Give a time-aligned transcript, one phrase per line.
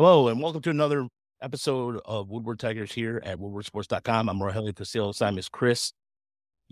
[0.00, 1.06] Hello, and welcome to another
[1.42, 4.30] episode of Woodward Tigers here at woodwardsports.com.
[4.30, 5.12] I'm Rogelio Castillo.
[5.12, 5.92] Simon is Chris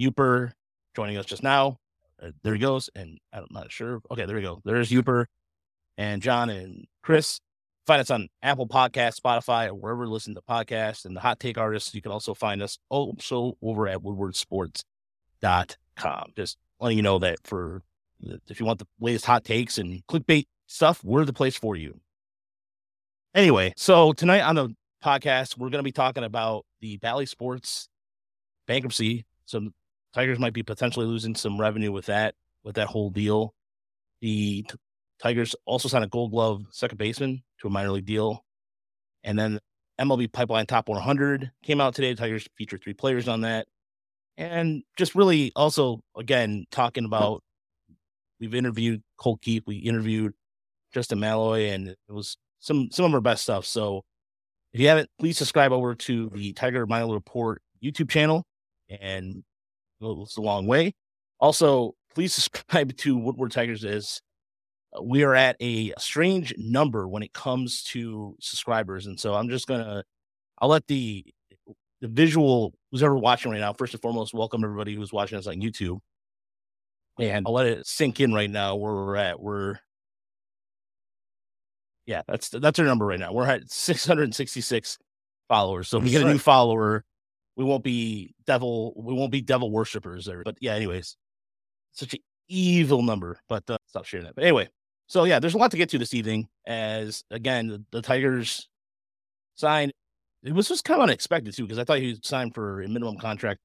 [0.01, 0.53] Uper
[0.96, 1.77] joining us just now.
[2.22, 2.88] Uh, there he goes.
[2.96, 4.01] And I'm not sure.
[4.11, 4.62] Okay, there we go.
[4.64, 5.27] There's Uper
[5.99, 7.38] and John and Chris.
[7.87, 11.04] Find us on Apple Podcast, Spotify, or wherever you listen to podcasts.
[11.04, 16.33] And the hot take artists, you can also find us also over at woodwardsports.com.
[16.34, 17.83] Just letting you know that for
[18.48, 22.01] if you want the latest hot takes and clickbait stuff, we're the place for you.
[23.34, 27.89] Anyway, so tonight on the podcast, we're going to be talking about the Bally Sports
[28.66, 29.27] bankruptcy.
[29.45, 29.75] Some
[30.15, 33.55] Tigers might be potentially losing some revenue with that, with that whole deal.
[34.23, 34.79] The t-
[35.23, 38.45] Tigers also signed a Gold Glove second baseman to a minor league deal,
[39.25, 39.59] and then
[40.01, 42.15] MLB Pipeline Top 100 came out today.
[42.15, 43.66] The Tigers featured three players on that,
[44.38, 47.43] and just really also again talking about.
[48.41, 50.33] We've interviewed Colt Keith, we interviewed
[50.95, 53.65] Justin Malloy, and it was some some of our best stuff.
[53.67, 54.05] So
[54.73, 58.45] if you haven't, please subscribe over to the Tiger Mile Report YouTube channel,
[58.88, 59.43] and
[60.01, 60.95] it's a long way.
[61.41, 63.85] Also, please subscribe to Woodward Tigers
[64.97, 69.48] uh, we are at a strange number when it comes to subscribers, and so I'm
[69.48, 70.02] just gonna
[70.58, 71.25] I'll let the
[72.00, 73.72] the visual who's ever watching right now.
[73.72, 75.98] First and foremost, welcome everybody who's watching us on YouTube,
[77.19, 79.41] and I'll let it sink in right now where we're at.
[79.41, 79.78] We're
[82.08, 83.34] yeah, that's that's our number right now.
[83.34, 84.98] We're at 666
[85.46, 85.88] followers.
[85.88, 87.04] So if we get a new follower,
[87.54, 90.42] we won't be devil we won't be devil worshippers there.
[90.42, 91.18] But yeah, anyways,
[91.92, 93.38] such an evil number.
[93.46, 94.34] But uh, stop sharing that.
[94.34, 94.70] But anyway,
[95.06, 96.48] so yeah, there's a lot to get to this evening.
[96.66, 98.70] As again, the, the Tigers
[99.54, 99.92] signed.
[100.42, 103.18] It was just kind of unexpected too, because I thought he signed for a minimum
[103.18, 103.60] contract.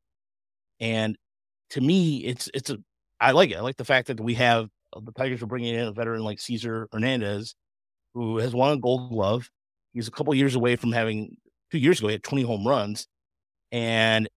[0.82, 1.16] And
[1.70, 2.78] to me, it's it's a
[3.22, 3.56] I like it.
[3.58, 6.24] I like the fact that we have uh, the Tigers are bringing in a veteran
[6.24, 7.54] like César Hernández
[8.14, 9.50] who has won a gold glove.
[9.94, 11.38] He's a couple years away from having
[11.72, 13.08] two years ago, he had 20 home runs.
[13.72, 14.30] And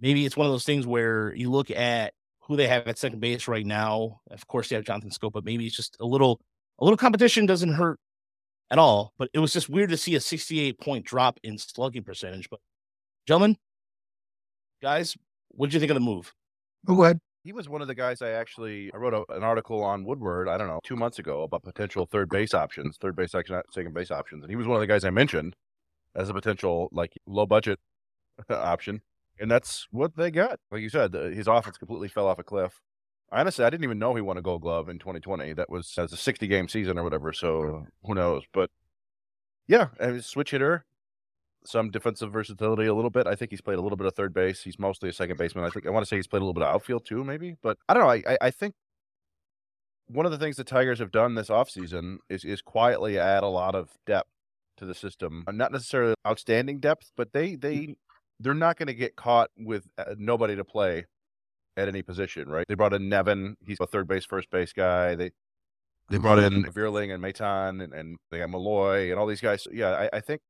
[0.00, 3.20] maybe it's one of those things where you look at who they have at second
[3.20, 4.20] base right now.
[4.30, 6.40] Of course, they have Jonathan Schoop, but maybe it's just a little
[6.78, 7.98] a little competition doesn't hurt
[8.70, 9.12] at all.
[9.18, 12.48] But it was just weird to see a 68 point drop in slugging percentage.
[12.50, 12.60] But
[13.26, 13.56] gentlemen,
[14.82, 15.16] guys,
[15.48, 16.32] what did you think of the move?
[16.86, 19.82] Go ahead he was one of the guys I actually I wrote a, an article
[19.82, 20.50] on Woodward.
[20.50, 23.40] I don't know two months ago about potential third base options, third base uh,
[23.72, 25.56] second base options, and he was one of the guys I mentioned
[26.14, 27.80] as a potential like low budget
[28.50, 29.00] option,
[29.40, 30.60] and that's what they got.
[30.70, 32.82] Like you said, his offense completely fell off a cliff.
[33.32, 35.54] Honestly, I didn't even know he won a Gold Glove in 2020.
[35.54, 37.32] That was as a 60 game season or whatever.
[37.32, 38.42] So who knows?
[38.52, 38.68] But
[39.66, 40.84] yeah, a switch hitter
[41.68, 43.26] some defensive versatility a little bit.
[43.26, 44.62] I think he's played a little bit of third base.
[44.62, 45.64] He's mostly a second baseman.
[45.64, 47.56] I think I want to say he's played a little bit of outfield too, maybe.
[47.62, 48.10] But I don't know.
[48.10, 48.74] I, I think
[50.06, 53.48] one of the things the Tigers have done this offseason is is quietly add a
[53.48, 54.30] lot of depth
[54.78, 55.44] to the system.
[55.46, 57.92] Uh, not necessarily outstanding depth, but they they mm-hmm.
[58.40, 61.04] they're not going to get caught with uh, nobody to play
[61.76, 62.66] at any position, right?
[62.66, 63.56] They brought in Nevin.
[63.64, 65.14] He's a third base, first base guy.
[65.14, 65.30] They
[66.08, 66.78] they brought in mm-hmm.
[66.78, 69.64] Vierling and Maton and, and they got Malloy and all these guys.
[69.64, 70.40] So, yeah, I, I think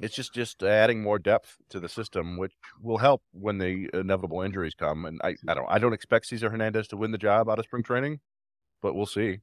[0.00, 4.42] it's just just adding more depth to the system, which will help when the inevitable
[4.42, 5.04] injuries come.
[5.04, 7.64] And I, I don't I don't expect Cesar Hernandez to win the job out of
[7.64, 8.20] spring training,
[8.82, 9.40] but we'll see.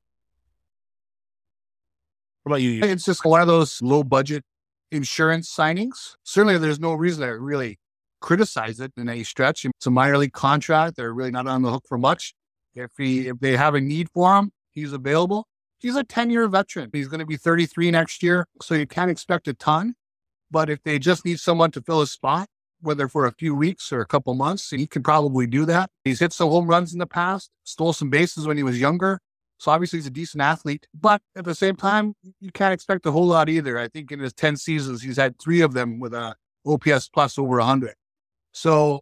[2.44, 2.84] What about you?
[2.84, 4.44] It's just a lot of those low budget
[4.92, 6.16] insurance signings.
[6.24, 7.80] Certainly, there's no reason to really
[8.20, 9.66] criticize it in any stretch.
[9.66, 12.34] It's a minor league contract; they're really not on the hook for much.
[12.74, 15.48] If he if they have a need for him, he's available.
[15.80, 16.90] He's a 10 year veteran.
[16.94, 19.96] He's going to be 33 next year, so you can't expect a ton.
[20.52, 22.50] But if they just need someone to fill a spot,
[22.82, 25.90] whether for a few weeks or a couple months, he can probably do that.
[26.04, 29.20] He's hit some home runs in the past, stole some bases when he was younger.
[29.58, 33.12] So obviously he's a decent athlete, but at the same time, you can't expect a
[33.12, 33.78] whole lot either.
[33.78, 36.36] I think in his 10 seasons, he's had three of them with a
[36.66, 37.94] OPS plus over 100.
[38.54, 39.02] So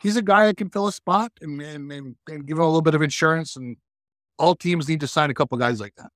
[0.00, 2.66] he's a guy that can fill a spot and, and, and, and give him a
[2.66, 3.56] little bit of insurance.
[3.56, 3.76] And
[4.38, 6.10] all teams need to sign a couple guys like that.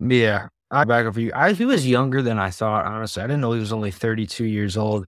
[0.00, 0.48] Yeah.
[0.70, 1.32] I back up for you.
[1.34, 2.84] I, he was younger than I thought.
[2.84, 5.06] Honestly, I didn't know he was only 32 years old.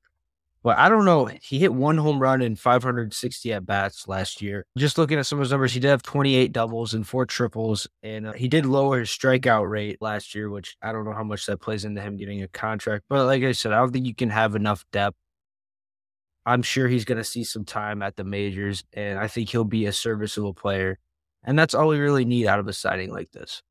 [0.62, 1.24] But I don't know.
[1.24, 4.66] He hit one home run in 560 at bats last year.
[4.76, 7.88] Just looking at some of his numbers, he did have 28 doubles and four triples,
[8.02, 11.24] and uh, he did lower his strikeout rate last year, which I don't know how
[11.24, 13.04] much that plays into him getting a contract.
[13.08, 15.16] But like I said, I don't think you can have enough depth.
[16.44, 19.64] I'm sure he's going to see some time at the majors, and I think he'll
[19.64, 20.98] be a serviceable player.
[21.42, 23.62] And that's all we really need out of a signing like this.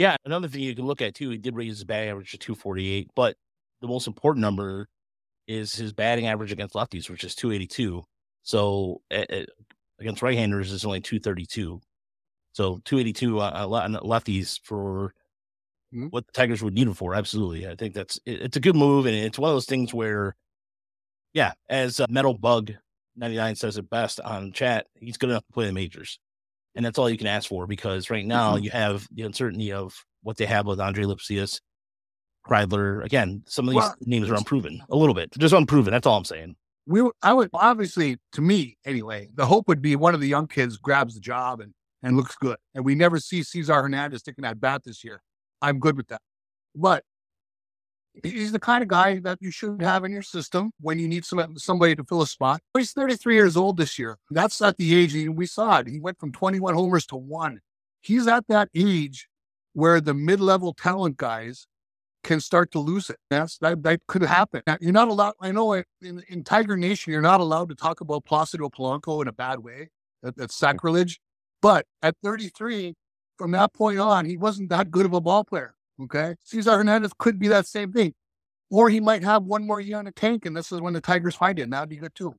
[0.00, 2.38] Yeah, another thing you can look at too, he did raise his batting average to
[2.38, 3.36] 248, but
[3.82, 4.88] the most important number
[5.48, 8.04] is his batting average against lefties, which is 282.
[8.42, 9.02] So
[10.00, 11.80] against right-handers is only 232.
[12.52, 15.14] So 282 uh, lefties for
[15.92, 16.10] Mhm.
[16.10, 17.14] what the Tigers would need him for.
[17.14, 19.94] Absolutely, I think that's it- it's a good move, and it's one of those things
[19.94, 20.36] where,
[21.34, 22.72] yeah, as uh, Metal Bug
[23.16, 26.18] ninety nine says it best on chat, he's good enough to play the majors,
[26.74, 28.62] and that's all you can ask for because right now Mhm.
[28.64, 31.60] you have the uncertainty of what they have with Andre Lipcius,
[32.46, 33.04] Kreidler.
[33.04, 35.92] Again, some of these Well, names are unproven a little bit, just unproven.
[35.92, 36.56] That's all I'm saying.
[36.86, 40.48] we I would obviously to me anyway, the hope would be one of the young
[40.48, 41.72] kids grabs the job and
[42.02, 42.56] and looks good.
[42.74, 45.22] And we never see Cesar Hernandez taking that bat this year.
[45.60, 46.22] I'm good with that.
[46.74, 47.04] But
[48.22, 51.24] he's the kind of guy that you should have in your system when you need
[51.24, 52.60] some somebody to fill a spot.
[52.76, 54.18] He's 33 years old this year.
[54.30, 55.88] That's at the age we saw it.
[55.88, 57.60] He went from 21 homers to one.
[58.00, 59.28] He's at that age
[59.72, 61.66] where the mid-level talent guys
[62.22, 63.16] can start to lose it.
[63.30, 64.62] That's that that could happen.
[64.66, 65.34] Now, you're not allowed.
[65.40, 65.84] I know in,
[66.28, 69.88] in Tiger Nation, you're not allowed to talk about Placido Polanco in a bad way.
[70.22, 71.20] That, that's sacrilege.
[71.62, 72.94] But at 33,
[73.38, 75.74] from that point on, he wasn't that good of a ball player.
[76.02, 78.14] Okay, Cesar Hernandez could be that same thing,
[78.70, 81.00] or he might have one more year in the tank, and this is when the
[81.00, 81.62] Tigers find it.
[81.62, 82.34] And that'd be good too.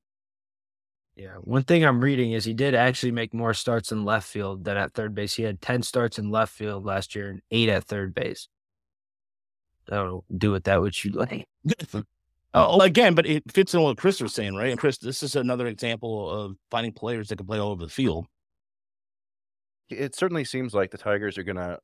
[1.15, 1.35] Yeah.
[1.41, 4.77] One thing I'm reading is he did actually make more starts in left field than
[4.77, 5.33] at third base.
[5.33, 8.47] He had 10 starts in left field last year and eight at third base.
[9.91, 11.47] I don't know, do with that what you like.
[12.53, 14.71] Oh, oh, again, but it fits in what Chris was saying, right?
[14.71, 17.89] And Chris, this is another example of finding players that can play all over the
[17.89, 18.27] field.
[19.89, 21.79] it certainly seems like the Tigers are going to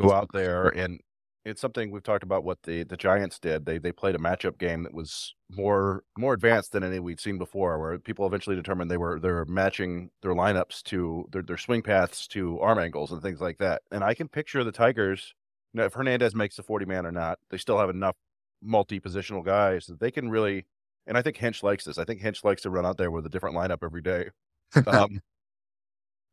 [0.00, 1.00] go out there and
[1.46, 3.64] it's something we've talked about what the the Giants did.
[3.64, 7.38] They they played a matchup game that was more more advanced than any we'd seen
[7.38, 11.82] before, where people eventually determined they were they're matching their lineups to their their swing
[11.82, 13.82] paths to arm angles and things like that.
[13.92, 15.34] And I can picture the Tigers,
[15.72, 18.16] you know, if Hernandez makes the forty man or not, they still have enough
[18.60, 20.66] multi positional guys that they can really.
[21.06, 21.98] And I think Hinch likes this.
[21.98, 24.30] I think Hinch likes to run out there with a different lineup every day.
[24.88, 25.20] Um,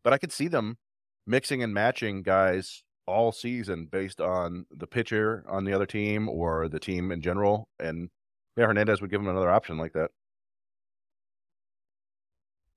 [0.03, 0.77] but I could see them
[1.27, 6.67] mixing and matching guys all season based on the pitcher on the other team or
[6.67, 7.67] the team in general.
[7.79, 8.09] And
[8.57, 10.11] yeah, Hernandez would give him another option like that.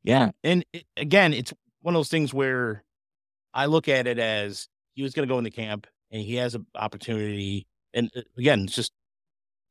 [0.02, 0.30] Yeah.
[0.44, 1.52] And it, again, it's
[1.82, 2.84] one of those things where
[3.52, 6.54] I look at it as he was going to go into camp and he has
[6.54, 7.66] an opportunity.
[7.92, 8.92] And uh, again, it's just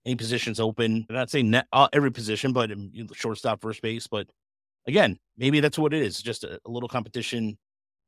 [0.06, 1.06] any positions open.
[1.10, 4.08] I'm not saying net, every position, but um, shortstop, first base.
[4.08, 4.28] But
[4.88, 6.22] again, maybe that's what it is.
[6.22, 7.58] Just a, a little competition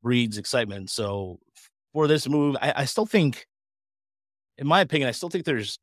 [0.04, 0.90] breeds excitement.
[0.90, 1.40] So
[1.98, 3.48] for this move, I, I still think,
[4.60, 5.80] in my opinion, I still think there's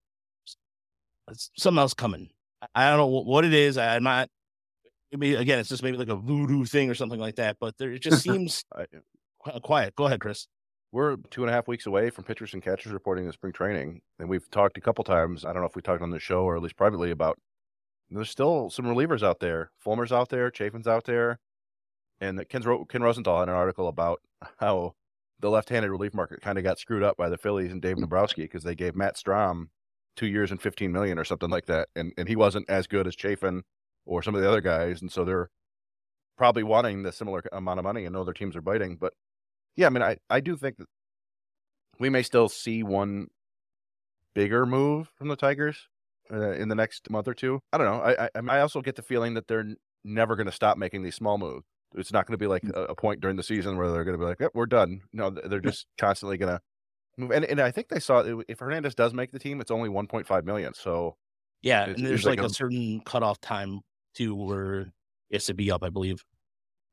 [1.58, 2.30] something else coming.
[2.72, 3.76] I- don't know what it is.
[3.76, 4.30] I, I'm not
[5.10, 7.56] maybe again, it's just maybe like a voodoo thing or something like that.
[7.58, 8.84] But there, it just seems uh,
[9.60, 9.96] quiet.
[9.96, 10.46] Go ahead, Chris.
[10.92, 14.00] we're two and a half weeks away from pitchers and catchers reporting the spring training.
[14.20, 15.44] And we've talked a couple times.
[15.44, 17.40] I don't know if we talked on the show or at least privately about
[18.08, 19.72] there's still some relievers out there.
[19.84, 21.40] Fulmer's out there, Chafin's out there.
[22.20, 24.20] And Ken, Ken Rosenthal had an article about
[24.60, 24.94] how
[25.40, 28.42] the left-handed relief market kind of got screwed up by the Phillies and Dave Dombrowski
[28.42, 29.68] because they gave Matt Strahm
[30.16, 31.88] two years and 15 million or something like that.
[31.96, 33.62] And, and he wasn't as good as Chafin
[34.06, 35.00] or some of the other guys.
[35.02, 35.50] And so they're
[36.36, 38.96] probably wanting the similar amount of money and know their teams are biting.
[38.96, 39.12] But
[39.76, 40.86] yeah, I mean, I, I do think that
[41.98, 43.28] we may still see one
[44.34, 45.88] bigger move from the Tigers
[46.32, 47.60] uh, in the next month or two.
[47.72, 48.00] I don't know.
[48.02, 51.14] I I, I also get the feeling that they're never going to stop making these
[51.14, 51.64] small moves.
[51.94, 54.16] It's not going to be like a, a point during the season where they're going
[54.16, 55.00] to be like, yep, we're done.
[55.12, 56.60] No, they're just constantly going to
[57.18, 57.30] move.
[57.30, 60.44] And, and I think they saw if Hernandez does make the team, it's only 1.5
[60.44, 60.74] million.
[60.74, 61.16] So
[61.62, 63.80] Yeah, It's- and it's there's like like, a, a- certain cutoff time
[64.16, 64.80] to where
[65.30, 66.24] it has to be up, I believe.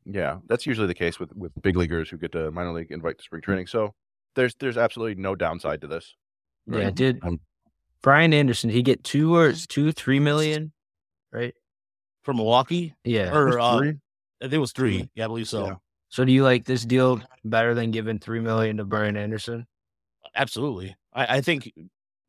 [0.05, 3.17] yeah, that's usually the case with with big leaguers who get to minor league invite
[3.20, 3.67] to spring training.
[3.67, 3.93] So
[4.36, 6.15] there's there's absolutely no downside to this.
[6.65, 6.96] Yeah, Right.
[6.96, 7.39] did Um,
[8.01, 10.72] Brian Anderson, he get two or two, three million,
[11.31, 11.53] right?
[12.24, 13.31] From Milwaukee, Yeah.
[13.36, 13.93] or uh, Three?
[14.41, 15.10] I think it was three.
[15.15, 15.67] Yeah, I believe so.
[15.67, 15.75] Yeah.
[16.10, 19.65] So do you like this deal better than giving three million to Brian Anderson?
[20.36, 20.95] Absolutely.
[21.13, 21.71] I, I think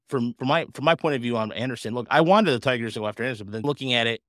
[0.08, 2.94] from from my from my point of view on Anderson, look, I wanted the Tigers
[2.94, 4.20] to go after Anderson, but then looking at it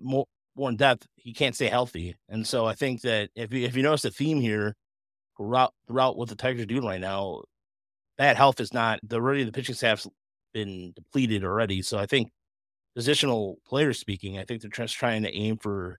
[0.00, 2.16] more more in depth, he can't stay healthy.
[2.28, 4.74] And so I think that if you if you notice the theme here
[5.36, 7.42] throughout throughout what the Tigers are doing right now,
[8.18, 10.06] bad health is not the already the pitching staff's
[10.52, 11.82] been depleted already.
[11.82, 12.30] So I think
[12.96, 15.98] positional players speaking, I think they're just trying to aim for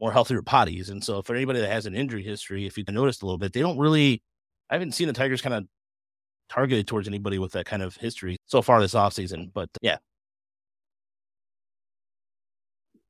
[0.00, 0.90] more healthier potties.
[0.90, 3.52] And so for anybody that has an injury history, if you noticed a little bit,
[3.52, 4.22] they don't really
[4.70, 5.64] I haven't seen the Tigers kind of
[6.48, 9.52] targeted towards anybody with that kind of history so far this offseason.
[9.52, 9.98] But yeah,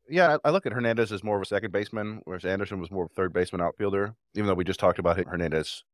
[0.09, 2.91] Yeah, I I look at Hernandez as more of a second baseman, whereas Anderson was
[2.91, 4.15] more of a third baseman outfielder.
[4.35, 5.85] Even though we just talked about Hernandez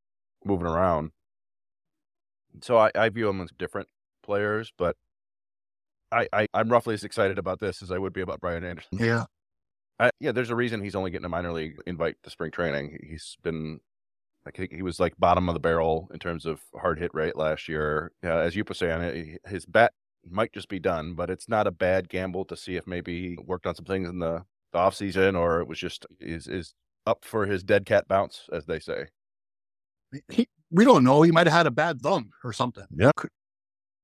[0.44, 1.10] moving around,
[2.62, 3.88] so I, I view them as different
[4.22, 4.72] players.
[4.78, 4.96] But
[6.10, 8.98] I, I I'm roughly as excited about this as I would be about Brian Anderson.
[8.98, 9.24] Yeah.
[9.98, 12.98] I, yeah, there's a reason he's only getting a minor league invite to spring training.
[13.08, 13.80] He's been
[14.44, 17.36] Like he, he was like bottom of the barrel in terms of hard hit rate
[17.36, 18.12] last year.
[18.24, 19.92] Uh, as you were saying, his bat
[20.28, 23.38] might just be done, but it's not a bad gamble to see if maybe he
[23.44, 26.74] worked on some things in the, the off season or it was just is is
[27.06, 29.06] up for his dead cat bounce, as they say.
[30.28, 31.22] He, we don't know.
[31.22, 32.84] He might have had a bad thumb or something.
[32.96, 33.10] Yeah.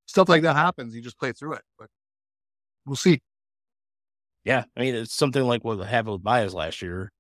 [0.06, 0.94] Stuff like that happens.
[0.94, 1.88] You just play through it, but
[2.86, 3.20] we'll see.
[4.44, 7.10] Yeah, I mean it's something like what happened with Baez last year,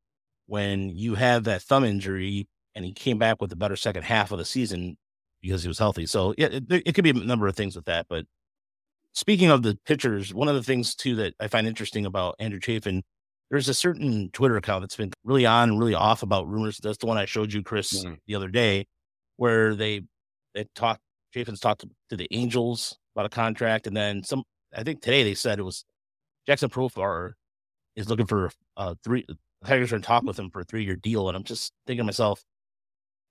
[0.46, 4.32] when you had that thumb injury and he came back with a better second half
[4.32, 4.96] of the season
[5.40, 6.06] because he was healthy.
[6.06, 8.06] So yeah, it, it could be a number of things with that.
[8.08, 8.26] But
[9.12, 12.60] speaking of the pitchers, one of the things too that I find interesting about Andrew
[12.60, 13.02] Chafin,
[13.50, 16.78] there's a certain Twitter account that's been really on really off about rumors.
[16.82, 18.18] That's the one I showed you, Chris, Mhm.
[18.26, 18.86] the other day,
[19.36, 20.02] where they
[20.54, 21.00] they talked.
[21.34, 24.44] Chafin's talked to, to the Angels about a contract, and then some.
[24.74, 25.84] I think today they said it was
[26.48, 27.32] Jurickson Profar
[27.96, 29.26] is looking for uh three.
[29.64, 32.00] Tigers are in talk with him for a three year deal, and I'm just thinking
[32.02, 32.42] to myself,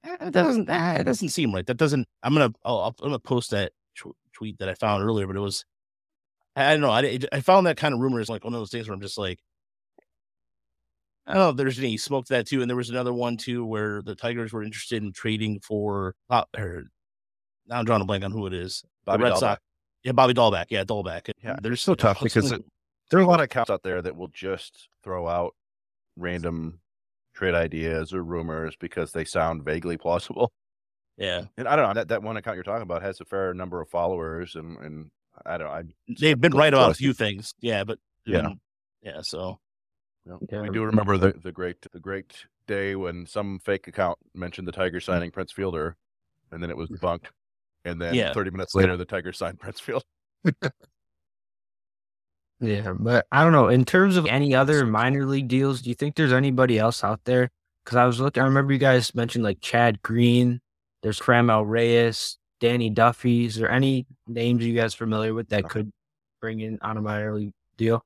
[0.05, 1.65] "Eh, that doesn't ah, it doesn't seem right.
[1.65, 2.07] That doesn't.
[2.23, 5.35] I'm gonna I'll, I'll- I'm gonna post that tw- tweet that I found earlier, but
[5.35, 5.65] it was
[6.55, 6.89] I don't know.
[6.91, 9.01] I I found that kind of rumor is like one of those things where I'm
[9.01, 9.39] just like.
[11.27, 12.61] I don't know if there's any smoke to that too.
[12.61, 16.43] And there was another one too where the Tigers were interested in trading for uh,
[16.57, 16.85] or
[17.67, 18.83] now I'm drawing a blank on who it is.
[19.05, 19.37] Bobby Red Dahlbeck.
[19.39, 19.61] Sox.
[20.03, 20.65] Yeah, Bobby Dahlbeck.
[20.69, 21.29] Yeah, Dahlbeck.
[21.43, 22.67] Yeah, they're so tough because something-
[23.11, 25.53] There are a lot of accounts out there that will just throw out
[26.17, 26.79] random
[27.35, 30.51] trade ideas or rumors because they sound vaguely plausible.
[31.17, 33.53] yeah, And I don't know that, that one account you're talking about has a fair
[33.53, 35.11] number of followers, and, and
[35.45, 35.67] I don't.
[35.67, 35.73] know.
[35.73, 35.83] I
[36.19, 36.97] they've been right about a ahead.
[36.97, 37.53] few things.
[37.59, 38.39] Yeah, but Yeah.
[38.47, 38.59] um,
[39.01, 39.21] yeah.
[39.21, 39.59] So
[40.25, 40.61] you know, Yeah.
[40.61, 44.71] we do remember the, the great the great day when some fake account mentioned the
[44.71, 45.95] Tigers signing Prince Fielder,
[46.51, 47.27] and then it was debunked,
[47.85, 48.33] and then Yeah.
[48.33, 50.05] 30 minutes later the Tigers signed Prince Fielder.
[52.61, 53.67] Yeah, but I don't know.
[53.69, 57.19] In terms of any other minor league deals, do you think there's anybody else out
[57.25, 57.49] there?
[57.83, 60.61] Because I was looking, I remember you guys mentioned like Chad Green,
[61.01, 63.45] there's Franmil Reyes, Danny Duffy.
[63.45, 65.91] Is there any names you guys familiar with that could
[66.39, 68.05] bring in on a minor league deal?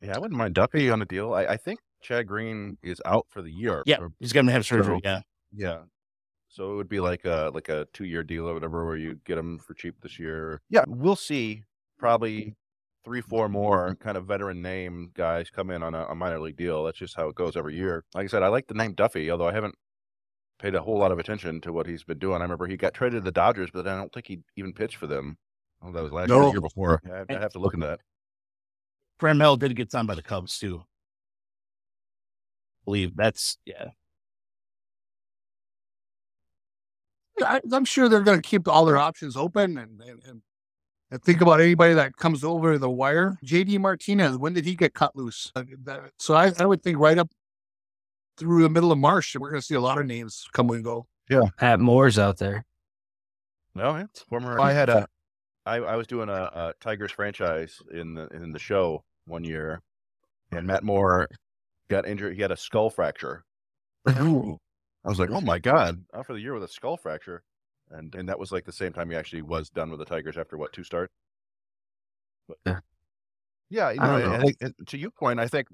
[0.00, 1.34] Yeah, I wouldn't mind Duffy on a deal.
[1.34, 3.82] I, I think Chad Green is out for the year.
[3.86, 5.00] yeah, or- he's gonna have surgery.
[5.02, 5.20] So- Yeah,
[5.56, 5.78] Yeah.
[6.48, 9.18] So it would be like a like a two year deal or whatever, where you
[9.24, 10.60] get them for cheap this year.
[10.70, 11.64] Yeah, we'll see.
[11.98, 12.54] Probably
[13.04, 16.56] three, four more kind of veteran name guys come in on a, a minor league
[16.56, 16.84] deal.
[16.84, 18.04] That's just how it goes every year.
[18.14, 19.74] Like I said, I like the name Duffy, although I haven't
[20.58, 22.36] paid a whole lot of attention to what he's been doing.
[22.40, 24.96] I remember he got traded to the Dodgers, but I don't think he even pitched
[24.96, 25.36] for them.
[25.82, 26.46] Oh, that was last year, No.
[26.46, 27.02] the year before.
[27.06, 28.00] I'd, I'd have to look into that.
[29.20, 30.82] Franmil did get signed by the Cubs too.
[32.84, 33.88] believe that's yeah.
[37.42, 40.42] I, I'm sure they're going to keep all their options open and, and, and,
[41.14, 43.38] and think about anybody that comes over the wire.
[43.46, 45.52] JD Martinez, when did he get cut loose?
[45.54, 45.62] Uh,
[46.18, 47.30] So I, I would think right up
[48.36, 50.82] through the middle of March, we're going to see a lot of names come and
[50.82, 51.06] go.
[51.30, 51.42] Yeah.
[51.56, 52.64] Pat Moore's out there.
[53.76, 54.58] No, it's former.
[54.60, 55.06] I had a.
[55.64, 59.80] I, I was doing a, a Tigers franchise in the in the show one year,
[60.50, 61.28] and Matt Moore
[61.88, 62.34] got injured.
[62.34, 63.44] He had a skull fracture.
[65.04, 67.44] I was like, oh my god, out for the year with a skull fracture,
[67.90, 70.36] and and that was like the same time he actually was done with the Tigers
[70.36, 71.12] after what two starts.
[72.48, 72.80] But, Yeah.
[73.70, 74.40] yeah, you know, know.
[74.40, 75.68] think, to your point, I think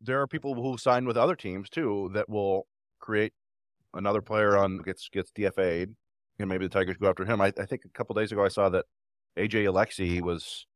[0.00, 2.66] there are people who sign with other teams too that will
[3.00, 3.32] create
[3.94, 5.94] another player on gets gets DFA'd,
[6.38, 7.40] and maybe the Tigers go after him.
[7.40, 8.86] I, I think a couple days ago I saw that
[9.36, 10.66] AJ Alexy was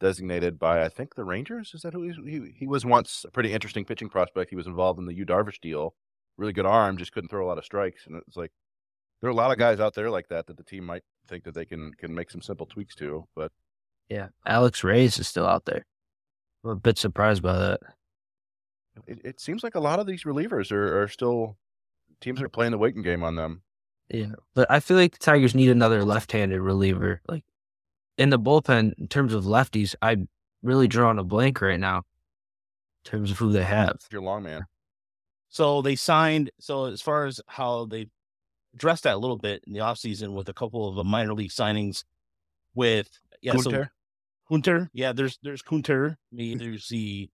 [0.00, 1.72] designated by I think the Rangers.
[1.74, 4.50] Is that who he, he he was once a pretty interesting pitching prospect.
[4.50, 5.94] He was involved in the Yu Darvish deal.
[6.36, 8.06] Really good arm, just couldn't throw a lot of strikes.
[8.06, 8.52] And it's like
[9.20, 11.44] there are a lot of guys out there like that that the team might think
[11.44, 13.26] that they can can make some simple tweaks to.
[13.36, 13.52] But
[14.08, 14.28] Yeah.
[14.46, 15.84] Alex Reyes is still out there.
[16.64, 17.80] I'm a bit surprised by that.
[19.06, 21.56] it, it seems like a lot of these relievers are, are still
[22.20, 23.62] teams are playing the waiting game on them.
[24.08, 24.32] Yeah.
[24.54, 27.20] But I feel like the Tigers need another left handed reliever.
[27.28, 27.44] Like
[28.18, 30.28] in the bullpen, in terms of lefties, I'm
[30.62, 33.98] really drawing a blank right now in terms of who they have.
[34.10, 34.66] Your long man.
[35.48, 36.50] So they signed.
[36.60, 38.06] So as far as how they
[38.74, 41.50] addressed that a little bit in the offseason with a couple of uh, minor league
[41.50, 42.04] signings
[42.74, 43.08] with
[43.42, 43.88] yeah, so Kunter?
[44.50, 44.88] Kunter.
[44.92, 46.12] Yeah, there's there's Kunter.
[46.32, 47.28] I mean, there's the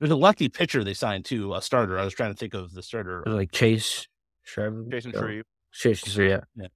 [0.00, 1.98] there's a lefty pitcher they signed too, a starter.
[1.98, 3.22] I was trying to think of the starter.
[3.26, 4.06] Like Chase
[4.42, 4.84] Shriver.
[4.90, 5.44] Jason Oh, Shreve.
[5.72, 6.40] Chase, yeah.
[6.54, 6.68] They-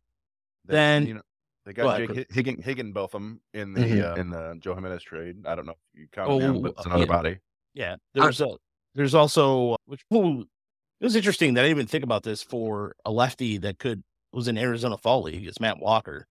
[0.66, 1.22] Then- you know
[1.66, 4.16] they got ahead, Jake Higgin, Higginbotham in the Mhm.
[4.16, 5.44] uh, in the Joe Jimenez trade.
[5.46, 7.06] I don't know if you count Oh, him, but it's uh, another yeah.
[7.06, 7.38] body.
[7.74, 8.56] Yeah, there's a
[8.94, 10.46] there's also which ooh,
[11.00, 14.02] it was interesting that I didn't even think about this for a lefty that could
[14.32, 15.46] was in Arizona Fall League.
[15.46, 16.26] It's Matt Walker.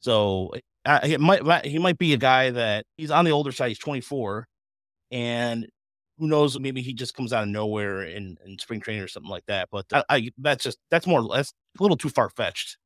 [0.00, 0.52] So
[0.86, 3.68] uh, it might might- he might be a guy that he's on the older side.
[3.68, 4.46] He's 24,
[5.10, 5.66] and
[6.18, 6.58] who knows?
[6.58, 9.68] Maybe he just comes out of nowhere in, in spring training or something like that.
[9.70, 12.78] But I, I that's just that's more that's a little too far fetched,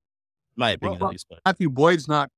[0.56, 1.26] my opinion well, at least.
[1.30, 2.30] But Matthew Boyd's not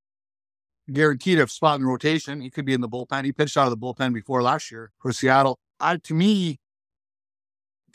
[0.92, 2.40] guaranteed a spot in rotation.
[2.40, 3.24] He could be in the bullpen.
[3.24, 5.58] He pitched out of the bullpen before last year for Seattle.
[5.80, 6.58] I, to me,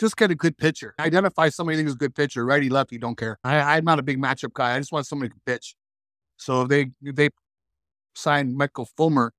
[0.01, 0.93] just get a good pitcher.
[0.99, 3.37] Identify somebody who's a good pitcher, righty, lefty, don't care.
[3.43, 4.75] I, I'm not a big matchup guy.
[4.75, 5.75] I just want somebody to pitch.
[6.37, 7.29] So if they if they
[8.15, 9.31] sign Michael Fulmer,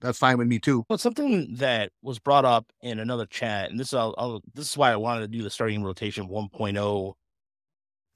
[0.00, 0.84] that's fine with me too.
[0.88, 4.70] Well, something that was brought up in another chat, and this is I'll, I'll, this
[4.70, 7.14] is why I wanted to do the starting rotation 1.0.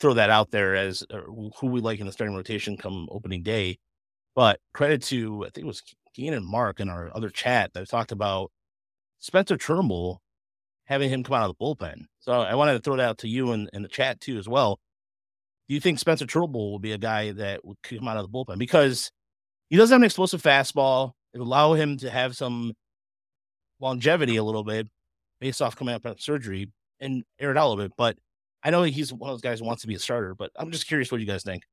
[0.00, 1.23] Throw that out there as uh,
[1.59, 3.78] who we like in the starting rotation come opening day.
[4.37, 5.83] But credit to I think it was
[6.17, 8.52] Ian and Mark in our other chat that talked about
[9.19, 10.23] Spencer Turnbull
[10.88, 12.07] having him come out of the bullpen.
[12.18, 14.49] So I wanted to throw that out to you in, in the chat too as
[14.49, 14.80] well.
[15.68, 18.30] Do you think Spencer Turnbull will be a guy that would come out of the
[18.30, 19.11] bullpen because
[19.68, 21.12] he doesn't have an explosive fastball?
[21.35, 22.73] It allow him to have some
[23.80, 24.88] longevity a little bit
[25.40, 27.92] based off coming up out surgery and air it out a little bit.
[27.99, 28.16] But
[28.62, 30.35] I know he's one of those guys who wants to be a starter.
[30.35, 31.64] But I'm just curious what you guys think.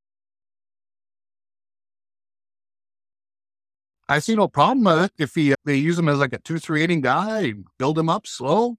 [4.09, 6.59] I see no problem with it if he they use him as like a two
[6.59, 8.75] three inning guy, build him up slow.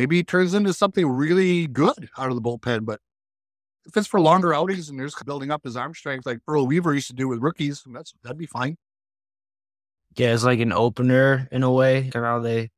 [0.00, 2.86] Maybe he turns into something really good out of the bullpen.
[2.86, 3.00] But
[3.84, 6.94] if it's for longer outings and there's building up his arm strength like Earl Weaver
[6.94, 8.78] used to do with rookies, that's that'd be fine.
[10.16, 12.10] Yeah, it's like an opener in a way.
[12.14, 12.70] How they,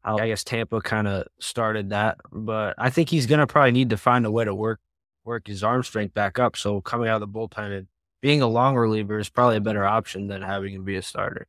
[0.00, 3.90] how I guess Tampa kind of started that, but I think he's gonna probably need
[3.90, 4.80] to find a way to work
[5.22, 6.56] work his arm strength back up.
[6.56, 7.86] So coming out of the bullpen and
[8.20, 11.46] being a long reliever is probably a better option than having him be a starter.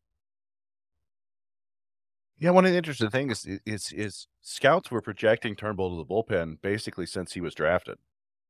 [2.38, 6.06] Yeah, one of the interesting things is, is, is scouts were projecting Turnbull to the
[6.06, 7.98] bullpen basically since he was drafted.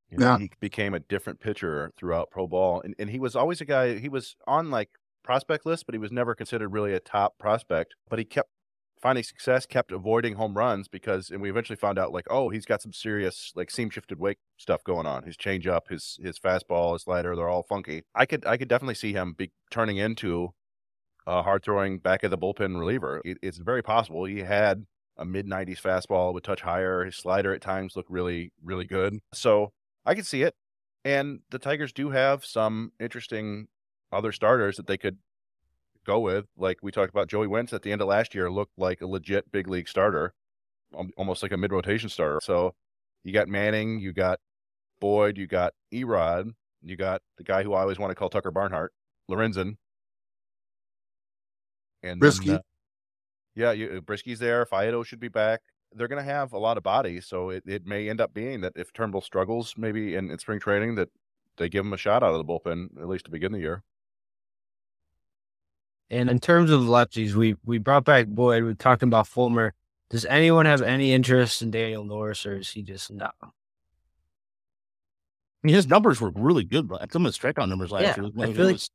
[0.09, 0.37] You know, Yeah.
[0.37, 3.97] he became a different pitcher throughout pro ball, and, and he was always a guy.
[3.99, 4.91] He was on like
[5.23, 7.95] prospect list, but he was never considered really a top prospect.
[8.09, 8.49] But he kept
[9.01, 12.65] finding success, kept avoiding home runs because, and we eventually found out like, oh, he's
[12.65, 15.23] got some serious like seam shifted wake stuff going on.
[15.23, 18.03] His changeup, his his fastball, his slider, they're all funky.
[18.15, 20.53] I could I could definitely see him be turning into
[21.25, 23.21] a hard throwing back of the bullpen reliever.
[23.23, 24.25] It, it's very possible.
[24.25, 24.85] He had
[25.17, 27.05] a mid 90s fastball would touch higher.
[27.05, 29.19] His slider at times looked really, really good.
[29.33, 29.71] So
[30.05, 30.55] I can see it.
[31.05, 33.67] And the Tigers do have some interesting
[34.11, 35.17] other starters that they could
[36.05, 36.45] go with.
[36.57, 39.07] Like we talked about, Joey Wentz at the end of last year looked like a
[39.07, 40.33] legit big league starter,
[41.17, 42.39] almost like a mid rotation starter.
[42.43, 42.73] So
[43.23, 44.39] you got Manning, you got
[44.99, 48.51] Boyd, you got Erod, you got the guy who I always want to call Tucker
[48.51, 48.93] Barnhart,
[49.29, 49.75] Lorenzen.
[52.03, 52.55] And then, Brieske.
[52.55, 52.59] uh,
[53.55, 54.65] yeah, you, Brieske's there.
[54.65, 55.61] Faedo should be back.
[55.95, 58.61] They're going to have a lot of bodies, so it, it may end up being
[58.61, 61.09] that if Turnbull struggles maybe in, in spring training, that
[61.57, 63.83] they give him a shot out of the bullpen at least to begin the year.
[66.09, 68.63] And in terms of lefties, we we brought back Boyd.
[68.63, 69.73] We're talking about Fulmer.
[70.09, 73.33] Does anyone have any interest in Daniel Norris, or is he just not?
[73.41, 73.47] I
[75.63, 76.87] mean, his numbers were really good.
[76.87, 78.31] but Some of the strikeout numbers last Yeah, year.
[78.39, 78.89] I it feel like- was-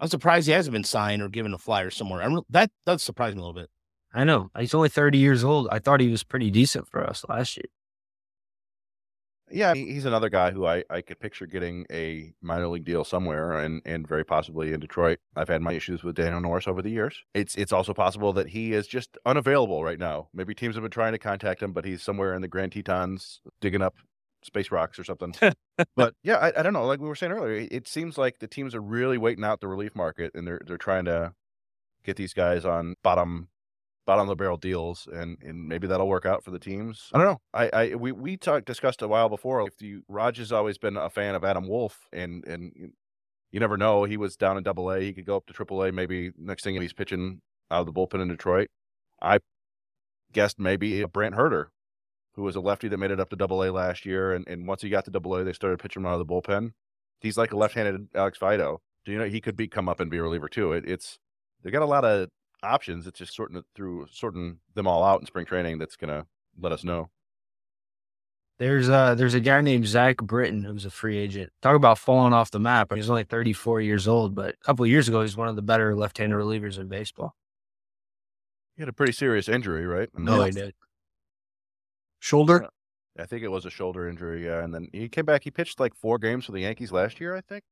[0.00, 2.22] I'm surprised he hasn't been signed or given a flyer somewhere.
[2.22, 3.70] I'm, re- that does surprise me a little bit.
[4.14, 5.68] I know he's only thirty years old.
[5.70, 7.66] I thought he was pretty decent for us last year.
[9.50, 13.52] Yeah, he's another guy who I, I could picture getting a minor league deal somewhere
[13.58, 15.20] and, and very possibly in Detroit.
[15.36, 17.22] I've had my issues with Daniel Norris over the years.
[17.34, 20.28] It's it's also possible that he is just unavailable right now.
[20.34, 23.40] Maybe teams have been trying to contact him, but he's somewhere in the Grand Tetons
[23.60, 23.94] digging up
[24.48, 25.34] space rocks or something.
[25.96, 26.84] but yeah, I, I don't know.
[26.84, 29.60] Like we were saying earlier, it, it seems like the teams are really waiting out
[29.60, 31.32] the relief market and they're they're trying to
[32.04, 33.48] get these guys on bottom
[34.06, 37.10] bottom of the barrel deals and and maybe that'll work out for the teams.
[37.14, 37.40] I don't know.
[37.54, 40.96] I I we we talked discussed a while before if you Raj has always been
[40.96, 42.92] a fan of Adam Wolf and and
[43.52, 44.04] you never know.
[44.04, 45.00] He was down in double A.
[45.00, 45.92] He could go up to triple A.
[45.92, 48.68] Maybe next thing he's pitching out of the bullpen in Detroit.
[49.20, 49.38] I
[50.32, 51.66] guessed maybe Brant Hurter,
[52.38, 54.32] who was a lefty that made it up to double A last year.
[54.32, 56.32] And, and once he got to double A, they started pitching him out of the
[56.32, 56.70] bullpen.
[57.20, 58.78] He's like a left handed Alex Faedo.
[59.04, 60.72] Do you know he could be come up and be a reliever too?
[60.72, 61.18] It, it's
[61.64, 62.28] they got a lot of
[62.62, 63.08] options.
[63.08, 66.26] It's just sorting it through sorting them all out in spring training that's gonna
[66.60, 67.10] let us know.
[68.60, 71.50] There's uh there's a guy named Zach Britton who's a free agent.
[71.60, 72.92] Talk about falling off the map.
[72.94, 75.62] He's only 34 years old, but a couple of years ago he's one of the
[75.62, 77.34] better left-handed relievers in baseball.
[78.76, 80.08] He had a pretty serious injury, right?
[80.16, 80.74] No, he did.
[82.20, 82.68] Shoulder.
[83.18, 84.62] I think it was a shoulder injury, yeah.
[84.62, 85.42] And then he came back.
[85.42, 87.64] He pitched like four games for the Yankees last year, I think.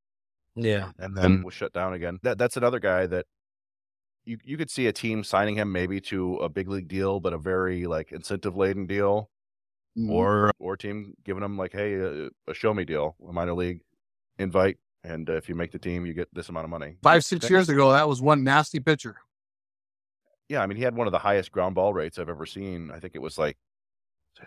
[0.55, 0.91] Yeah.
[0.97, 2.19] and then was shut down again.
[2.23, 3.25] That that's another guy that
[4.25, 7.31] you you could see a team signing him maybe to a big league deal, but
[7.33, 9.29] a very like incentive laden deal,
[9.97, 10.11] Mm.
[10.11, 13.81] or or team giving him like, hey, a, a show me deal, a minor league
[14.37, 16.97] invite, and uh, if you make the team, you get this amount of money.
[17.01, 19.15] five, six years ago, that was one nasty pitcher.
[20.49, 22.91] Yeah, I mean, he had one of the highest ground ball rates I've ever seen.
[22.91, 23.57] I think it was like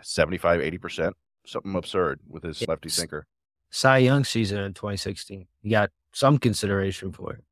[0.01, 1.13] 75, 80%,
[1.45, 3.27] something absurd with his lefty It's- sinker.
[3.69, 5.47] Cy Young season in 2016.
[5.61, 7.43] He got some consideration for it.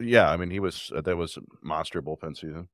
[0.00, 2.68] Yeah, I mean, he was, uh, that was a monster bullpen season.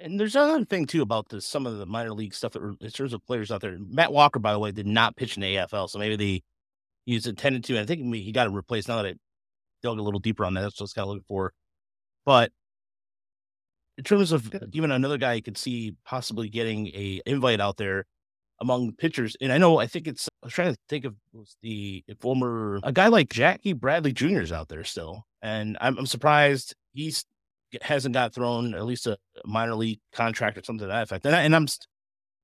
[0.00, 2.74] And there's another thing too about the some of the minor league stuff that were
[2.80, 3.76] in terms of players out there.
[3.80, 6.42] Matt Walker, by the way, did not pitch in the AFL, so maybe they
[7.04, 7.72] he was intended to.
[7.74, 8.86] And I think he got it replaced.
[8.86, 9.14] Now that I
[9.82, 11.52] dug a little deeper on that, that's what I was kind of looking for.
[12.24, 12.52] But
[13.98, 18.06] in terms of even another guy you could see possibly getting a invite out there
[18.60, 21.56] among pitchers, and I know I think it's I was trying to think of was
[21.62, 24.40] the former a guy like Jackie Bradley Jr.
[24.40, 27.14] is out there still, and I'm, I'm surprised he
[27.82, 31.26] hasn't got thrown at least a minor league contract or something to that effect.
[31.26, 31.66] And, I, and I'm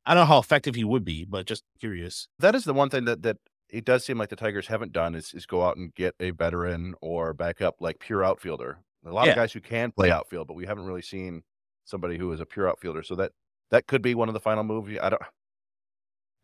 [0.07, 2.29] I don't know how effective he would be, but just curious.
[2.39, 3.39] That is the one thing that, that
[3.71, 6.31] it does seem like the Tigers haven't done is, is go out and get a
[6.31, 8.79] veteran or backup like pure outfielder.
[9.05, 9.33] A lot Yeah.
[9.33, 11.43] of guys who can play outfield, but we haven't really seen
[11.85, 13.03] somebody who is a pure outfielder.
[13.03, 13.33] So that
[13.71, 14.91] that could be one of the final moves.
[15.01, 15.23] I don't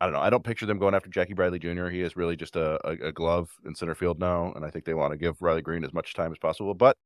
[0.01, 0.21] I don't know.
[0.21, 1.89] I don't picture them going after Jackie Bradley Jr.
[1.89, 4.85] He is really just a, a, a glove in center field now, and I think
[4.87, 6.73] they want to give Riley Greene as much time as possible.
[6.75, 6.97] But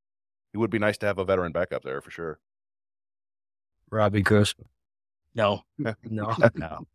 [0.53, 2.39] it would be nice to have a veteran backup there for sure.
[3.91, 4.67] Robbie Grossman.
[5.33, 5.61] No,
[6.03, 6.33] No.
[6.55, 6.85] no.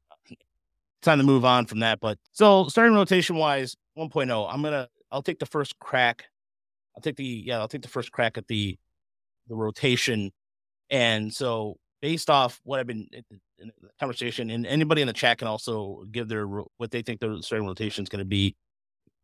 [1.02, 2.00] Time to move on from that.
[2.00, 6.24] But so starting rotation wise, 1.0, I'm gonna I'll take the first crack.
[7.00, 8.78] I'll take the yeah, I'll take the first crack at the
[9.48, 10.32] the rotation.
[10.90, 13.24] And so based off what I've been in
[13.58, 17.40] the conversation, and anybody in the chat can also give their what they think their
[17.40, 18.54] starting rotation is going to be.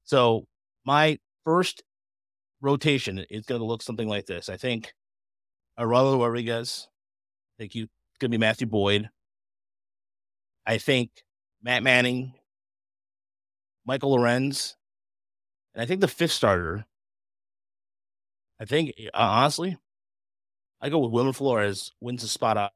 [0.04, 0.46] So
[0.86, 1.82] my first
[2.62, 4.48] rotation is going to look something like this.
[4.48, 4.94] I think
[5.78, 6.88] Eduardo Rodriguez.
[7.58, 9.10] I think you it's going to be Matthew Boyd.
[10.64, 11.10] I think
[11.62, 12.32] Matt Manning,
[13.84, 14.76] Michael Lorenz,
[15.74, 16.86] and I think the fifth starter.
[18.61, 19.77] I think uh, honestly,
[20.81, 22.73] I go with Wilmer Flores wins the spot out.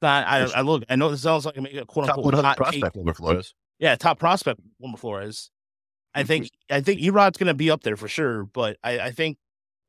[0.00, 0.82] Not, I, I look.
[0.88, 2.96] I know this sounds like a quote Top unquote 100 hot prospect.
[2.96, 3.54] Wilmer Flores.
[3.78, 5.50] Yeah, top prospect Wilmer Flores.
[6.14, 9.10] I think I think Erod's going to be up there for sure, but I, I
[9.12, 9.38] think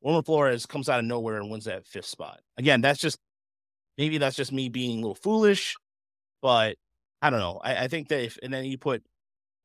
[0.02, 2.40] Wilmer Flores comes out of nowhere and wins that fifth spot.
[2.58, 3.18] Again, that's just
[3.98, 5.76] maybe that's just me being a little foolish,
[6.42, 6.78] but
[7.22, 7.60] I don't know.
[7.64, 9.04] I, I think that if and then you put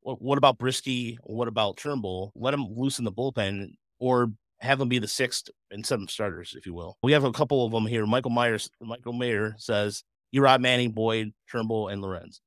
[0.01, 1.19] what, what about Brieske?
[1.25, 2.33] What about Turnbull?
[2.35, 6.67] Let him loosen the bullpen or have them be the sixth and seventh starters, if
[6.67, 6.97] you will.
[7.03, 8.07] We have a couple of them here.
[8.07, 10.03] Michael Myers, Michael Mayer says
[10.35, 12.41] Erod Manning, Boyd, Turnbull, and Lorenz.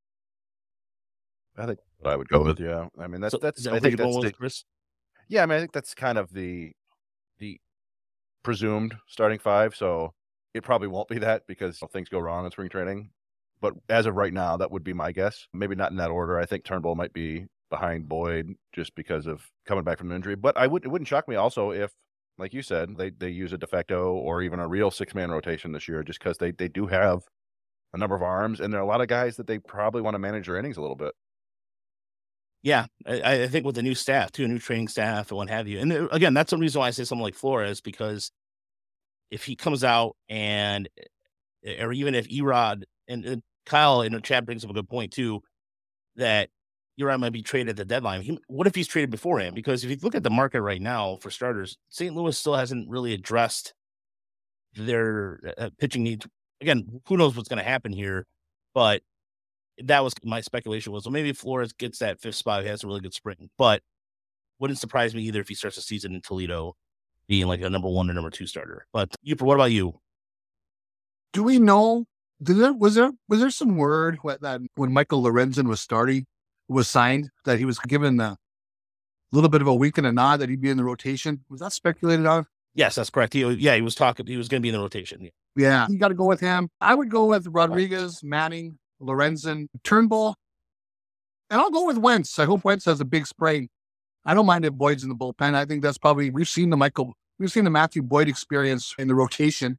[1.58, 2.60] I think I would go with.
[2.60, 4.64] Yeah, I mean that's So, that's that I think that's the, Chris?
[5.28, 6.72] Yeah, I mean, I think that's kind of the
[7.40, 7.60] the
[8.44, 9.76] presumed starting five.
[9.76, 10.14] So
[10.54, 13.12] it probably won't be that because things go wrong in spring training.
[13.62, 15.48] But as of right now, that would be my guess.
[15.54, 16.40] Maybe not in that order.
[16.40, 20.36] I think Turnbull might be behind Boyd just because of coming back from an injury.
[20.36, 21.92] But I would it wouldn't shock me also if,
[22.38, 25.32] like you said, they they use a de facto or even a real six man
[25.32, 27.24] rotation this year, just because they they do have
[27.94, 30.14] a number of arms and there are a lot of guys that they probably want
[30.14, 31.14] to manage their innings a little bit.
[32.64, 35.50] Yeah, I, I think with the new staff too, a new training staff and what
[35.50, 35.80] have you.
[35.80, 38.32] And again, that's the reason why I say something like Flores because
[39.32, 40.88] if he comes out and,
[41.80, 45.42] or even if Erod and, and Kyle the chat brings up a good point too,
[46.18, 46.50] that
[47.00, 48.22] Erod might be traded at the deadline.
[48.22, 49.56] He, what if he's traded beforehand?
[49.56, 52.16] Because if you look at the market right now for starters, St.
[52.16, 53.74] Louis still hasn't really addressed
[54.76, 56.28] their uh, pitching needs.
[56.60, 58.28] Again, who knows what's going to happen here,
[58.74, 59.02] but
[59.84, 62.64] that was my speculation was well maybe Flores gets that fifth spot.
[62.64, 63.82] He has a really good spring, but
[64.60, 66.76] wouldn't surprise me either if he starts the season in Toledo
[67.28, 68.86] being like a number one or number two starter.
[68.94, 70.00] But you, what about you?
[71.34, 72.06] Do we know?
[72.44, 76.26] Did there was there was there some word what, that when Michael Lorenzen was starting
[76.72, 78.38] was signed that he was given a
[79.32, 81.44] little bit of a wink and a nod that he'd be in the rotation?
[81.50, 82.48] Was that speculated on?
[82.74, 83.34] Yes, that's correct.
[83.34, 84.26] He, yeah, he was talking.
[84.26, 85.22] He was going to be in the rotation.
[85.22, 85.30] Yeah.
[85.56, 86.70] Yeah, you got to go with him.
[86.80, 90.36] I would go with Rodriguez, Manning, Lorenzen, Turnbull,
[91.50, 92.40] and I'll go with Wentz.
[92.40, 93.68] I hope Wentz has a big spring.
[94.24, 95.56] I don't mind if Boyd's in the bullpen.
[95.56, 99.10] I think that's probably we've seen the Michael, we've seen the Matthew Boyd experience in
[99.10, 99.78] the rotation.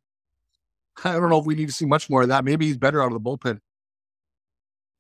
[1.05, 2.45] I don't know if we need to see much more of that.
[2.45, 3.61] Maybe he's better out of the bullpen.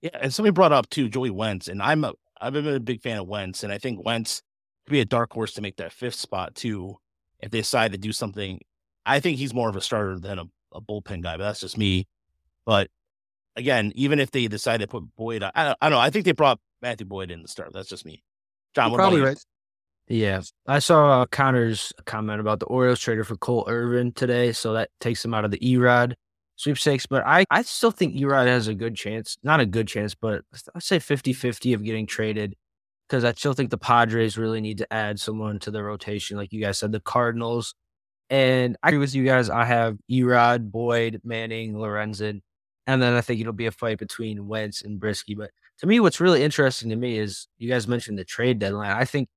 [0.02, 3.00] Yeah, and somebody brought up too Joey Wentz, and I'm a I've been a big
[3.00, 4.42] fan of Wentz, and I think Wentz
[4.84, 6.98] could be a dark horse to make that fifth spot too
[7.38, 8.60] if they decide to do something.
[9.06, 11.78] I think he's more of a starter than a, a bullpen guy, but that's just
[11.78, 12.08] me.
[12.66, 12.88] But
[13.56, 15.98] again, even if they decide to put Boyd, I, I don't know.
[15.98, 17.72] I think they brought Matthew Boyd in to start.
[17.72, 18.22] That's just me.
[18.74, 19.38] John, what probably right.
[20.08, 24.72] Yeah, I saw uh, Connor's comment about the Orioles traded for Cole Irvin today, so
[24.72, 26.14] that takes him out of the Erod
[26.62, 27.06] sweepstakes.
[27.06, 30.42] But I, I still think Erod has a good chance, not a good chance, but
[30.74, 32.54] I'd say 50 50 of getting traded
[33.08, 36.36] because I still think the Padres really need to add someone to the rotation.
[36.36, 37.74] Like you guys said, the Cardinals
[38.30, 39.50] And I agree with you guys.
[39.50, 42.40] I have Erod, Boyd, Manning, Lorenzen.
[42.86, 45.36] And then I think it'll be a fight between Wentz and Brieske.
[45.36, 48.90] But to me, what's really interesting to me is you guys mentioned the trade deadline.
[48.90, 49.28] I think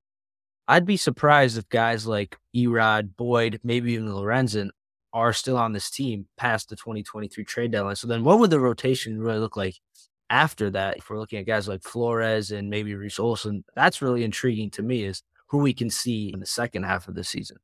[0.68, 4.70] I'd be surprised if guys like Erod, Boyd, maybe even Lorenzen
[5.16, 7.96] are still on this team past the 2023 trade deadline.
[7.96, 9.76] So then what would the rotation really look like
[10.28, 10.98] after that?
[10.98, 14.82] If we're looking at guys like Flores and maybe Reese Olson, that's really intriguing to
[14.82, 17.56] me is who we can see in the second half of the season.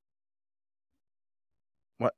[1.98, 2.14] What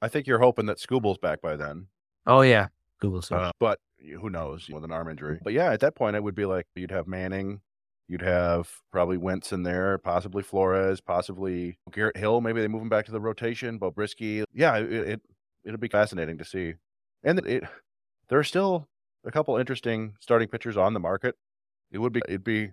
[0.00, 1.88] I think you're hoping that Skubal's back by then.
[2.26, 2.68] Oh yeah.
[2.98, 5.38] Google uh, but who knows with an arm injury.
[5.44, 7.60] But yeah, at that point it would be like you'd have Manning,
[8.08, 12.40] You'd have probably Wentz in there, possibly Flores, possibly Garrett Hill.
[12.40, 13.76] Maybe they move him back to the rotation.
[13.76, 15.20] But Brieske, yeah, it, it
[15.64, 16.74] it'll be fascinating to see.
[17.22, 17.64] And it
[18.28, 18.88] there are still
[19.24, 21.36] a couple interesting starting pitchers on the market.
[21.92, 22.70] It would be it'd be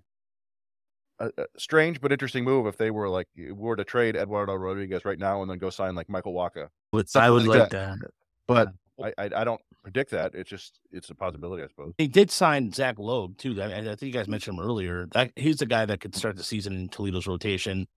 [1.19, 5.04] a, a strange but interesting move if they were like were to trade Eduardo Rodriguez
[5.04, 6.69] right now and then go sign like Michael Wacha.
[7.15, 8.00] I would like, like that.
[8.00, 8.12] that.
[8.48, 8.69] But
[9.02, 10.36] I, I, I don't predict that.
[10.36, 11.94] It's just it's a possibility, I suppose.
[11.98, 13.62] He did sign Zach Logue too.
[13.62, 15.08] I, I think you guys mentioned him earlier.
[15.12, 17.88] That he's the guy that could start the season in Toledo's rotation,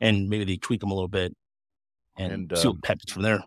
[0.00, 1.36] and maybe they tweak him a little bit
[2.16, 3.42] and, and see um, what happens from there.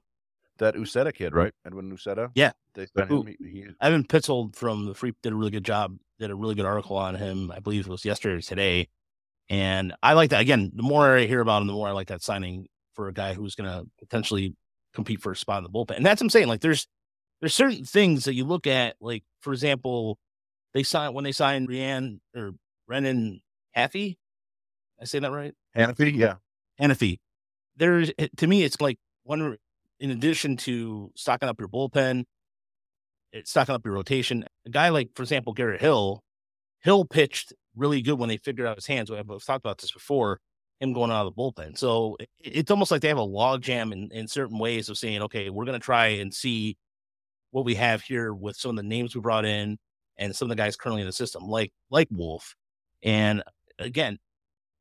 [0.58, 1.54] That Uceta kid, right?
[1.66, 2.30] Edwin Uceta.
[2.36, 3.26] Yeah, they spent him.
[3.26, 3.66] He, he...
[3.82, 5.98] Evan Petzold from the Free did a really good job.
[6.20, 7.52] Did a really good article on him.
[7.52, 8.88] I believe it was yesterday or today.
[9.50, 10.40] And I like that.
[10.40, 13.14] Again, the more I hear about him, the more I like that signing for a
[13.14, 14.56] guy who's going to potentially
[14.94, 15.98] compete for a spot in the bullpen.
[15.98, 16.48] And that's what I'm saying.
[16.48, 16.88] Like, there's
[17.42, 20.18] there's certain things that you look at, like for example,
[20.74, 22.52] they signed when they signed Rian or
[22.88, 23.42] Brennan
[23.76, 24.18] Haffey.
[25.02, 25.54] I say that right?
[25.76, 26.36] Hanifee, yeah.
[26.80, 27.18] Hanifee.
[27.76, 29.58] There's eh, to me, it's like one
[30.00, 32.26] in addition to stocking up your bullpen,
[33.32, 34.46] it's stocking up your rotation.
[34.66, 36.24] A guy like, for example, Garrett Hill,
[36.84, 39.10] Hill pitched really good when they figured out his hands.
[39.10, 40.40] We've talked about this before,
[40.80, 41.78] him going out of the bullpen.
[41.78, 45.50] So it's almost like they have a logjam in, in certain ways of saying, okay,
[45.50, 46.78] we're going to try and see
[47.52, 49.78] what we have here with some of the names we brought in
[50.18, 52.56] and some of the guys currently in the system, like like Wolf.
[53.04, 53.44] And
[53.80, 54.18] again,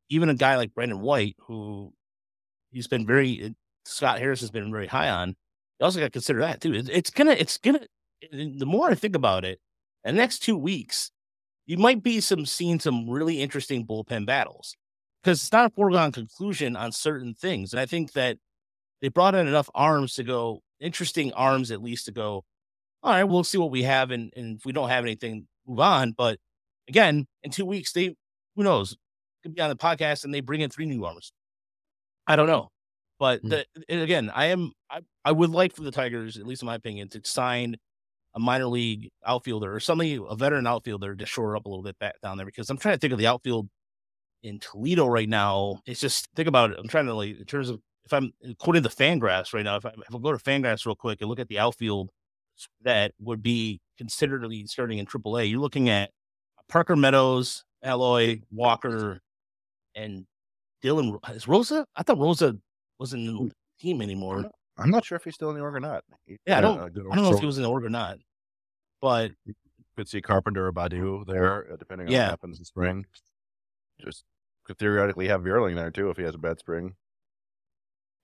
[0.09, 1.93] even a guy like Brendan White, who
[2.71, 3.49] he's been very eh,
[3.85, 5.29] Scott Harris has been very high on.
[5.79, 6.73] You also got to consider that too.
[6.73, 7.81] it's gonna, it's gonna.
[8.31, 9.59] The more I think about it,
[10.03, 11.11] the next two weeks,
[11.65, 14.75] you might be some seeing some really interesting bullpen battles
[15.23, 17.73] because it's not a foregone conclusion on certain things.
[17.73, 18.37] And I think that
[19.01, 22.43] they brought in enough arms to go interesting arms at least to go
[23.03, 24.11] all right, we'll see what we have.
[24.11, 26.11] And, and if we don't have anything, move on.
[26.11, 26.39] But
[26.87, 28.15] again, in two weeks, they,
[28.55, 28.95] who knows,
[29.43, 31.33] could be on the podcast and they bring in three new arms.
[32.27, 32.69] I don't know.
[33.19, 33.49] But mm.
[33.49, 36.75] the, again, I am, I, I would like for the Tigers, at least in my
[36.75, 37.75] opinion, to sign
[38.33, 41.99] a minor league outfielder or somebody, a veteran outfielder to shore up a little bit
[41.99, 43.67] back down there because I'm trying to think of the outfield
[44.43, 45.81] in Toledo right now.
[45.85, 46.77] It's just think about it.
[46.79, 49.75] I'm trying to like in terms of if I'm quoting the Fangraphs right now.
[49.75, 52.09] If I, if I go to Fangraphs real quick and look at the outfield
[52.81, 55.49] that would be considered be starting in AAA.
[55.49, 56.11] You're looking at
[56.69, 59.19] Parker Meadows, Alloy, Walker,
[59.95, 60.25] and
[60.83, 61.19] Dylan.
[61.35, 61.85] Is Rosa?
[61.95, 62.55] I thought Rosa
[62.99, 64.49] wasn't in the team anymore.
[64.77, 66.03] I'm not sure if he's still in the org or not.
[66.45, 66.79] Yeah, I don't.
[66.79, 68.17] I don't know if he was in the org or not.
[69.01, 69.31] But
[69.97, 72.23] could see Carpenter or Baddoo there, uh, depending on yeah.
[72.23, 73.05] what happens in spring.
[73.99, 74.23] Just
[74.65, 76.95] could theoretically have Vierling there too if he has a bad spring.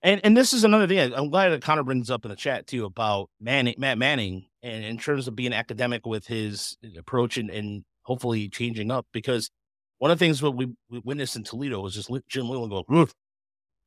[0.02, 1.12] And and this is another thing.
[1.12, 4.84] I'm glad that Connor brings up in the chat too about Manning, Matt Manning, and
[4.84, 9.06] in terms of being academic with his uh, approach and, and hopefully changing up.
[9.12, 9.50] Because
[9.98, 12.84] one of the things what we, we witnessed in Toledo was just Jim Leyland go,
[12.88, 13.10] "Look,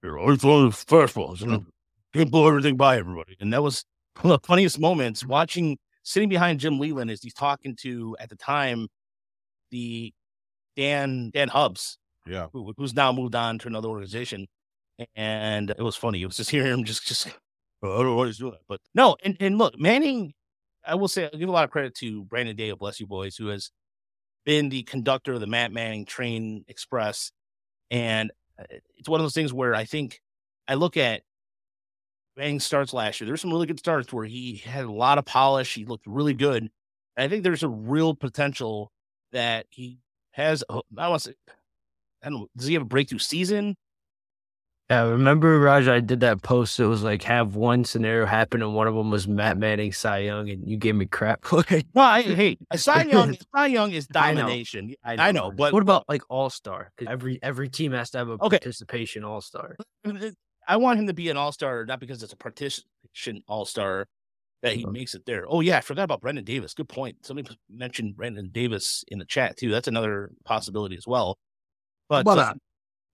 [0.04, 1.66] you're always throwing fastballs, and
[2.14, 3.86] can't blow everything by everybody." And that was
[4.22, 5.32] one of the funniest moments mm-hmm.
[5.32, 8.90] watching sitting behind Jim Leyland as he's talking to at the time
[9.70, 10.14] the
[10.76, 11.98] Dan Dan Hubbs,
[12.28, 14.48] yeah, who, who's now moved on to another organization
[15.16, 16.22] and it was funny.
[16.22, 17.32] It was just hearing him just just I
[17.88, 18.58] don't know what he's doing.
[18.68, 20.34] But no, and, and look, Manning,
[20.86, 23.08] I will say I give a lot of credit to Brandon Day of Bless You
[23.08, 23.72] Boys, who has
[24.46, 27.32] been the conductor of the Matt Manning Train Express.
[27.90, 28.66] And uh,
[28.98, 30.22] it's one of those things where I think
[30.68, 31.24] I look at
[32.38, 33.28] Manning starts last year.
[33.28, 35.74] There's some really good starts where he had a lot of polish.
[35.74, 36.64] He looked really good.
[36.64, 36.72] And
[37.26, 38.92] I think there's a real potential
[39.32, 40.00] that he
[40.32, 40.64] has.
[40.70, 41.36] I want to say,
[42.24, 43.76] I don't know, does he have a breakthrough season?
[44.92, 45.88] Yeah, remember Raj?
[45.88, 46.78] I did that post.
[46.78, 50.18] It was like have one scenario happen, and one of them was Matt Manning, Cy
[50.18, 51.46] Young, and you gave me crap.
[51.54, 54.94] Okay, no, I hey, Cy Young, Cy Young is domination.
[55.06, 56.92] I know, I know, but what about like All Star?
[56.98, 58.60] Because every every team has to have a okay.
[58.60, 59.78] participation All Star.
[60.68, 64.08] I want him to be an All Star, not because it's a participation All Star
[64.62, 65.46] that he makes it there.
[65.48, 66.74] Oh yeah, I forgot about Brendan Davis.
[66.74, 67.26] Good point.
[67.26, 69.72] Somebody mentioned Brendan Davis in the chat too.
[69.72, 71.38] That's another possibility as well.
[72.10, 72.56] But uh,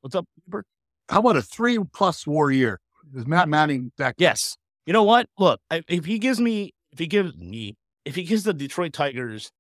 [0.02, 0.66] what's up, Bert?
[1.10, 2.80] How about a three plus war year?
[3.16, 4.16] Is Matt Manning back?
[4.18, 4.58] Yes.
[4.86, 5.28] You know what?
[5.38, 9.52] Look, if he gives me, if he gives me, if he gives the Detroit Tigers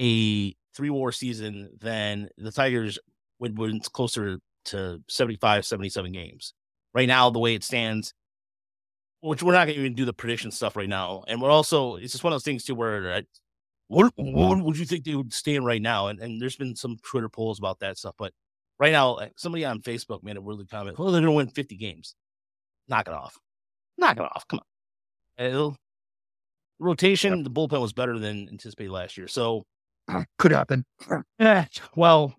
[0.00, 2.98] a three war season, then the Tigers
[3.38, 6.54] would win closer to 75, 77 games.
[6.94, 8.14] Right now, the way it stands,
[9.20, 11.24] which we're not going to even do the prediction stuff right now.
[11.26, 13.22] And we're also, it's just one of those things too where, uh,
[13.88, 16.08] what, what would you think they would stand right now?
[16.08, 18.14] And, and there's been some Twitter polls about that stuff.
[18.18, 18.32] But
[18.78, 21.76] right now, somebody on Facebook made a really comment, oh, they're going to win 50
[21.76, 22.14] games.
[22.88, 23.38] Knock it off.
[23.98, 24.44] Knock it off.
[24.48, 25.46] Come on.
[25.46, 25.76] It'll-
[26.78, 29.28] rotation, the bullpen was better than anticipated last year.
[29.28, 29.64] So,
[30.38, 30.84] Could happen.
[31.38, 31.64] eh,
[31.96, 32.34] well,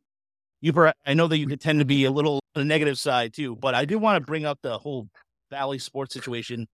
[0.62, 0.74] you,
[1.06, 3.74] I know that you tend to be a little on the negative side too, but
[3.74, 5.10] I do want to bring up the whole
[5.50, 6.68] Bally sports situation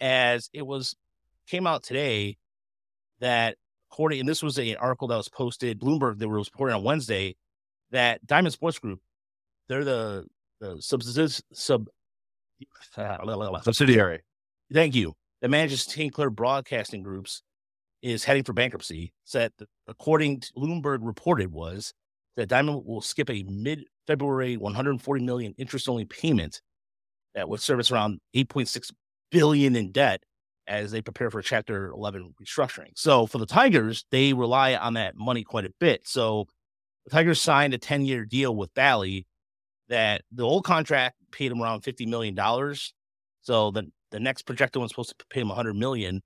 [0.00, 0.94] as it was
[1.46, 2.36] came out today
[3.20, 3.56] that
[3.90, 7.34] according, and this was an article that was posted, Bloomberg, that was reporting on Wednesday,
[7.90, 9.00] that Diamond Sports Group,
[9.68, 10.26] they're the,
[10.60, 11.02] the sub,
[11.52, 11.88] sub,
[13.62, 14.22] Subsidiary.
[14.72, 15.86] thank you, that manages.
[16.12, 17.42] Clair Broadcasting Groups
[18.02, 19.12] is heading for bankruptcy.
[19.24, 19.52] Said
[19.88, 21.92] according to Bloomberg reported was
[22.36, 26.60] that Diamond will skip a mid-February 140 million interest-only payment
[27.34, 28.92] that would service around 8.6
[29.30, 30.22] billion in debt
[30.66, 32.90] as they prepare for Chapter 11 restructuring.
[32.94, 36.06] So for the Tigers, they rely on that money quite a bit.
[36.06, 36.46] So
[37.06, 39.26] the Tigers signed a 10-year deal with Bally
[39.88, 42.92] that the old contract paid him around 50 million dollars.
[43.42, 46.22] So the the next projected one's supposed to pay them 100 million.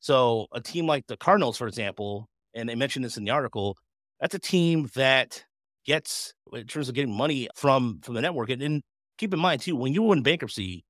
[0.00, 3.76] So a team like the Cardinals, for example, and they mentioned this in the article,
[4.20, 5.44] that's a team that
[5.84, 8.50] gets in terms of getting money from from the network.
[8.50, 8.82] And, and
[9.18, 10.84] keep in mind too, when you win bankruptcy,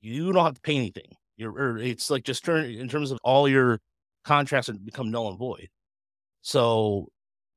[0.00, 1.12] you don't have to pay anything.
[1.36, 3.80] You're it's like just turn in terms of all your
[4.24, 5.68] contracts become null and void.
[6.42, 7.08] So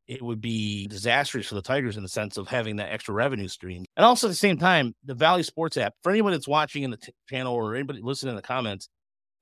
[0.10, 3.48] it would be disastrous for the Tigers in the sense of having that extra revenue
[3.48, 3.86] stream.
[3.95, 6.89] And also at the same time, the Bally Sports app, for anybody that's watching in
[6.89, 8.89] the t- channel or anybody listening in the comments,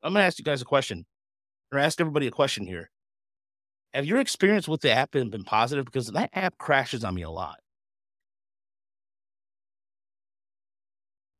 [0.04, 1.06] I'm going to ask you guys a question
[1.72, 2.90] or ask everybody a question here.
[3.94, 5.86] Have your experience with the app been, been positive?
[5.86, 7.60] Because that app crashes on me a lot.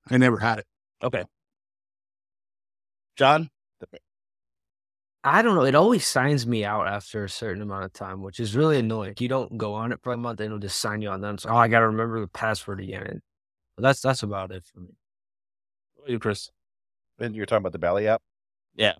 [0.10, 0.66] I never had it.
[1.04, 1.26] Okay.
[3.18, 3.50] John?
[5.34, 5.64] I don't know.
[5.64, 9.16] It always signs me out after a certain amount of time, which is really annoying.
[9.20, 11.22] You don't go on it for a month, and it'll just sign you on.
[11.22, 13.22] Then so, oh, I got to remember the password again.
[13.76, 14.96] But that's that's about it for me.
[15.96, 16.50] What about you, Chris?
[17.20, 18.22] And you're talking about the Bally app?
[18.76, 18.94] Yeah.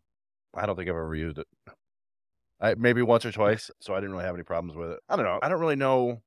[0.54, 1.48] I don't think I've ever used it.
[2.60, 5.00] I maybe once or twice, so I didn't really have any problems with it.
[5.08, 5.40] I don't know.
[5.42, 6.22] I don't really know.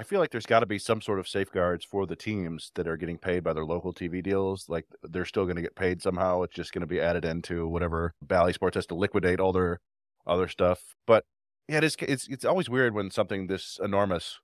[0.00, 2.88] I feel like there's got to be some sort of safeguards for the teams that
[2.88, 4.64] are getting paid by their local TV deals.
[4.66, 6.40] Like they're still going to get paid somehow.
[6.40, 9.78] It's just going to be added into whatever Bally Sports has to liquidate all their
[10.26, 10.80] other stuff.
[11.06, 11.26] But
[11.68, 14.40] yeah, it is, it's it's always weird when something this enormous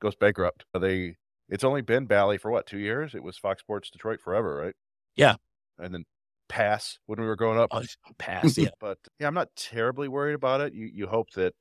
[0.00, 0.64] goes bankrupt.
[0.72, 1.16] Uh, they
[1.50, 3.14] it's only been Bally for what two years?
[3.14, 4.74] It was Fox Sports Detroit forever, right?
[5.16, 5.34] Yeah.
[5.78, 6.04] and then
[6.48, 7.68] Pass when we were growing up.
[7.72, 7.82] Oh,
[8.16, 8.56] pass.
[8.56, 8.70] Yeah.
[8.80, 10.72] But yeah, I'm not terribly worried about it.
[10.72, 11.52] You you hope that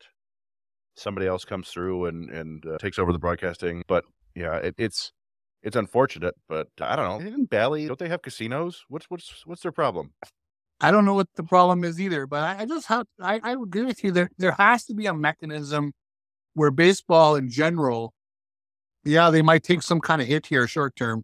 [0.97, 3.83] somebody else comes through and and uh, takes over the broadcasting.
[3.87, 4.03] But
[4.35, 5.13] yeah, it, it's
[5.63, 6.35] it's unfortunate.
[6.49, 7.27] But I don't know.
[7.27, 8.83] In Bally, don't they have casinos?
[8.89, 10.11] What's what's what's their problem?
[10.79, 13.51] I don't know what the problem is either, but I, I just have I, I
[13.53, 14.11] agree with you.
[14.11, 15.93] There there has to be a mechanism
[16.53, 18.13] where baseball in general,
[19.03, 21.23] yeah, they might take some kind of hit here short term,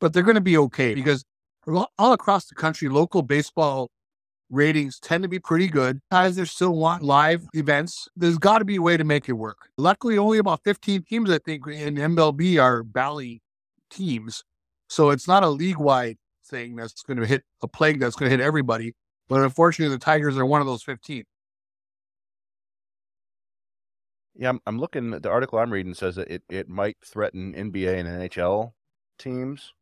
[0.00, 1.24] but they're going to be okay because
[1.66, 3.90] all across the country, local baseball
[4.54, 6.00] ratings tend to be pretty good.
[6.10, 8.08] Guys, they still want live events.
[8.16, 9.68] There's got to be a way to make it work.
[9.76, 13.42] Luckily, only about 15 teams, I think, in MLB are Bally
[13.90, 14.44] teams.
[14.88, 18.30] So it's not a league wide thing that's going to hit a plague that's going
[18.30, 18.94] to hit everybody.
[19.28, 21.24] But unfortunately, the Tigers are one of those 15.
[24.36, 25.10] Yeah, I'm, I'm looking.
[25.10, 28.72] The article I'm reading says that it, it might threaten NBA and NHL
[29.18, 29.72] teams,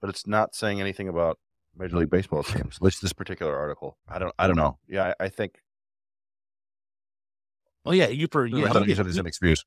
[0.00, 1.38] but it's not saying anything about
[1.78, 2.78] Major League Baseball teams.
[2.80, 3.98] Least this particular article.
[4.08, 4.34] I don't.
[4.38, 4.78] I don't know.
[4.88, 5.54] Yeah, I, I think.
[7.84, 9.64] Oh yeah, you per Yeah, you, you get, an excuse.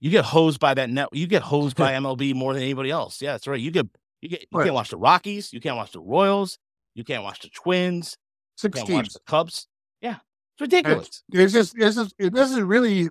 [0.00, 1.08] you get hosed by that net.
[1.12, 3.22] You get hosed by MLB more than anybody else.
[3.22, 3.60] Yeah, that's right.
[3.60, 3.86] You get
[4.20, 4.64] you get you Right.
[4.64, 5.52] can't watch the Rockies.
[5.52, 6.58] You can't watch the Royals.
[6.94, 8.16] You can't watch the Twins.
[8.56, 9.14] You Six can't watch teams.
[9.14, 9.66] the Cubs.
[10.00, 10.16] Yeah,
[10.54, 11.22] it's ridiculous.
[11.32, 13.08] It's just, it's just, this is really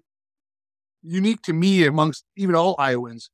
[1.01, 3.30] unique to me amongst even all Iowans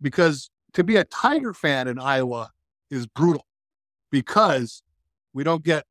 [0.00, 2.50] because to be a Tiger fan in Iowa
[2.90, 3.44] is brutal
[4.12, 4.84] because
[5.32, 5.84] we don't get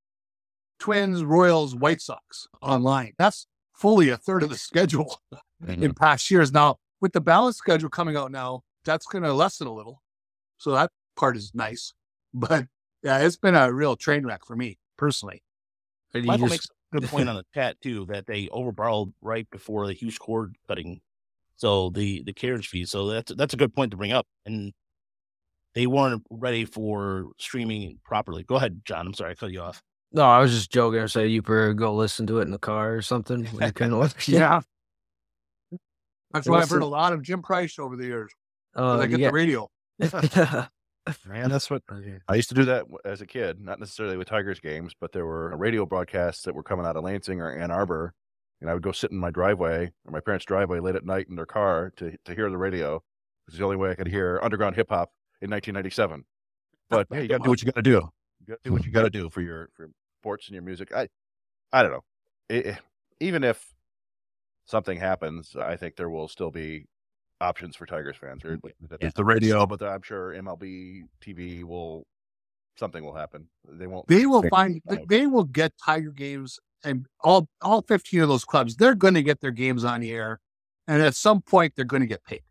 [0.80, 3.14] Twins, Royals, White Sox online.
[3.18, 5.20] That's fully a third of the schedule
[5.62, 5.84] mm-hmm.
[5.84, 6.54] in past years.
[6.54, 10.02] Now, with the balanced schedule coming out now, that's going to lessen a little.
[10.58, 11.94] So that part is nice.
[12.34, 12.68] But
[13.04, 15.44] yeah, it's been a real train wreck for me personally.
[16.14, 19.14] And you Michael just- makes a good point on the chat too that they overborrowed
[19.22, 21.02] right before the huge cord cutting,
[21.56, 22.86] so the the carriage fee.
[22.86, 24.28] So that's that's a good point to bring up.
[24.46, 24.74] And
[25.76, 28.44] they weren't ready for streaming properly.
[28.44, 29.08] Go ahead, John.
[29.08, 29.82] I'm sorry I cut you off.
[30.12, 31.00] No, I was just joking.
[31.02, 33.46] I said you better go listen to it in the car or something.
[33.46, 34.18] when you couldn't listen.
[34.34, 34.62] Yeah.
[36.34, 38.32] That's why I've heard a lot of Jim Price over the years.
[38.74, 39.28] 'cause Uh, I get yeah.
[39.28, 39.68] the radio.
[41.28, 41.82] Man, that's what
[42.28, 45.26] I used to do that as a kid, not necessarily with Tigers games, but there
[45.26, 48.14] were radio broadcasts that were coming out of Lansing or Ann Arbor,
[48.62, 51.28] and I would go sit in my driveway or my parents' driveway late at night
[51.28, 53.04] in their car to to hear the radio.
[53.48, 55.12] It's the only way I could hear underground hip hop
[55.42, 56.24] in 1997.
[56.89, 57.68] But yeah, you got to do what hmm.
[57.68, 58.10] you got to do.
[58.39, 60.54] You got to do what you got to do for your for your sports and
[60.54, 60.94] your music.
[60.94, 61.08] I
[61.72, 62.04] I don't know.
[62.50, 62.80] It- it-
[63.20, 63.64] even if
[64.66, 66.88] something happens, I think there will still be
[67.39, 68.44] options for Tigers fans.
[68.44, 68.98] Or, Yeah.
[69.00, 72.08] There's the radio, but I'm sure MLB TV will
[72.78, 73.48] something will happen.
[73.68, 74.08] They won't.
[74.08, 75.08] They will find Right.
[75.08, 79.24] they will get Tiger games and all all 15 of those clubs, they're going to
[79.24, 80.39] get their games on the air.
[80.88, 82.42] And at some point they're going to get paid.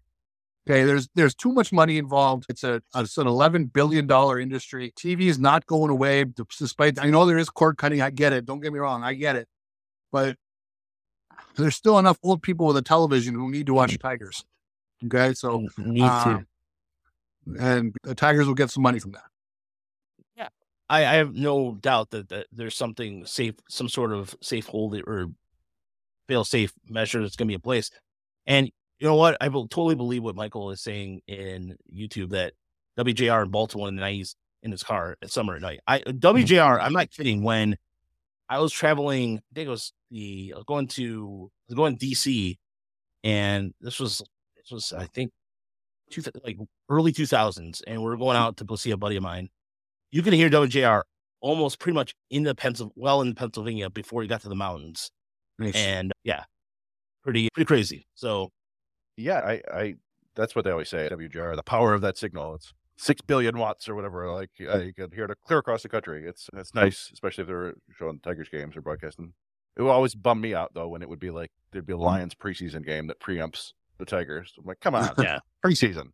[0.69, 2.45] Okay, there's there's too much money involved.
[2.49, 4.93] It's a it's an 11 billion dollar industry.
[4.97, 6.25] TV is not going away
[6.59, 8.03] despite I know there is cord cutting.
[8.03, 8.45] I get it.
[8.45, 9.03] Don't get me wrong.
[9.03, 9.49] I get it.
[10.13, 10.37] But
[11.57, 14.45] there's still enough old people with a television who need to watch Tigers.
[15.07, 16.47] Okay, so Need um,
[17.47, 17.59] to.
[17.59, 19.31] and the Tigers will get some money from that.
[20.91, 25.01] I, I have no doubt that, that there's something safe, some sort of safe hold
[25.07, 25.29] or
[26.29, 27.93] fail safe measure that's going to be in place.
[28.45, 29.37] And you know what?
[29.41, 32.53] I will totally believe what Michael is saying in YouTube that
[32.99, 35.81] WJR in Baltimore in the 90s in his car at summer at night.
[35.87, 36.37] I uh, mm-hmm.
[36.37, 37.43] WJR, I'm not kidding.
[37.43, 37.77] When
[38.49, 41.97] I was traveling, I think it was the I was going to I was going
[41.97, 42.59] to DC,
[43.25, 44.19] and this was
[44.57, 45.33] this was I think
[46.11, 48.45] two, like early 2000s, and we are going mm-hmm.
[48.45, 49.49] out to go see a buddy of mine
[50.11, 51.03] you can hear WJR
[51.41, 55.11] almost pretty much in the Pencil, well in Pennsylvania before you got to the mountains,
[55.75, 56.45] and yeah,
[57.23, 58.07] pretty pretty crazy.
[58.15, 58.51] So
[59.21, 59.95] Yeah, I, I
[60.35, 61.09] that's what they always say.
[61.11, 62.55] WJR, the power of that signal.
[62.55, 64.31] It's six billion watts or whatever.
[64.31, 66.27] Like uh, you could hear it clear across the country.
[66.27, 69.33] It's it's nice, especially if they're showing Tigers games or broadcasting.
[69.77, 71.99] It would always bum me out though when it would be like there'd be a
[71.99, 74.53] Lions preseason game that preempts the Tigers.
[74.59, 76.09] I'm like, come on, yeah, preseason.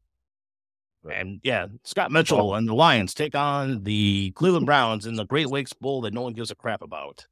[1.11, 5.49] and yeah, Scott Mitchell and the Lions take on the Cleveland Browns in the Great
[5.49, 7.27] Lakes Bowl that no one gives a crap about.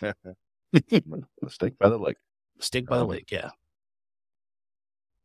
[1.42, 2.16] Mistake by the lake.
[2.60, 3.50] Stake by the lake, yeah.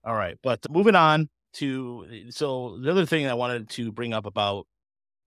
[0.06, 4.14] All right, but moving on to eh, so the other thing I wanted to bring
[4.14, 4.68] up about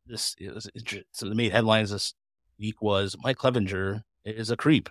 [0.07, 0.69] this is
[1.13, 2.15] so the main headlines this
[2.59, 4.89] week was Mike Clevinger is a creep,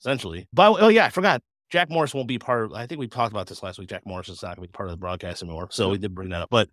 [0.00, 0.48] essentially.
[0.52, 1.42] But oh yeah, I forgot.
[1.70, 2.72] Jack Morris won't be part of.
[2.72, 3.88] I think we talked about this last week.
[3.88, 6.14] Jack Morris is not going to be part of the broadcast anymore, so we did
[6.14, 6.50] bring that up.
[6.50, 6.68] But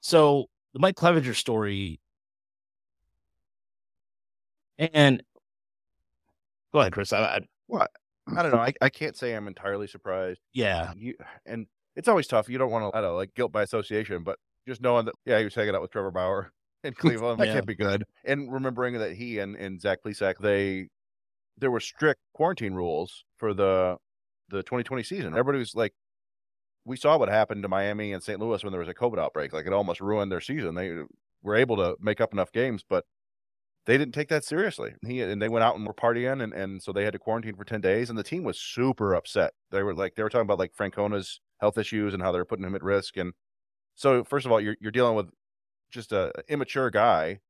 [0.00, 2.00] so the Mike Clevinger story,
[4.78, 5.22] and
[6.72, 7.12] go ahead, Chris.
[7.12, 7.40] I,
[7.72, 7.86] I,
[8.26, 8.58] I don't know.
[8.58, 10.40] I, I can't say I'm entirely surprised.
[10.52, 11.14] yeah, You
[11.46, 11.66] and
[11.96, 12.48] it's always tough.
[12.48, 15.14] You don't want to, I don't know, like guilt by association, but just knowing that,
[15.26, 16.50] yeah, he was hanging out with Trevor Bauer
[16.84, 17.54] in Cleveland, that Yeah.
[17.54, 18.04] can't be good.
[18.24, 20.88] And remembering that he and, and Zach Plesac, they,
[21.58, 23.96] there were strict quarantine rules for the,
[24.48, 25.32] the 2020 season.
[25.34, 25.92] Everybody was like,
[26.86, 28.40] we saw what happened to Miami and St.
[28.40, 29.52] Louis when there was a COVID outbreak.
[29.52, 30.74] Like it almost ruined their season.
[30.74, 31.04] They uh,
[31.42, 33.04] were able to make up enough games, but
[33.86, 34.94] they didn't take that seriously.
[35.06, 37.54] He and they went out and were partying, and, and so they had to quarantine
[37.54, 38.08] for ten days.
[38.08, 39.52] And the team was super upset.
[39.70, 42.64] They were like they were talking about like Francona's health issues and how they're putting
[42.64, 43.16] him at risk.
[43.16, 43.32] And
[43.94, 45.30] so first of all, you're you're dealing with
[45.90, 47.40] just a immature guy,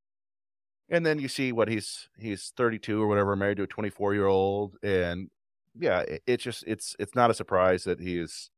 [0.89, 4.26] and then you see what he's he's 32 or whatever, married to a 24 year
[4.26, 5.30] old, and
[5.78, 8.51] yeah, it, it's just it's it's not a surprise that he is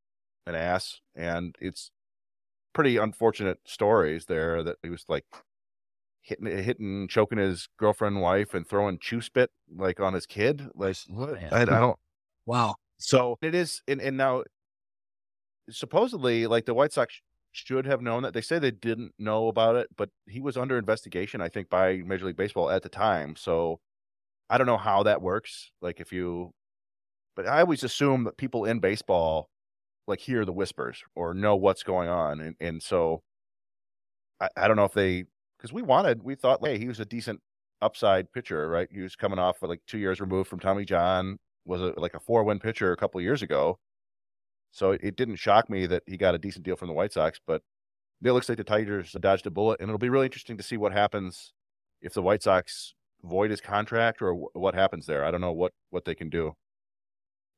[0.47, 1.91] an ass, and it's
[2.73, 5.25] pretty unfortunate stories there that he was like
[6.27, 10.69] hitting eh, hitting choking his girlfriend wife and throwing chew spit like on his kid
[10.75, 11.39] like what?
[11.53, 11.99] I, I don't
[12.45, 12.75] Wow.
[12.99, 14.43] so it is and, and now
[15.71, 17.21] supposedly like the white sox
[17.53, 18.35] should have known that.
[18.35, 21.99] They say they didn't know about it but he was under investigation i think by
[21.99, 23.81] major league baseball at the time so
[24.51, 26.53] i don't know how that works like if you
[27.37, 29.49] but i always assume that people in baseball
[30.07, 33.23] like hear the whispers or know what's going on and, and so
[34.41, 35.25] I, I don't know if they
[35.59, 37.41] because we wanted we thought hey he was a decent
[37.83, 41.39] upside pitcher right he was coming off of like two years removed from tommy john
[41.65, 43.79] was a, like a four win pitcher a couple of years ago
[44.71, 47.39] so it, didn't shock me that he got a decent deal from the white sox
[47.47, 47.63] but
[48.25, 50.77] it looks like the tigers dodged a bullet and it'll be really interesting to see
[50.77, 51.53] what happens
[52.01, 55.53] if the white sox void his contract or wh- what happens there i don't know
[55.53, 56.53] what what they can do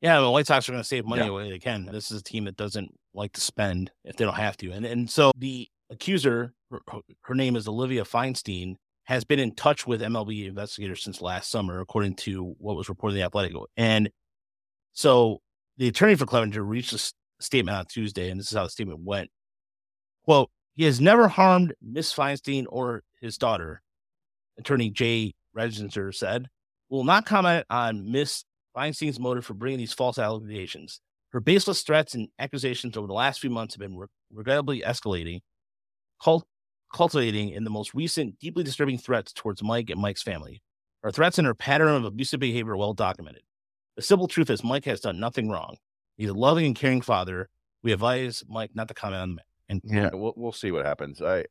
[0.01, 1.27] Yeah, the White Sox are going to save money Yeah.
[1.27, 1.85] the way they can.
[1.85, 4.71] This is a team that doesn't like to spend if they don't have to.
[4.71, 10.01] And and so the accuser, her, name is Olivia Finestead, has been in touch with
[10.01, 13.53] MLB investigators since last summer, according to what was reported in the Athletic.
[13.75, 14.09] And
[14.93, 15.41] so
[15.77, 18.99] the attorney for Clevinger reached a statement on Tuesday, and this is how the statement
[19.01, 19.29] went.
[20.25, 23.81] Quote, He has never harmed Miss Finestead or his daughter,
[24.57, 26.47] attorney Jay Reisinger said.
[26.89, 28.45] Will not comment on Miss
[28.75, 31.01] Finestead's motive for bringing these false allegations.
[31.31, 35.41] Her baseless threats and accusations over the last few months have been re- regrettably escalating,
[36.21, 36.47] cult-
[36.93, 40.61] cultivating in the most recent, deeply disturbing threats towards Mike and Mike's family.
[41.03, 43.43] Her threats and her pattern of abusive behavior are well documented.
[43.95, 45.77] The simple truth is, Mike has done nothing wrong.
[46.17, 47.49] He's a loving and caring father.
[47.83, 49.45] We advise Mike not to comment on the matter.
[49.69, 51.21] And Yeah, we'll we'll see what happens.
[51.21, 51.45] I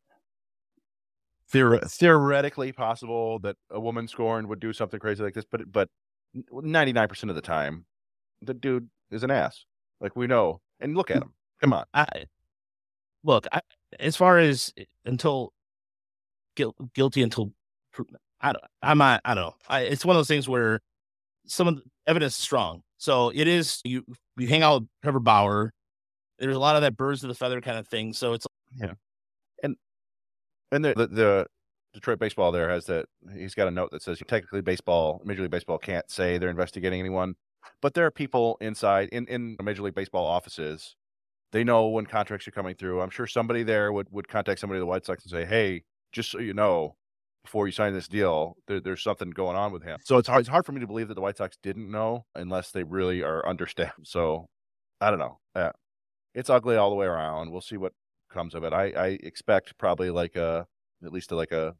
[1.53, 5.89] theor- theoretically possible that a woman scorned would do something crazy like this, but but
[6.53, 7.86] ninety nine percent of the time,
[8.43, 9.64] the dude is an ass.
[10.01, 11.32] Like we know, and look at him.
[11.61, 11.84] Come on.
[11.95, 12.26] I
[13.24, 13.61] look I,
[13.99, 15.53] as far as eh, until
[16.57, 17.53] guil- guilty until
[18.41, 19.55] I don't, I'm not I don't know.
[19.68, 20.80] I, it's one of those things where
[21.47, 22.82] some of the evidence is strong.
[22.99, 24.05] So it is you
[24.36, 25.72] you hang out with Trevor Bauer.
[26.39, 28.12] There's a lot of that birds of the feather kind of thing.
[28.12, 28.93] So it's yeah.
[29.62, 29.76] And,
[30.70, 31.47] And the, the the
[31.95, 33.07] Detroit baseball there has that.
[33.34, 37.01] He's got a note that says technically baseball, Major League Baseball can't say they're investigating
[37.01, 37.34] anyone,
[37.80, 40.95] but there are people inside in in Major League Baseball offices.
[41.53, 43.01] They know when contracts are coming through.
[43.01, 45.84] I'm sure somebody there would would contact somebody at the White Sox and say, "Hey,
[46.12, 46.96] just so you know,
[47.42, 50.40] before you sign this deal, there, there's something going on with him." So it's hard,
[50.40, 53.22] it's hard for me to believe that the White Sox didn't know unless they really
[53.22, 54.01] are understaffed.
[54.05, 54.46] So
[55.01, 55.38] I don't know.
[55.57, 55.72] Yeah,
[56.34, 57.51] it's ugly all the way around.
[57.51, 57.92] We'll see what
[58.30, 58.72] comes of it.
[58.72, 60.66] I, I expect probably like a
[61.05, 61.74] at least like a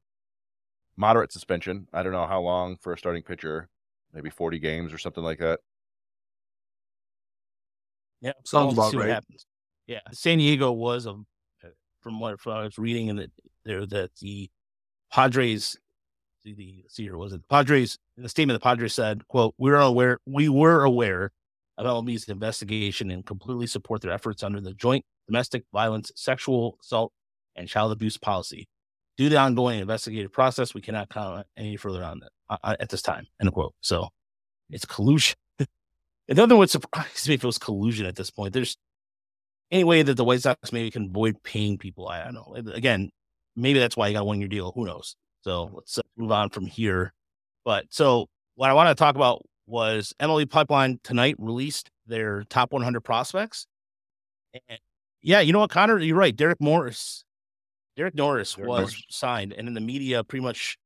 [0.97, 1.89] moderate suspension.
[1.93, 3.69] I don't know how long for a starting pitcher,
[4.12, 5.61] maybe 40 games or something like that.
[8.21, 9.11] yeah, Sounds we'll about see what right.
[9.11, 9.47] happens.
[9.89, 11.14] Yeah, San Diego was a
[12.01, 13.30] from what I was reading in the
[13.64, 14.51] there that the
[15.11, 15.76] Padres
[16.45, 17.43] the, the see was it?
[17.43, 21.32] The Padres in the statement the Padres said quote we were aware we were aware
[21.78, 27.12] of LMB's investigation and completely support their efforts under the joint domestic violence sexual assault
[27.57, 28.68] and child abuse policy.
[29.16, 32.30] Due to the ongoing investigative process we cannot comment any further on that
[32.62, 33.74] uh, at this time end quote.
[33.80, 34.09] So
[34.70, 35.36] it's collusion.
[36.28, 38.76] Another would surprise me if it was collusion at this point there's
[39.71, 42.09] any way that the White Sox maybe can avoid paying people.
[42.09, 42.55] I don't know.
[42.73, 43.11] Again,
[43.57, 44.73] maybe that's why you got one year deal.
[44.75, 45.16] Who knows?
[45.43, 47.12] So let's uh, move on from here.
[47.64, 52.73] But so what I want to talk about was MLB Pipeline tonight released their top
[52.73, 53.66] 100 prospects.
[54.55, 54.79] And
[55.21, 56.35] yeah, you know what, Connor, you're right.
[56.35, 57.25] Derek Morris,
[57.97, 59.05] Derek Norris Derek was Norris.
[59.11, 60.79] signed, and in the media pretty much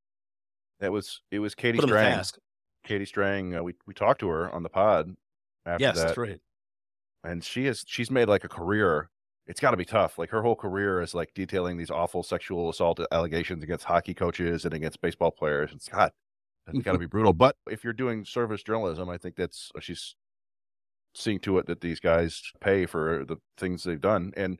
[0.79, 2.41] That was it was Katie put him to Strang.
[2.83, 3.55] Katie Strang.
[3.55, 5.15] Uh, we we talked to her on the pod
[5.65, 6.39] after Yes, that, that's right.
[7.23, 9.09] And she is she's made like a career.
[9.45, 10.17] It's got to be tough.
[10.17, 14.65] Like her whole career is like detailing these awful sexual assault allegations against hockey coaches
[14.65, 15.71] and against baseball players.
[15.73, 16.13] It's got
[16.67, 17.33] it's got to be brutal.
[17.33, 20.15] But if you're doing service journalism, I think that's uh, she's
[21.15, 24.33] seeing to it that these guys pay for the things they've done.
[24.35, 24.59] And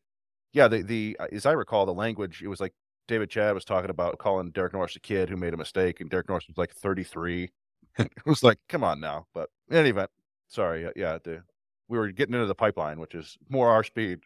[0.51, 2.73] yeah, the the uh, as I recall, the language it was like
[3.07, 6.09] David Chadd was talking about calling Derek Norris a kid who made a mistake, and
[6.09, 7.51] Derek Norris was like 33.
[7.99, 9.27] it was like, come on now.
[9.33, 10.09] But in any event,
[10.47, 11.43] sorry, yeah, the,
[11.87, 14.19] we were getting into the pipeline, which is more our speed.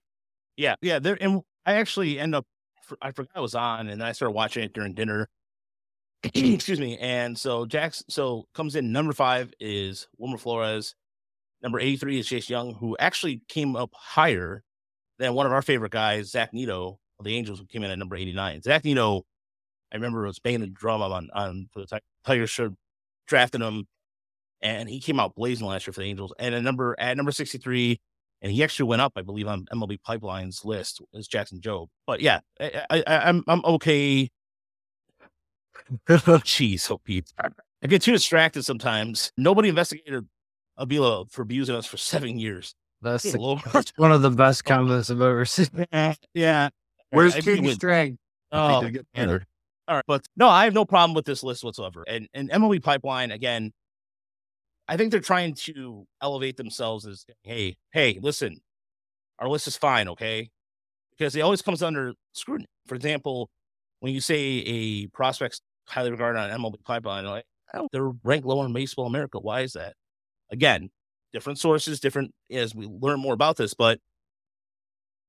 [0.55, 0.99] Yeah, yeah.
[0.99, 2.45] There and I actually end up.
[3.01, 5.27] I forgot I was on, and I started watching it during dinner.
[6.23, 6.97] Excuse me.
[6.97, 10.95] And so Jax so comes in number five is Wilmer Flores.
[11.61, 14.63] Number eighty three is Jace Jung, who actually came up higher
[15.19, 17.99] than one of our favorite guys, Zach Neto of the Angels, who came in at
[17.99, 18.61] number eighty nine.
[18.61, 19.23] Zach Neto,
[19.91, 22.75] I remember was banging the drum on on for the Ti- Tigers show,
[23.27, 23.87] drafting him,
[24.61, 26.33] and he came out blazing last year for the Angels.
[26.39, 27.99] And a number at number sixty three
[28.41, 31.87] and he actually went up, I believe, on MLB Pipeline's list is Jackson Jobe.
[32.05, 34.29] But yeah, I, I, I'm I'm okay.
[36.07, 39.31] Jeez, oh Pete, I get too distracted sometimes.
[39.37, 40.27] Nobody investigated
[40.77, 42.75] Avila for abusing us for seven years.
[43.01, 43.61] That's the- Lord.
[43.95, 45.85] one of the best comments I've ever seen.
[46.33, 46.69] yeah.
[47.11, 48.17] Where's I Katie Strang?
[48.51, 48.81] Oh,
[49.87, 52.03] All right, but no, I have no problem with this list whatsoever.
[52.07, 53.71] And and MLB Pipeline again,
[54.87, 58.61] I think they're trying to elevate themselves as hey, hey, listen,
[59.39, 60.49] our list is fine, okay?
[61.17, 62.67] Because it always comes under scrutiny.
[62.87, 63.49] For example,
[63.99, 68.65] when you say a prospect's highly regarded on MLB Pipeline, like oh, they're ranked lower
[68.65, 69.39] in baseball America.
[69.39, 69.93] Why is that?
[70.51, 70.89] Again,
[71.33, 73.99] different sources, different as we learn more about this, but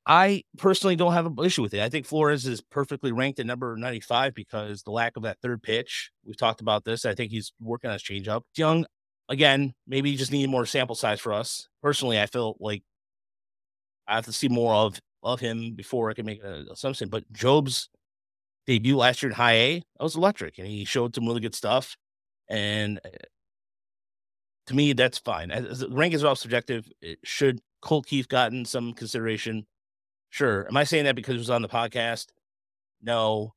[0.06, 1.80] I personally don't have an issue with it.
[1.80, 5.62] I think Flores is perfectly ranked at number 95 because the lack of that third
[5.62, 6.10] pitch.
[6.24, 7.04] We've talked about this.
[7.04, 8.42] I think he's working on his changeup.
[8.56, 8.86] Jung,
[9.28, 11.68] again, maybe he just need more sample size for us.
[11.82, 12.82] Personally, I feel like
[14.06, 17.08] I have to see more of of him before I can make an assumption.
[17.08, 17.88] But Jobe's
[18.66, 21.54] debut last year in high A, that was electric, and he showed some really good
[21.54, 21.96] stuff.
[22.48, 23.10] And uh,
[24.66, 25.50] to me, that's fine.
[25.50, 26.88] As, the rank is all subjective.
[27.02, 29.66] It should Colt Keith gotten some consideration?
[30.30, 30.66] Sure.
[30.68, 32.26] Am I saying that because it was on the podcast?
[33.02, 33.54] No,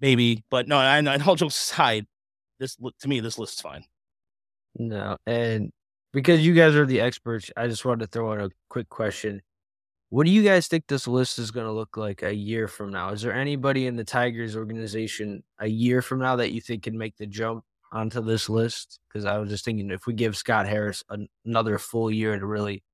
[0.00, 0.78] maybe, but no.
[0.78, 2.06] I, I all jokes aside,
[2.58, 3.84] this to me, this list is fine.
[4.76, 5.70] No, and
[6.12, 9.42] because you guys are the experts, I just wanted to throw in a quick question.
[10.10, 12.90] What do you guys think this list is going to look like a year from
[12.90, 13.10] now?
[13.10, 16.96] Is there anybody in the Tigers organization a year from now that you think can
[16.96, 19.00] make the jump onto this list?
[19.08, 22.46] Because I was just thinking if we give Scott Harris an, another full year to
[22.46, 22.84] really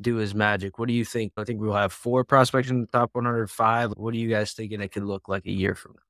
[0.00, 1.32] do his magic, what do you think?
[1.36, 3.92] I think we'll have four prospects in the top 105.
[3.96, 6.05] What do you guys thinking it could look like a year from now?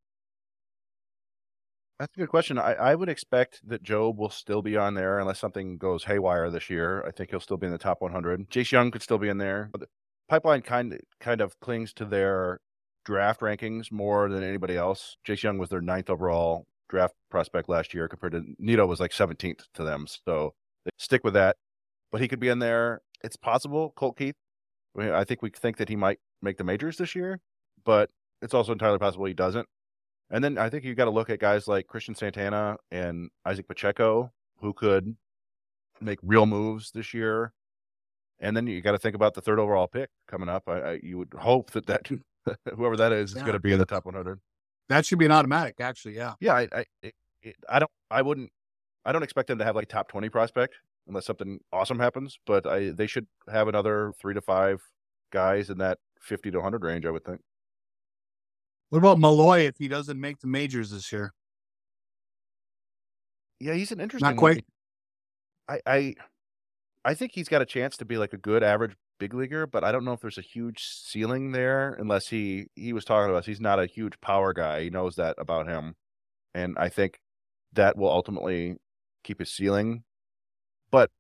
[1.99, 2.59] That's a good question.
[2.59, 6.51] I, I would expect that Jobe will still be on there unless something goes haywire
[6.51, 7.03] this year.
[7.07, 8.51] I think he'll still be in the top 100.
[8.51, 9.71] Jace Jung could still be in there.
[9.79, 9.87] The
[10.29, 12.61] pipeline kind kind of clings to their
[13.07, 15.17] draft rankings more than anybody else.
[15.27, 19.13] Jace Jung was their ninth overall draft prospect last year compared to Neto was like
[19.13, 20.07] 17th to them.
[20.27, 21.57] So they stick with that.
[22.13, 23.01] But he could be in there.
[23.25, 23.93] It's possible.
[23.97, 24.37] Colt Keith.
[24.99, 27.41] I think we think that he might make the majors this year,
[27.85, 28.09] but
[28.41, 29.67] it's also entirely possible he doesn't.
[30.31, 33.69] And then I think you got to look at guys like Cristian Santana and Izaac
[33.69, 35.17] Pacheco, who could
[36.01, 37.53] make real moves this year.
[38.41, 40.65] And then you got to think about the third overall pick coming up.
[40.67, 42.07] I, I you would hope that that
[42.77, 43.39] whoever that is yeah.
[43.39, 44.41] is going to be in the top 100.
[44.89, 46.17] That should be an automatic, actually.
[46.17, 46.35] Yeah.
[46.41, 46.55] Yeah.
[46.55, 48.51] I I, it, it, I don't I wouldn't
[49.05, 50.75] I don't expect them to have like top 20 prospect
[51.07, 52.39] unless something awesome happens.
[52.47, 54.83] But I they should have another three to five
[55.33, 57.07] guys in that 50 to 100 range.
[57.07, 57.41] I would think.
[58.91, 61.33] What about Malloy if he doesn't make the majors this year?
[63.59, 64.29] Yeah, he's an interesting.
[64.29, 64.65] Not quite.
[65.69, 66.15] I, I,
[67.05, 69.83] I think he's got a chance to be like a good average big leaguer, but
[69.83, 73.37] I don't know if there's a huge ceiling there unless he he was talking to
[73.37, 73.47] us.
[73.47, 74.83] He's not a huge power guy.
[74.83, 75.97] He knows that about him,
[76.55, 77.19] and I think
[77.73, 78.77] that will ultimately
[79.25, 80.05] keep his ceiling.
[80.91, 81.11] But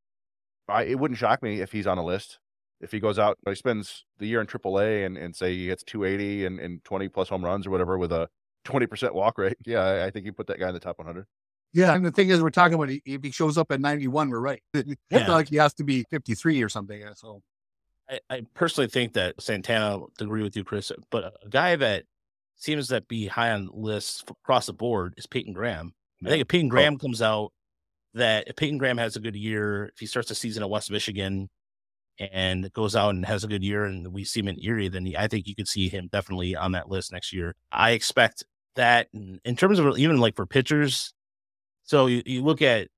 [0.68, 2.38] I, it wouldn't shock me if he's on a list
[2.80, 5.82] if he goes out, he spends the year in AAA and, and say he hits
[5.84, 8.28] 280 and, and 20 plus home runs or whatever with a
[8.64, 9.56] 20% walk rate.
[9.66, 11.26] Yeah, I, I think you put that guy in the top 100.
[11.72, 14.40] Yeah, and the thing is, we're talking about if he shows up at 91, we're
[14.40, 14.62] right.
[14.74, 15.26] It's yeah.
[15.26, 17.02] not like he has to be 53 or something.
[17.02, 17.42] Uh, so,
[18.08, 22.04] I, I personally think that Santana, to agree with you, Chris, but a guy that
[22.56, 25.92] seems to be high on lists across the board is Peyton Graham.
[26.20, 26.28] Yeah.
[26.28, 26.70] I think if Peyton oh.
[26.70, 26.98] Graham oh.
[26.98, 27.52] comes out,
[28.14, 30.90] that if Peyton Graham has a good year, if he starts the season at West
[30.90, 31.50] Michigan,
[32.18, 35.12] and goes out and has a good year and we see him in Erie, then
[35.18, 37.54] I think you could see him definitely on that list next year.
[37.70, 38.44] I expect
[38.76, 41.12] that in, in terms of even like for pitchers.
[41.84, 42.88] So you, you look at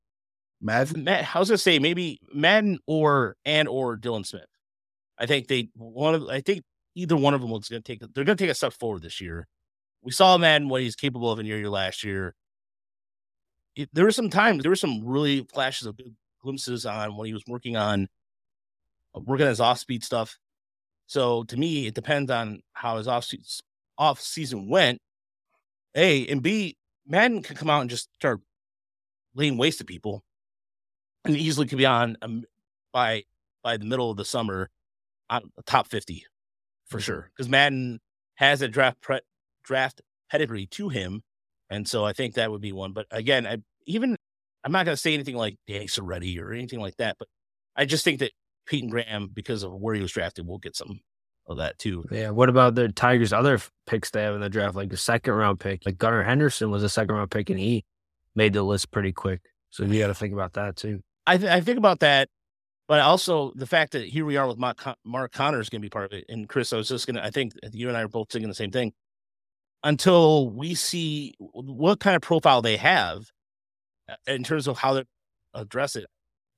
[0.60, 1.04] Madden.
[1.04, 4.46] Matt, I was gonna say maybe Madden or and or Dylan Smith.
[5.18, 6.62] I think they one of I think
[6.94, 9.46] either one of them is gonna take they're gonna take a step forward this year.
[10.02, 12.34] We saw Madden what he's capable of in year last year.
[13.76, 17.26] It, there were some times there were some really flashes of good glimpses on when
[17.26, 18.08] he was working on
[19.14, 20.38] working on his off speed stuff.
[21.06, 23.26] So to me, it depends on how his off
[23.96, 25.00] off season went.
[25.94, 28.40] A and B, Madden can come out and just start
[29.34, 30.22] laying waste to people,
[31.24, 32.44] and easily could be on um,
[32.92, 33.24] by
[33.62, 34.70] by the middle of the summer
[35.30, 36.26] on the top fifty
[36.86, 37.04] for mm-hmm.
[37.04, 37.30] sure.
[37.34, 38.00] Because Madden
[38.34, 39.20] has a draft pre-
[39.64, 41.22] draft pedigree to him,
[41.70, 42.92] and so I think that would be one.
[42.92, 44.16] But again, I even
[44.62, 47.28] I'm not going to say anything like Danny Serretti or anything like that, but
[47.74, 48.32] I just think that
[48.68, 51.00] Peyton Graham, because of where he was drafted, We'll get some
[51.46, 52.04] of that too.
[52.10, 52.30] Yeah.
[52.30, 55.58] What about the Tigers' other picks they have in the draft, like the second round
[55.60, 55.84] pick?
[55.86, 57.84] Like Gunnar Henderson was a second round pick, and he
[58.34, 59.40] made the list pretty quick.
[59.70, 61.02] So you got to think about that too.
[61.26, 62.28] I th- I think about that,
[62.86, 65.80] but also the fact that here we are with Mark, Con- Mark Conner is going
[65.80, 66.24] to be part of it.
[66.28, 68.48] And Chris, I was just going to, I think you and I are both thinking
[68.48, 68.92] the same thing.
[69.84, 73.30] Until we see what kind of profile they have
[74.08, 75.04] uh, in terms of how they
[75.54, 76.06] address it,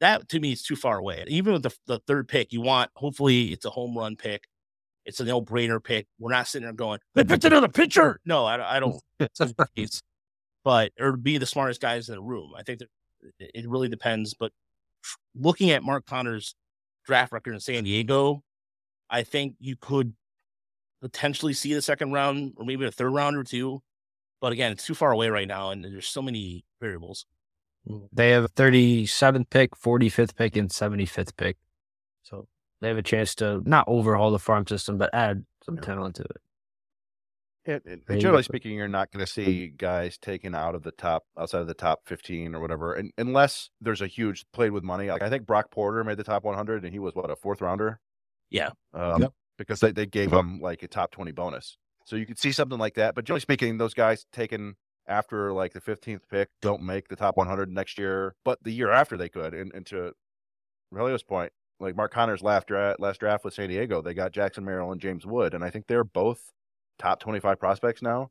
[0.01, 1.25] that to me is too far away.
[1.29, 4.45] Even with the, the third pick, you want hopefully it's a home run pick.
[5.07, 6.07] It's a no brainer pick.
[6.19, 8.21] We're not sitting there going, they picked another pitcher.
[8.25, 9.01] No, I, I don't.
[10.65, 12.53] but or be the smartest guys in the room.
[12.57, 12.89] I think that
[13.39, 14.35] it really depends.
[14.35, 14.53] But
[15.35, 16.55] looking at Mark Conner's
[17.07, 18.43] draft record in San Diego,
[19.09, 20.15] I think you could
[21.01, 23.83] potentially see the second round or maybe a third round or two.
[24.41, 27.27] But again, it's too far away right now, and there's so many variables.
[28.13, 31.57] They have 37th pick, 45th pick, and 75th pick.
[32.23, 32.47] So
[32.81, 35.83] they have a chance to not overhaul the farm system, but add some yeah.
[35.83, 36.37] talent to it.
[37.67, 41.25] It, it, generally speaking, you're not going to see guys taken out of the top,
[41.39, 45.11] outside of the top 15 or whatever, and, unless there's a huge played with money.
[45.11, 47.61] Like I think Brock Porter made the top 100, and he was what a fourth
[47.61, 48.01] rounder.
[48.49, 49.33] Yeah, um, yep.
[49.59, 51.77] because they, they gave him like a top 20 bonus.
[52.07, 53.15] So you could see something like that.
[53.15, 54.75] But generally speaking, those guys taken
[55.11, 58.91] after like the 15th pick don't make the top 100 next year, but the year
[58.91, 59.53] after they could.
[59.55, 60.13] And, and to
[60.91, 64.65] Relio's point, like Mark Conner's last draft, last draft with San Diego, they got Jackson
[64.65, 66.53] Merrill and James Wood, and I think they're both
[66.99, 68.31] top 25 prospects now.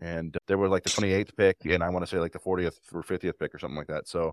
[0.00, 2.76] and they were like the 28th pick, and I want to say like the 40th
[2.92, 4.08] or 50th pick or something like that.
[4.08, 4.32] So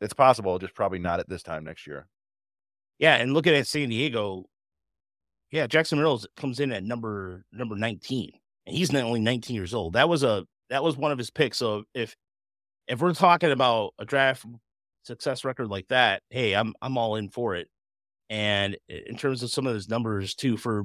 [0.00, 2.06] it's possible, just probably not at this time next year.
[2.98, 4.44] Yeah, and looking at San Diego,
[5.50, 8.30] yeah, Jackson Merrill comes in at number number 19,
[8.66, 9.94] and he's not only 19 years old.
[9.94, 11.58] That was a that was one of his picks.
[11.58, 12.16] So if
[12.88, 14.44] if we're talking about a draft
[15.02, 17.68] success record like that, hey, I'm I'm all in for it.
[18.30, 20.84] And in terms of some of his numbers too, for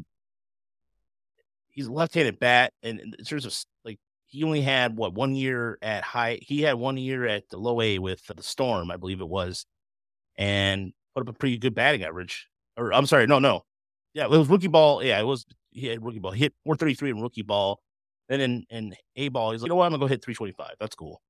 [1.70, 5.78] he's a left-handed bat, and in terms of like he only had what one year
[5.82, 6.40] at high.
[6.42, 9.66] He had one year at the low A with the Storm, I believe it was,
[10.38, 12.48] and put up a pretty good batting average.
[12.78, 13.64] Or I'm sorry, no, no,
[14.14, 15.04] yeah, it was rookie ball.
[15.04, 16.32] Yeah, it was he had rookie ball.
[16.32, 17.80] He hit 433 in rookie ball.
[18.30, 20.76] Then in in A ball, he's like, you know what, I'm gonna go hit 325.
[20.80, 21.22] That's cool.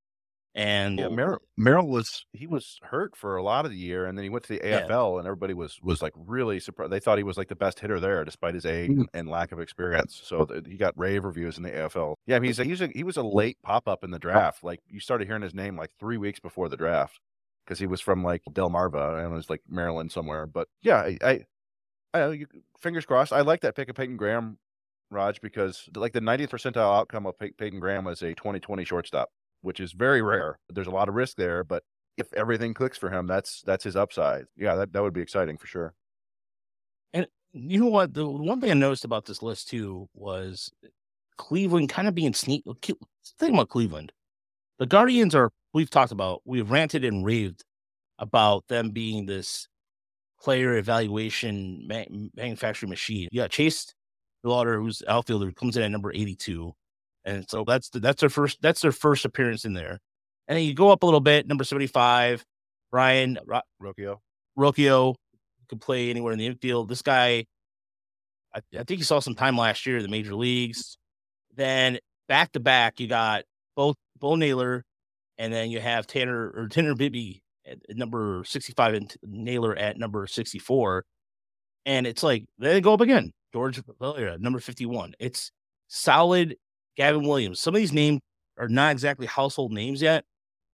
[0.58, 4.18] And yeah, Merrill, Merrill was he was hurt for a lot of the year, and
[4.18, 5.20] then he went to the AFL, yeah.
[5.20, 6.93] and everybody was was like really surprised.
[6.93, 9.04] They thought he was like the best hitter there, despite his age mm-hmm.
[9.14, 10.22] and lack of experience.
[10.24, 12.16] So th- he got rave reviews in the AFL.
[12.26, 14.20] Yeah, I mean, he's a, he's a, he was a late pop up in the
[14.20, 14.64] draft.
[14.64, 17.20] Like you started hearing his name like three weeks before the draft
[17.66, 20.46] because he was from like Delmarva and it was like Maryland somewhere.
[20.46, 21.46] But yeah, I, I,
[22.14, 22.48] I you,
[22.80, 23.34] fingers crossed.
[23.34, 24.58] I like that pick of Peyton Graham,
[25.12, 29.30] Raj, because like the 90th percentile outcome of Pey- Peyton Graham was a 2020 shortstop
[29.66, 30.60] which is very rare.
[30.70, 31.84] There's a lot of risk there, but
[32.18, 34.45] if everything clicks for him, that's that's his upside.
[34.56, 35.93] Yeah, that, that would be exciting for sure.
[37.14, 38.14] And you know what?
[38.14, 40.72] The one thing I noticed about this list too was
[41.38, 42.64] Cleveland kind of being sneak.
[42.84, 44.14] Think about Cleveland.
[44.78, 46.41] The Guardians are we've talked about.
[46.45, 47.64] We've ranted and raved
[48.20, 49.68] about them being this
[50.39, 51.88] player evaluation
[52.36, 53.30] manufacturing machine.
[53.32, 53.95] Yeah, Chase
[54.50, 56.74] Lauder, who's outfielder, comes in at number 82.
[57.26, 60.00] And so that's the, that's their first that's their first appearance in there.
[60.48, 62.46] And then you go up a little bit, number 75,
[62.91, 64.20] Ryan Ro- Rocchio.
[64.58, 65.16] Rocchio
[65.68, 66.88] could play anywhere in the infield.
[66.88, 67.46] This guy,
[68.54, 70.98] I, I think he saw some time last year in the major leagues.
[71.56, 73.43] Then back to back, you got
[73.76, 74.84] both Bo Naylor,
[75.38, 80.28] and then you have Tanner or Tanner Bibee at number 65 and Naylor at number
[80.28, 81.04] 64.
[81.86, 83.32] And it's like, they go up again.
[83.56, 85.14] George Valera, number 51.
[85.18, 85.49] It's
[85.88, 86.58] solid
[86.97, 87.62] Gavin Williams.
[87.62, 88.20] Some of these names
[88.58, 90.26] are not exactly household names yet,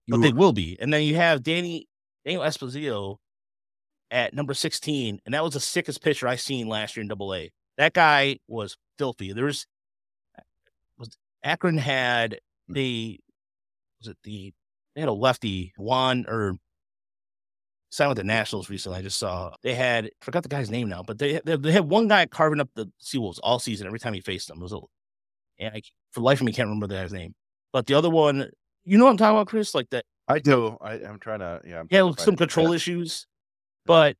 [0.08, 0.20] but Ooh.
[0.20, 0.76] they will be.
[0.80, 1.86] And then you have Danny
[2.24, 3.18] Daniel Espino
[4.10, 7.32] at number 16, and that was the sickest pitcher I seen last year in Double
[7.32, 7.52] A.
[7.78, 9.32] That guy was filthy.
[9.32, 9.64] There was
[10.98, 12.72] was Akron had hmm.
[12.72, 13.20] the
[14.00, 14.52] was it the
[14.96, 16.56] they had a lefty Juan or
[17.92, 18.98] signed with the Nationals recently.
[18.98, 21.88] I just saw they had forgot the guy's name now, but they they, they had
[21.88, 24.58] one guy carving up the Seawolves all season every time he faced them.
[24.58, 24.80] It was a
[25.58, 27.34] and I, for life of me, can't remember the guy's name.
[27.72, 28.50] But the other one,
[28.84, 29.74] you know what I'm talking about, Chris?
[29.74, 30.04] Like that.
[30.26, 30.78] I do.
[30.80, 31.60] I, am trying to.
[31.64, 31.80] Yeah.
[31.80, 32.74] I'm yeah, some control that.
[32.74, 33.26] issues,
[33.86, 34.16] but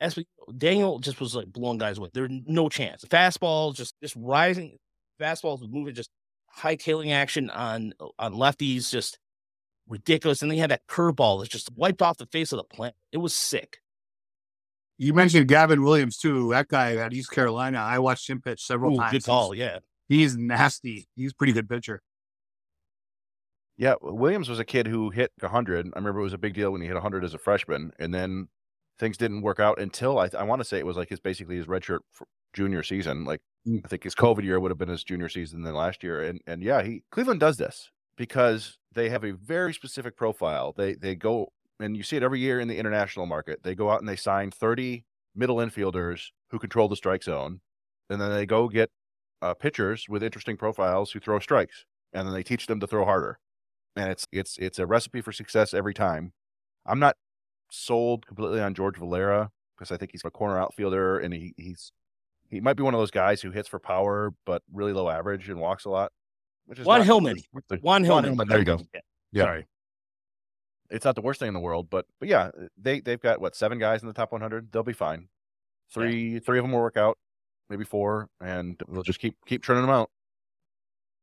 [0.00, 0.26] as we,
[0.56, 2.08] Daniel just was like blowing guys away.
[2.12, 3.04] There's no chance.
[3.04, 4.78] Fastball just just rising.
[5.20, 6.10] Fastballs moving, just
[6.50, 9.18] high-tailing action on on lefties, just
[9.88, 10.42] ridiculous.
[10.42, 12.94] And they had that curveball that just wiped off the face of the plant.
[13.12, 13.78] It was sick.
[14.98, 16.50] You mentioned Gavin Williams too.
[16.50, 17.78] That guy at East Carolina.
[17.78, 19.12] I watched him pitch several Ooh, times.
[19.12, 19.54] Good call.
[19.54, 19.80] Yeah.
[20.08, 21.08] He's nasty.
[21.16, 22.02] He's pretty good pitcher.
[23.78, 25.86] Yeah, Williams was a kid who hit 100.
[25.86, 28.14] I remember it was a big deal when he hit 100 as a freshman, and
[28.14, 28.48] then
[28.98, 31.56] things didn't work out until I, I want to say it was like his basically
[31.56, 31.98] his redshirt
[32.54, 33.24] junior season.
[33.24, 33.82] Like mm.
[33.84, 36.22] I think his COVID year would have been his junior season than last year.
[36.22, 40.72] And and yeah, he Cleveland does this because they have a very specific profile.
[40.76, 43.62] They they go and you see it every year in the international market.
[43.62, 45.04] They go out and they sign 30
[45.36, 47.60] middle infielders who control the strike zone,
[48.10, 48.90] and then they go get
[49.42, 53.04] uh, pitchers with interesting profiles who throw strikes, and then they teach them to throw
[53.04, 53.38] harder.
[53.94, 56.32] And it's it's it's a recipe for success every time.
[56.86, 57.16] I'm not
[57.70, 61.92] sold completely on George Valera because I think he's a corner outfielder and he, he's
[62.48, 65.48] he might be one of those guys who hits for power but really low average
[65.50, 66.12] and walks a lot.
[66.66, 67.38] Which is Juan Hillman.
[67.68, 68.36] The, Juan Hillman.
[68.48, 68.80] There you go.
[68.92, 69.00] Yeah.
[69.32, 69.42] yeah.
[69.44, 69.66] Sorry.
[70.90, 73.56] It's not the worst thing in the world, but but yeah, they they've got what
[73.56, 74.70] seven guys in the top 100.
[74.70, 75.28] They'll be fine.
[75.92, 76.38] Three yeah.
[76.40, 77.18] three of them will work out
[77.68, 80.10] maybe four, and we'll just keep keep churning them out.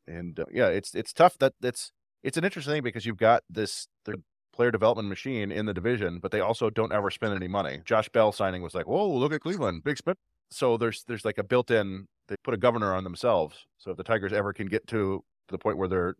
[0.07, 1.37] And uh, yeah, it's it's tough.
[1.39, 1.91] That it's
[2.23, 4.21] it's an interesting thing because you've got this the
[4.53, 7.81] player development machine in the division, but they also don't ever spend any money.
[7.85, 10.17] Josh Bell signing was like, whoa, look at Cleveland, big spend.
[10.51, 12.07] So there's there's like a built-in.
[12.27, 13.65] They put a governor on themselves.
[13.77, 15.23] So if the Tigers ever can get to
[15.53, 16.15] the point where they're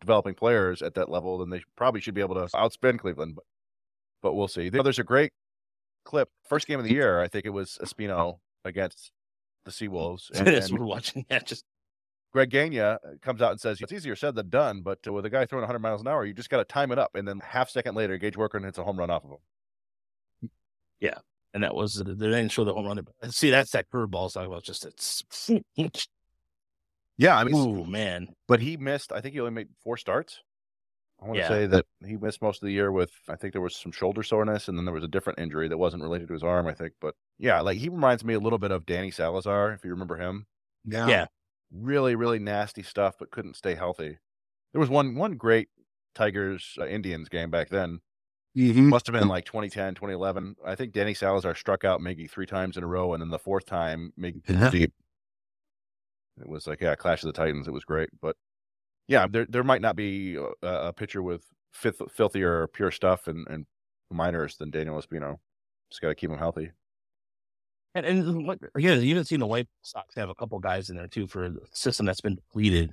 [0.00, 3.34] developing players at that level, then they probably should be able to outspend Cleveland.
[3.34, 3.44] But,
[4.22, 4.68] but we'll see.
[4.68, 5.32] There's a great
[6.04, 6.30] clip.
[6.48, 9.12] First game of the year, I think it was Espino against
[9.64, 10.30] the Seawolves.
[10.34, 11.46] And, and we're watching that.
[11.46, 11.64] Just
[12.32, 15.24] Greg Gania uh, comes out and says it's easier said than done, but uh, with
[15.24, 17.26] a guy throwing 100 miles an hour, you just got to time it up, and
[17.26, 20.50] then half second later, Gage Workman hits a home run off of him.
[21.00, 21.18] Yeah,
[21.54, 23.00] and that was they didn't show the home run.
[23.30, 24.64] See, that's that curveball I was talking about.
[24.64, 25.24] Just it's
[27.18, 28.28] Yeah, I mean, Ooh, man.
[28.46, 29.12] but he missed.
[29.12, 30.40] I think he only made four starts.
[31.20, 31.48] I want to Yeah.
[31.48, 33.10] say that he missed most of the year with.
[33.28, 35.76] I think there was some shoulder soreness, and then there was a different injury that
[35.76, 36.66] wasn't related to his arm.
[36.68, 39.84] I think, but yeah, like he reminds me a little bit of Danny Salazar, if
[39.84, 40.46] you remember him.
[40.84, 41.08] Yeah.
[41.08, 41.26] Yeah.
[41.72, 44.18] Really, really nasty stuff, but couldn't stay healthy.
[44.72, 45.68] There was one one great
[46.14, 48.00] Tigers uh, Indians game back then.
[48.56, 48.88] Mhm.
[48.88, 50.54] Must have been like 2010, 2011.
[50.64, 53.38] I think Danny Salazar struck out Miggy three times in a row, and then the
[53.38, 54.70] fourth time, Miggy Yeah.
[54.70, 54.94] deep.
[56.40, 57.68] It was like, yeah, Clash of the Titans.
[57.68, 58.36] It was great, but
[59.06, 63.46] yeah, there there might not be a, a pitcher with fifth, filthier pure stuff and,
[63.48, 63.66] and
[64.10, 65.36] minors than Daniel Espino.
[65.90, 66.70] Just got to keep him healthy.
[67.94, 70.96] And, and what, again, you didn't see the White Sox have a couple guys in
[70.96, 72.92] there too for the system that's been depleted.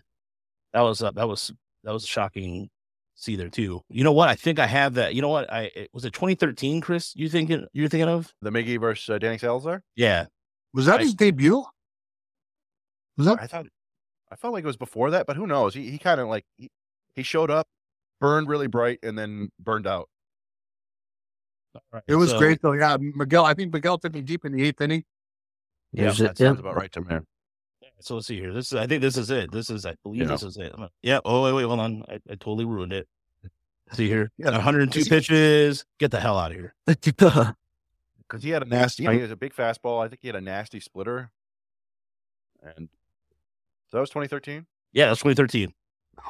[0.74, 1.52] That was uh, that was
[1.84, 2.70] that was shocking.
[3.18, 3.82] See there too.
[3.89, 4.28] You know what?
[4.28, 5.16] I think I have that.
[5.16, 5.52] You know what?
[5.52, 7.14] I it, was it 2013, Chris?
[7.16, 8.34] You thinking you're thinking of?
[8.41, 9.84] The Miggy versus uh, Danny Salazar.
[9.96, 10.26] Yeah,
[10.74, 11.64] Was that I- his debut?
[13.18, 13.41] Was that?
[13.41, 13.66] I thought
[14.32, 15.74] I felt like it was before that, but who knows?
[15.74, 16.70] He he kind of like he,
[17.16, 17.68] he showed up,
[18.20, 20.09] burned really bright, and then burned out.
[22.07, 22.74] It was So- great though.
[22.74, 23.45] Yeah, Miguel.
[23.45, 25.03] I think Miguel took me deep in the eighth inning.
[25.93, 26.47] There's that it, yeah.
[26.47, 27.18] sounds about right to me.
[28.01, 28.53] So let's see here.
[28.53, 29.51] This is, I think this is it.
[29.51, 30.28] This is, I believe Yeah.
[30.28, 30.74] this is it.
[30.76, 31.20] Gonna- Yeah.
[31.24, 32.03] Oh, wait, wait, hold on.
[32.09, 33.07] I, I totally ruined it.
[33.93, 34.32] See here.
[34.38, 34.51] Yeah.
[34.51, 35.86] 102 he- pitches.
[35.99, 36.76] Get the hell out of here.
[36.86, 37.55] because
[38.41, 39.05] he had a nasty.
[39.05, 40.03] He has a big fastball.
[40.03, 41.32] I think he had a nasty splitter,
[42.61, 42.89] and
[43.90, 44.66] so that was 2013.
[44.94, 45.74] Yeah, that's 2013.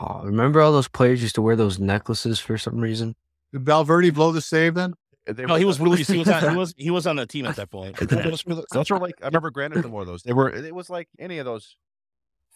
[0.01, 3.15] Oh, remember all those players used to wear those necklaces for some reason?
[3.53, 4.93] Did Valverde blow the save then?
[5.27, 6.11] Uh, they No, he was released.
[6.11, 7.95] He was on, he was he was on the team at that point.
[8.09, 10.23] those, were, those were like I remember Granderson wore those.
[10.23, 11.77] They were it was like any of those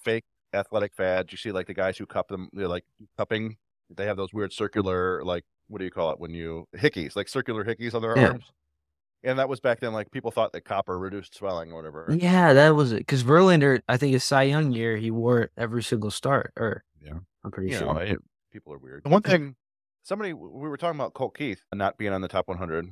[0.04, 1.32] fake athletic fads.
[1.32, 2.84] You see like the guys who cup them, they're like
[3.18, 3.58] cupping.
[3.96, 7.28] They have those weird circular like what do you call it when you hickeys like
[7.30, 8.30] circular hickeys on their Yeah.
[8.30, 8.52] arms.
[9.24, 9.92] And that was back then.
[9.94, 12.08] Like people thought that copper reduced swelling or whatever.
[12.18, 13.00] Yeah, that was it.
[13.00, 16.54] Because Verlander, I think his Cy Young year, he wore it every single start.
[16.58, 17.20] Or Yeah.
[17.44, 17.94] I'm pretty you sure.
[17.94, 18.20] know, it-
[18.52, 19.06] people are weird.
[19.06, 19.56] One thing,
[20.04, 22.90] somebody we were talking about Colt Keith not being on the top 100,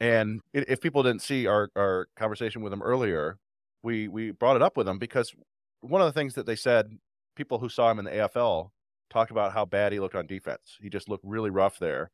[0.00, 3.38] and i- if people didn't see our our conversation with him earlier,
[3.82, 5.34] we we brought it up with him because
[5.80, 6.98] one of the things that they said,
[7.36, 8.70] people who saw him in the AFL
[9.10, 10.76] talked about how bad he looked on defense.
[10.80, 12.10] He just looked really rough there,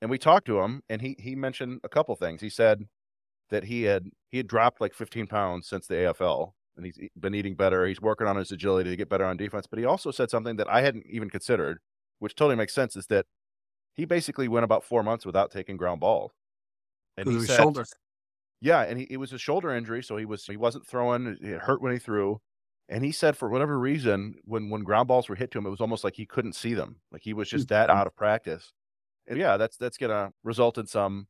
[0.00, 2.40] and we talked to him, and he he mentioned a couple things.
[2.40, 2.86] He said
[3.50, 7.34] that he had he had dropped like 15 pounds since the AFL and he's been
[7.34, 7.86] eating better.
[7.86, 9.66] He's working on his agility to get better on defense.
[9.66, 11.78] But he also said something that I hadn't even considered,
[12.18, 13.26] which totally makes sense, is that
[13.94, 16.32] he basically went about four months without taking ground balls.
[17.16, 17.84] And he his said, shoulder.
[18.60, 21.38] yeah, and he, it was a shoulder injury, so he was he wasn't throwing.
[21.42, 22.40] It hurt when he threw,
[22.88, 25.70] and he said for whatever reason, when when ground balls were hit to him, it
[25.70, 27.70] was almost like he couldn't see them, like he was just mm.
[27.70, 28.72] that out of practice.
[29.30, 31.28] Yeah, that's that's gonna result in some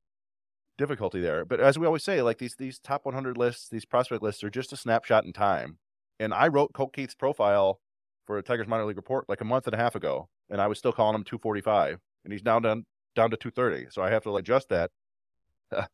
[0.78, 1.44] difficulty there.
[1.44, 4.50] But as we always say, like these these top 100 lists, these prospect lists are
[4.50, 5.78] just a snapshot in time.
[6.18, 7.80] And I wrote Colt Keith's profile
[8.26, 10.66] for a Tigers minor league report like a month and a half ago, and I
[10.66, 12.84] was still calling him 245, and he's now down
[13.14, 13.90] down to 230.
[13.90, 14.90] So I have to adjust that.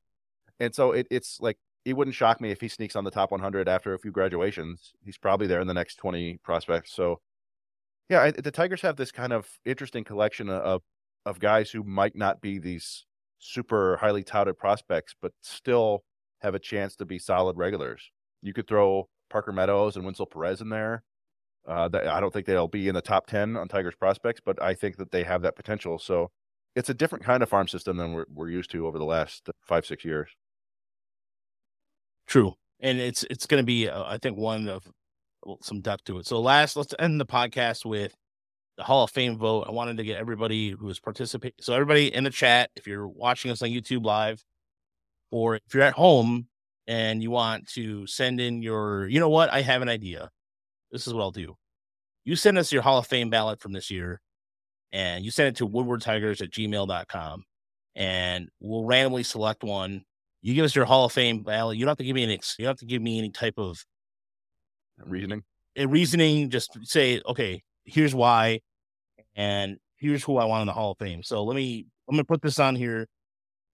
[0.60, 3.30] and so it, it's like it wouldn't shock me if he sneaks on the top
[3.30, 4.92] 100 after a few graduations.
[5.04, 6.92] He's probably there in the next 20 prospects.
[6.92, 7.20] So
[8.08, 10.82] yeah, the Tigers have this kind of interesting collection of
[11.26, 13.04] of guys who might not be these
[13.38, 16.04] super highly touted prospects, but still
[16.40, 18.10] have a chance to be solid regulars.
[18.40, 21.02] You could throw Parker Meadows and Wenceel Perez in there.
[21.66, 24.62] Uh, that, I don't think they'll be in the top 10 on Tigers prospects, but
[24.62, 25.98] I think that they have that potential.
[25.98, 26.30] So
[26.76, 29.50] it's a different kind of farm system than we're, we're used to over the last
[29.62, 30.30] five, six years.
[32.28, 34.88] True, and it's it's going to be uh, I think one of
[35.62, 36.26] some depth to it.
[36.26, 38.14] So last, let's end the podcast with
[38.76, 39.64] the Hall of Fame vote.
[39.68, 41.56] I wanted to get everybody who is participating.
[41.60, 44.42] So everybody in the chat, if you're watching us on YouTube live,
[45.30, 46.46] or if you're at home
[46.86, 50.30] and you want to send in your, you know what, I have an idea.
[50.92, 51.56] This is what I'll do.
[52.24, 54.20] You send us your Hall of Fame ballot from this year,
[54.92, 57.44] and you send it to woodwardtigers at gmail.com,
[57.94, 60.04] and we'll randomly select one
[60.42, 61.76] you give us your Hall of Fame ballot.
[61.76, 62.34] You don't have to give me any.
[62.34, 63.84] ex- You don't have to give me any type of
[65.04, 65.42] Reasoning.
[65.78, 66.50] uh, reasoning.
[66.50, 68.60] Just say, okay, here's why,
[69.34, 71.22] and here's who I want in the Hall of Fame.
[71.22, 71.86] So let me.
[72.08, 73.06] I'm gonna put this on here,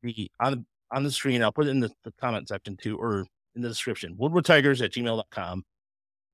[0.02, 1.42] the on on the screen.
[1.42, 4.16] I'll put it in the, the comment section too, or in the description.
[4.16, 5.64] Woodward Tigers at gmail.com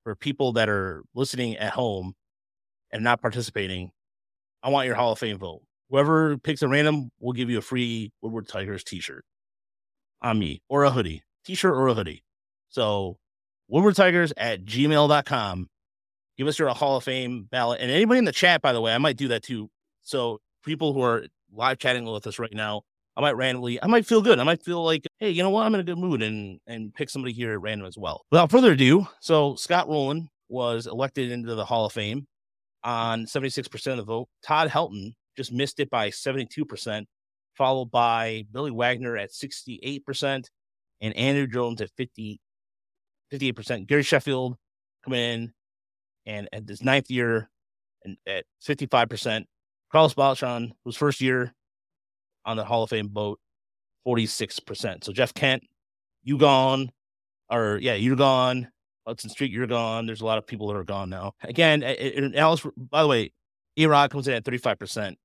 [0.03, 2.13] for people that are listening at home
[2.91, 3.91] and not participating.
[4.63, 5.61] I want your Hall of Fame vote.
[5.89, 9.25] Whoever picks a random will give you a free Woodward Tigers T-shirt
[10.21, 12.23] on me or a hoodie, t-shirt or a hoodie.
[12.69, 13.17] So
[13.67, 15.67] Woodward Tigers at gmail.com.
[16.39, 17.81] Give us your Hall of Fame ballot.
[17.81, 19.69] And anybody in the chat, by the way, I might do that too.
[20.03, 22.83] So people who are live chatting with us right now,
[23.17, 24.39] I might randomly, I might feel good.
[24.39, 25.65] I might feel like, hey, you know what?
[25.65, 28.25] I'm in a good mood and and pick somebody here at random as well.
[28.31, 32.25] Without further ado, so Scott Rolen, was elected into the Hall of Fame
[32.83, 34.27] on 76% of the vote.
[34.43, 37.05] Todd Helton just missed it by 72%,
[37.53, 40.45] followed by Billy Wagner at 68%
[41.01, 42.39] and Andruw Jones at 50,
[43.31, 43.87] 58%.
[43.87, 44.55] Gary Sheffield
[45.03, 45.53] coming in
[46.25, 47.49] and at his ninth year
[48.03, 49.45] and at 55%.
[49.91, 51.53] Carlos Beltran, whose first year
[52.45, 53.39] on the Hall of Fame boat,
[54.07, 55.03] 46%.
[55.03, 55.63] So Jeff Kent,
[56.23, 56.91] you gone,
[57.49, 58.69] or yeah, you're gone.
[59.07, 60.05] Huston Street, you're gone.
[60.05, 61.33] There's a lot of people that are gone now.
[61.43, 61.83] Again,
[62.35, 63.31] Alice, by the way,
[63.77, 65.15] A-Rod comes in at 35%.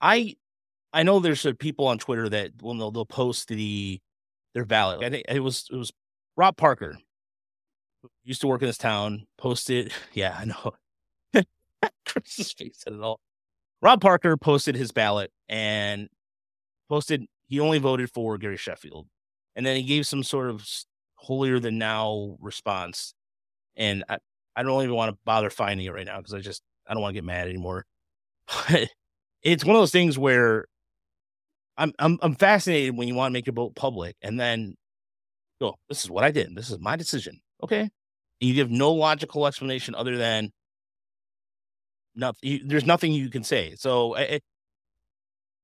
[0.00, 0.36] I
[0.92, 4.00] I know there's people on Twitter that will they'll, they'll post the
[4.54, 5.04] their ballot.
[5.04, 5.92] I think it was it was
[6.36, 6.98] Rob Parker,
[8.24, 9.92] used to work in this town, posted.
[10.12, 10.72] Yeah, I know.
[12.06, 13.20] Chris's face at it all.
[13.82, 16.08] Rob Parker posted his ballot and
[16.88, 19.06] posted he only voted for Gary Sheffield.
[19.56, 20.66] And then he gave some sort of
[21.16, 23.14] holier than now response.
[23.76, 24.18] And I,
[24.56, 27.02] I don't even want to bother finding it right now because I just I don't
[27.02, 27.86] want to get mad anymore.
[28.46, 28.88] But
[29.42, 30.66] it's one of those things where
[31.76, 34.76] I'm I'm I'm fascinated when you want to make your vote public and then
[35.60, 36.54] go, this is what I did.
[36.54, 37.40] This is my decision.
[37.62, 37.90] Okay.
[38.40, 40.52] You give no logical explanation other than
[42.14, 42.62] nothing.
[42.64, 43.74] There's nothing you can say.
[43.76, 44.16] So,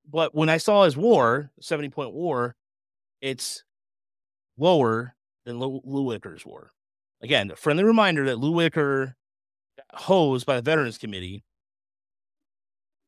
[0.08, 2.54] but when I saw his war, 70 point war,
[3.20, 3.64] it's
[4.58, 6.70] lower than Lou, Lou Whitaker's war.
[7.22, 9.16] Again, a friendly reminder that Lou Whitaker
[9.76, 11.44] got hosed by the Veterans Committee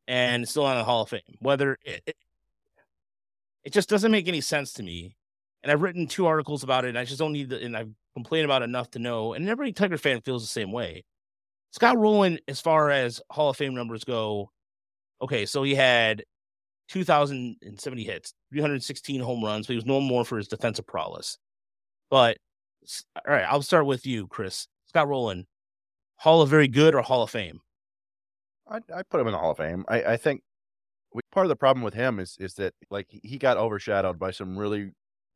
[0.06, 1.20] and still on the Hall of Fame.
[1.40, 2.16] Whether it, it,
[3.64, 5.14] it just doesn't make any sense to me.
[5.62, 7.90] And I've written two articles about it, and I just don't need the, and I've
[8.14, 9.34] complained about enough to know.
[9.34, 11.04] And every Tiger fan feels the same way.
[11.72, 14.50] Scott Rolen, as far as Hall of Fame numbers go,
[15.20, 16.22] okay, so he had
[16.88, 21.38] 2,070 hits, 316 home runs, but he was known more for his defensive prowess.
[22.10, 22.38] But
[23.16, 24.66] all right, I'll start with you, Chris.
[24.86, 25.46] Scott Rolen,
[26.16, 27.60] Hall of Very Good or Hall of Fame?
[28.68, 29.84] I I put him in the Hall of Fame.
[29.88, 30.42] I, I think
[31.32, 34.56] part of the problem with him is is that like he got overshadowed by some
[34.56, 34.92] really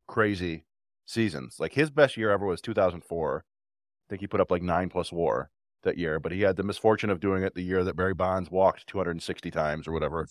[0.06, 0.64] crazy
[1.06, 1.56] seasons.
[1.58, 3.44] Like his best year ever was 2004.
[3.44, 5.50] I think he put up like nine plus WAR
[5.82, 8.50] that year, but he had the misfortune of doing it the year that Barry Bonds
[8.50, 10.26] walked 260 times or whatever.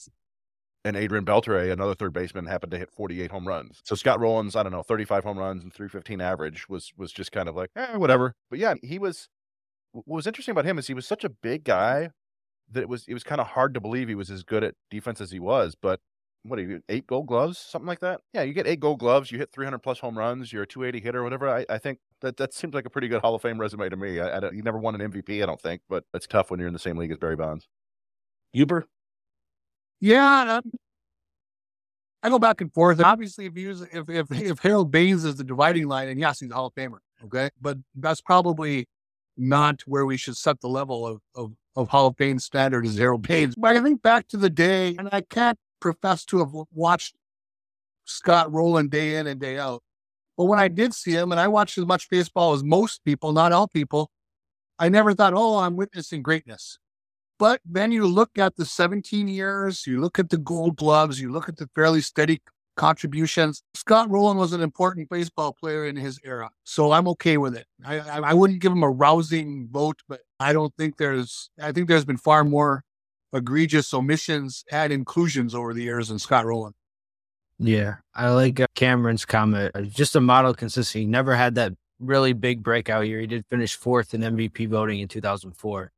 [0.83, 3.81] And Adrian Beltre, another third baseman, happened to hit 48 home runs.
[3.83, 7.31] So Scott Rolen's, I don't know, 35 home runs and 315 average was was just
[7.31, 8.33] kind of like, eh, whatever.
[8.49, 9.29] But yeah, he was.
[9.93, 12.11] What was interesting about him is he was such a big guy
[12.71, 14.75] that it was it was kind of hard to believe he was as good at
[14.89, 15.75] defense as he was.
[15.79, 15.99] But
[16.43, 18.21] what are you eight gold gloves, something like that?
[18.33, 21.03] Yeah, you get eight gold gloves, you hit 300 plus home runs, you're a 280
[21.03, 21.49] hitter, whatever.
[21.49, 23.97] I, I think that that seems like a pretty good Hall of Fame resume to
[23.97, 24.19] me.
[24.19, 26.67] I, I you never won an MVP, I don't think, but it's tough when you're
[26.67, 27.67] in the same league as Barry Bonds.
[28.53, 28.87] Huber,
[29.99, 30.59] yeah,
[32.23, 33.01] I go back and forth.
[33.01, 36.39] Obviously, if you use, if if if Harold Baines is the dividing line, and yes,
[36.39, 38.87] he's a Hall of Famer, okay, but that's probably
[39.37, 42.97] not where we should set the level of of, of Hall of Fame standard as
[42.97, 43.55] Harold Baines.
[43.55, 47.15] But I think back to the day, and I can't profess to have watched
[48.05, 49.83] Scott Rolen day in and day out.
[50.37, 53.33] But when I did see him, and I watched as much baseball as most people,
[53.33, 54.11] not all people,
[54.79, 56.79] I never thought, oh, I'm witnessing greatness.
[57.37, 61.31] But then you look at the 17 years, you look at the gold gloves, you
[61.31, 62.41] look at the fairly steady
[62.77, 63.63] contributions.
[63.73, 66.49] Scott Rolen was an important baseball player in his era.
[66.63, 67.65] So I'm okay with it.
[67.85, 71.71] I, I, I wouldn't give him a rousing vote, but I don't think there's, I
[71.71, 72.83] think there's been far more
[73.33, 76.73] egregious omissions and inclusions over the years than Scott Rolen.
[77.59, 79.71] Yeah, I like uh, Cameron's comment.
[79.75, 81.01] Uh, just a model consistency.
[81.01, 83.19] He never had that really big breakout year.
[83.19, 85.91] He did finish fourth in MVP voting in 2004.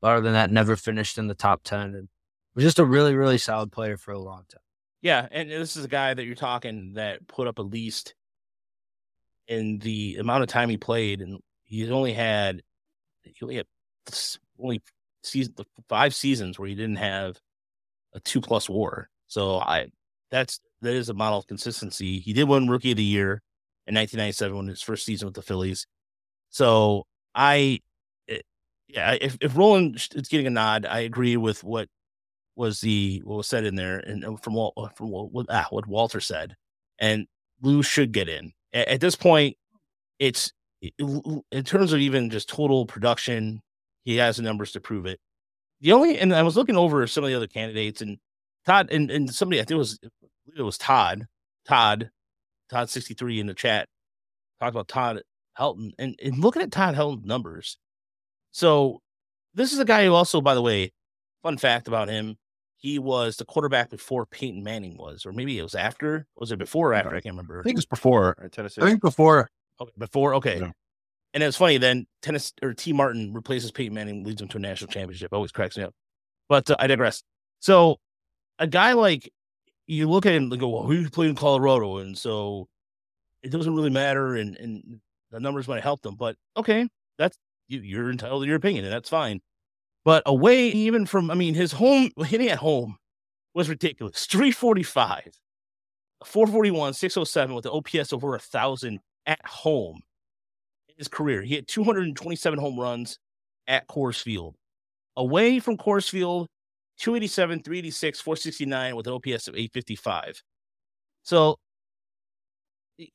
[0.00, 2.08] But other than that, never finished in the top 10 and
[2.54, 4.62] was just a really, really solid player for a long time.
[5.00, 5.28] Yeah.
[5.30, 8.14] And this is a guy that you're talking that put up at least
[9.48, 11.20] in the amount of time he played.
[11.20, 12.62] And he's only had,
[13.22, 13.66] he only had
[14.58, 14.80] only
[15.22, 15.54] season,
[15.88, 17.38] five seasons where he didn't have
[18.14, 19.08] a two plus war.
[19.26, 19.88] So I,
[20.30, 22.20] that's, that is a model of consistency.
[22.20, 23.42] He did win rookie of the year
[23.86, 25.86] in 1997 when his first season with the Phillies.
[26.50, 27.80] So I,
[28.92, 31.88] yeah, if if Rolen is getting a nod, I agree with what
[32.56, 36.20] was the what was said in there, and from what from what ah, what Walter
[36.20, 36.54] said,
[36.98, 37.26] and
[37.62, 38.52] Lou should get in.
[38.72, 39.56] At, at this point,
[40.18, 43.62] it's in terms of even just total production,
[44.04, 45.20] he has the numbers to prove it.
[45.80, 48.18] The only and I was looking over some of the other candidates, and
[48.66, 49.98] Todd and, and somebody I think it was
[50.56, 51.26] it was Todd,
[51.66, 52.10] Todd,
[52.70, 53.88] Todd sixty three in the chat
[54.60, 55.22] talked about Todd
[55.58, 57.78] Helton, and, and looking at Todd Helton's numbers,
[58.52, 59.00] so
[59.54, 60.92] this is a guy who also, by the way,
[61.42, 62.36] fun fact about him,
[62.76, 66.26] he was the quarterback before Peyton Manning was, or maybe it was after.
[66.36, 67.10] Was it before or after?
[67.10, 67.60] I can't remember.
[67.60, 68.82] I think it was before Tennessee.
[68.82, 69.50] I think before.
[69.80, 70.34] Okay, before.
[70.36, 70.60] Okay.
[70.60, 70.70] Yeah.
[71.34, 74.60] And it's funny then tennis or Tee Martin replaces Peyton Manning, leads him to a
[74.60, 75.32] national championship.
[75.32, 75.94] Always cracks me up.
[76.48, 77.22] But uh, I digress.
[77.60, 77.98] So
[78.58, 79.32] a guy like
[79.86, 82.68] you look at him and go, well, he played in Colorado, and so
[83.42, 86.16] it doesn't really matter, and and the numbers might help them.
[86.16, 89.40] But okay, that's you, you're entitled to your opinion, and that's fine.
[90.04, 92.96] But away, even from, I mean, his home hitting at home
[93.54, 94.26] was ridiculous.
[94.26, 95.30] 345,
[96.24, 100.00] 441, 607 with the OPS over a thousand at home
[101.02, 101.42] his career.
[101.42, 103.18] He had 227 home runs
[103.66, 104.54] at Coors Field.
[105.16, 106.46] Away from Coors Field,
[106.98, 110.42] 287, 386, 469 with an OPS of 855.
[111.22, 111.58] So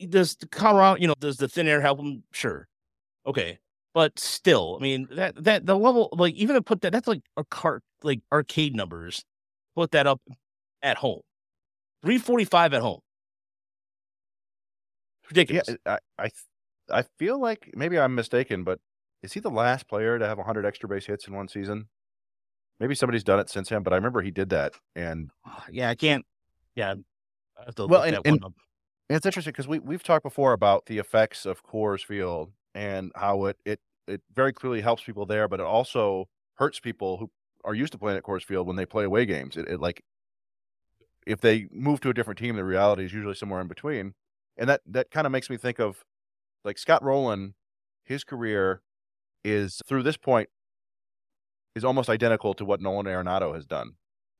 [0.10, 2.24] does the Colorado, you know, does the thin air help him?
[2.32, 2.68] Sure.
[3.26, 3.60] Okay.
[3.94, 7.24] But still, I mean, that that the level, like even to put that, that's like
[7.36, 9.24] a cart, like arcade numbers.
[9.76, 10.22] Put that up
[10.84, 11.22] at home.
[12.04, 13.00] 345 at home.
[15.30, 15.70] Ridiculous.
[15.70, 16.30] Yeah, I, I
[16.92, 18.80] I feel like maybe I'm mistaken, but
[19.24, 21.90] is he the last player to have 100 extra base hits in one season?
[22.80, 24.74] Maybe somebody's done it since him, but I remember he did that.
[24.96, 26.26] And ah, yeah, I can't.
[26.76, 26.96] Yeah,
[27.58, 28.44] I have to Well, and- and-
[29.10, 33.46] it's interesting because we we've talked before about the effects of Coors Field and how
[33.46, 37.32] it it it very clearly helps people there, but it also hurts people who
[37.64, 39.58] are used to playing at Coors Field when they play away games.
[39.58, 40.04] It, it like
[41.26, 44.14] if they move to a different team, the reality is usually somewhere in between,
[44.58, 46.04] and that that kind of makes me think of
[46.64, 47.54] like Scott Rolen.
[48.04, 48.82] His career
[49.44, 50.50] is through this point
[51.76, 53.92] is almost identical to what Nolan Arenado has done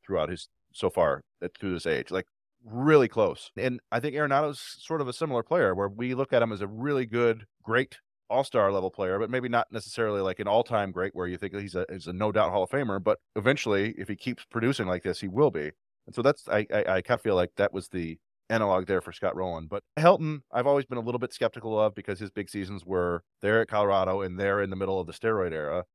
[0.06, 1.24] throughout his so far
[1.60, 2.12] through this age.
[2.12, 2.26] Like
[2.66, 3.52] really close.
[3.58, 6.62] And I think Arenado's sort of a similar player where we look at him as
[6.62, 7.98] a really good, great
[8.30, 11.76] all-star level player, but maybe not necessarily like an all-time great where you think he's
[11.76, 15.04] a he's a no doubt Hall of Famer, but eventually if he keeps producing like
[15.04, 15.72] this, he will be.
[16.06, 18.18] And so that's I I, I kind of feel like that was the
[18.50, 19.68] analog there for Scott Rolen.
[19.68, 23.24] But Helton, I've always been a little bit skeptical of because his big seasons were
[23.42, 25.86] there at Colorado and there in the middle of the steroid era.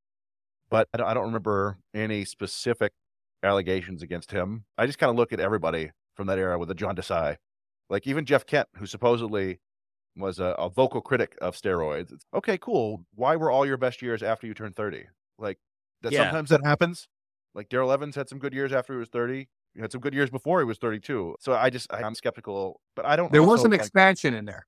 [0.71, 2.93] But I don't, I don't remember any specific
[3.43, 4.65] allegations against him.
[4.79, 7.37] I just kind of look at everybody from that era with a John Desai.
[7.91, 9.61] Like even Jeff Kent, who supposedly
[10.17, 12.13] was a, a vocal critic of steroids.
[12.13, 13.05] It's, okay, cool.
[13.15, 15.05] Why were all your best years after you turned 30?
[15.39, 15.59] Like
[16.03, 16.25] that Yeah.
[16.25, 17.09] sometimes that happens.
[17.55, 19.49] Like Darrell Evans had some good years after he was 30.
[19.75, 21.37] He had some good years before he was 32.
[21.41, 24.67] So I just I'm skeptical, but I don't There was an expansion in there,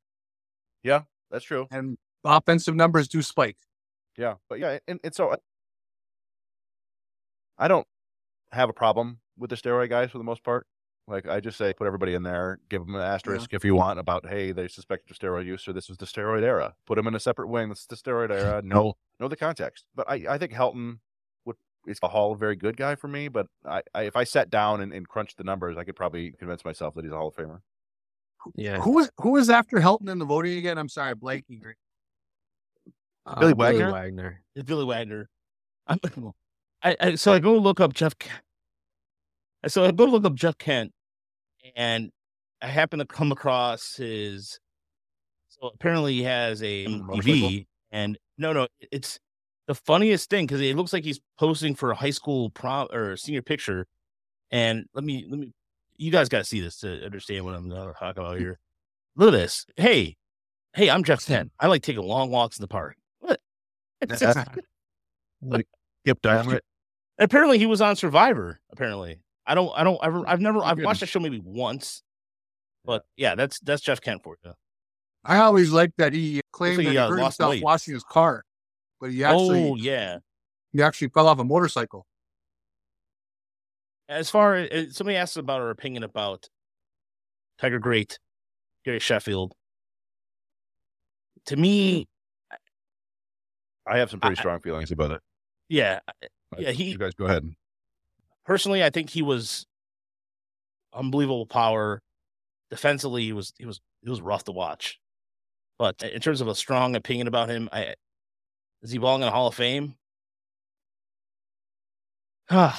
[0.82, 1.66] Yeah, that's true.
[1.70, 3.58] and offensive numbers do spike.
[4.16, 5.36] Yeah, but yeah, and, and so I-
[7.58, 7.86] I don't
[8.52, 10.66] have a problem with the steroid guys for the most part.
[11.06, 13.98] Like I just say, put everybody in there, give them an asterisk if you want
[13.98, 16.74] about, hey, they suspected of steroid use, or this was the steroid era.
[16.86, 17.68] Put them in a separate wing.
[17.68, 18.62] This is the steroid era.
[18.64, 19.84] No, know the context.
[19.94, 20.98] But I, I think Helton
[21.86, 23.28] is a Hall of very good guy for me.
[23.28, 26.32] But I, I if I sat down and, and crunched the numbers, I could probably
[26.32, 27.60] convince myself that he's a Hall of Famer.
[28.54, 28.78] Yeah.
[28.78, 30.78] Who was who was after Helton in the voting again?
[30.78, 31.60] I'm sorry, blanking.
[33.26, 33.78] Uh, Billy Wagner?
[33.80, 34.42] Billy Wagner.
[34.54, 35.28] It's Billy Wagner.
[35.86, 35.98] I'm,
[36.82, 38.18] I, I so I go look up Jeff.
[38.18, 38.28] Ke-
[39.66, 40.92] So I go look up Jeff Kent,
[41.74, 42.10] and
[42.60, 44.58] I happen to come across his.
[45.48, 47.48] So apparently he has a Motorcycle?
[47.48, 49.18] TV, and no, no, it's
[49.66, 53.16] the funniest thing because it looks like he's posing for a high school prom or
[53.16, 53.86] senior picture.
[54.50, 55.52] And let me let me,
[55.96, 58.58] you guys got to see this to understand what I'm talking about here.
[59.16, 59.66] Look at this.
[59.76, 60.16] Hey,
[60.74, 61.52] hey, I'm Jeff Kent.
[61.58, 62.96] I like taking long walks in the park.
[63.20, 63.40] What?
[65.46, 65.66] Like
[66.04, 66.60] Skip Diamond.
[67.18, 68.60] apparently he was on Survivor.
[68.72, 72.02] Apparently, I don't, I don't ever, I've never, I've watched that show maybe once,
[72.84, 74.52] but yeah, that's that's Jeff Kent for you.
[75.22, 77.62] I always liked that he claimed like that he, he uh, hurt lost himself weight.
[77.62, 78.44] washing his car,
[79.04, 80.18] but he actually oh yeah.
[80.72, 82.06] he actually fell off a motorcycle.
[84.08, 86.48] As far as somebody asked about our opinion about
[87.58, 88.18] Tiger Great,
[88.84, 89.52] Gary Sheffield.
[91.46, 92.08] To me,
[93.86, 95.20] I have some pretty I- strong feelings about it.
[95.68, 96.00] yeah,
[96.56, 97.44] Yeah, he- You guys go ahead.
[98.46, 99.66] personally, I think he was
[100.94, 102.00] unbelievable power.
[102.70, 104.98] Defensively, he was he was he was rough to watch.
[105.78, 107.94] But in terms of a strong opinion about him, I
[108.84, 109.96] is he belong in the Hall of Fame?
[112.50, 112.78] Ah,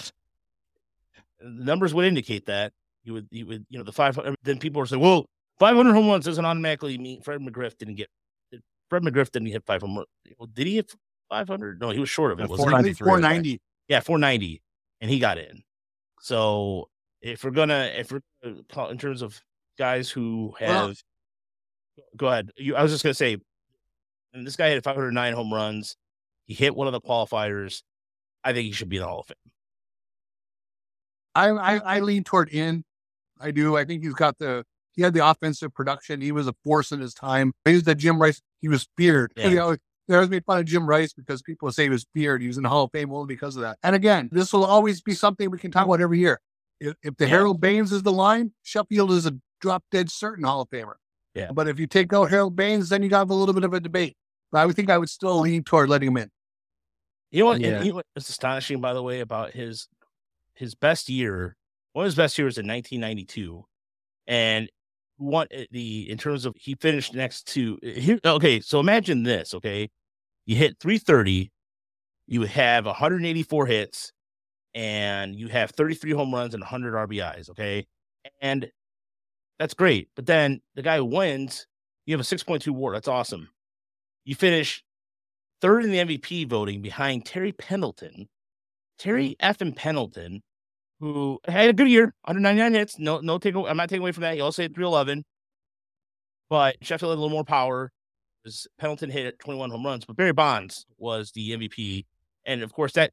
[1.40, 2.72] the numbers would indicate that
[3.04, 5.26] You would he would you know the five then people were saying well
[5.60, 8.10] 500 home runs doesn't automatically mean Fred McGriff didn't get
[8.90, 10.06] Fred McGriff didn't hit 500
[10.38, 10.94] well, did he hit
[11.30, 12.94] 500 no he was short of it Yeah, wasn't he?
[12.94, 13.22] 493, I Four think.
[13.24, 13.62] ninety.
[13.88, 14.62] Yeah, 490,
[15.02, 15.62] and he got in.
[16.22, 16.90] So
[17.22, 19.40] if we're gonna, if we're in terms of
[19.78, 20.98] guys who Well- have,
[22.18, 22.50] go ahead.
[22.58, 23.38] You, I was just gonna say,
[24.36, 25.96] and this guy had 509 home runs.
[26.46, 27.82] He hit one of the qualifiers.
[28.44, 29.36] I think he should be in the Hall of Fame.
[31.34, 32.84] I, I I lean toward in.
[33.40, 33.76] I do.
[33.76, 34.64] I think he's got the
[34.94, 36.22] he had the offensive production.
[36.22, 37.54] He was a force in his time.
[37.66, 38.42] He was the Jim Rice.
[38.62, 39.34] He was feared.
[39.36, 39.48] Yeah.
[39.48, 39.76] You know,
[40.08, 42.42] They always made fun of Jim Rice because people say he was feared.
[42.42, 43.78] He was in the Hall of Fame only because of that.
[43.84, 46.40] And again, this will always be something we can talk about every year.
[46.80, 47.32] If, if the Yeah.
[47.32, 50.94] Harold Baines is the line, Sheffield is a drop dead certain Hall of Famer.
[51.34, 51.52] Yeah.
[51.52, 53.82] But if you take out Harold Baines, then you got a little bit of a
[53.82, 54.16] debate.
[54.52, 56.30] But I would think I would still lean toward letting him in.
[57.32, 57.62] You know what?
[57.62, 57.68] Yeah.
[57.78, 59.88] And you know what's astonishing, by the way, about his
[60.54, 61.56] his best year.
[61.94, 63.66] One of his best years in 1992,
[64.28, 64.70] and
[65.18, 68.20] one uh, the in terms of he finished next to here.
[68.26, 69.54] Okay, so imagine this.
[69.54, 69.90] Okay,
[70.46, 71.52] you hit 330,
[72.28, 74.12] you have 184 hits,
[74.74, 77.50] and you have 33 home runs and 100 RBIs.
[77.50, 77.88] Okay,
[78.42, 78.70] and
[79.60, 80.10] that's great.
[80.16, 81.66] But then the guy who wins,
[82.06, 82.94] you have a 6.2 WAR.
[82.94, 83.50] That's awesome.
[84.26, 84.84] You finish
[85.62, 88.28] third in the MVP voting behind Terry Pendleton.
[88.98, 89.62] Terry F.
[89.62, 90.42] and Pendleton,
[91.00, 93.00] who had a good year, 199 hits.
[93.00, 93.56] No, no take.
[93.56, 94.36] I'm not taking away from that.
[94.36, 95.24] He also hit 311,
[96.50, 97.92] but Sheffield had a little more power.
[98.44, 102.06] Because Pendleton hit 21 home runs, but Barry Bonds was the MVP,
[102.46, 103.12] and of course that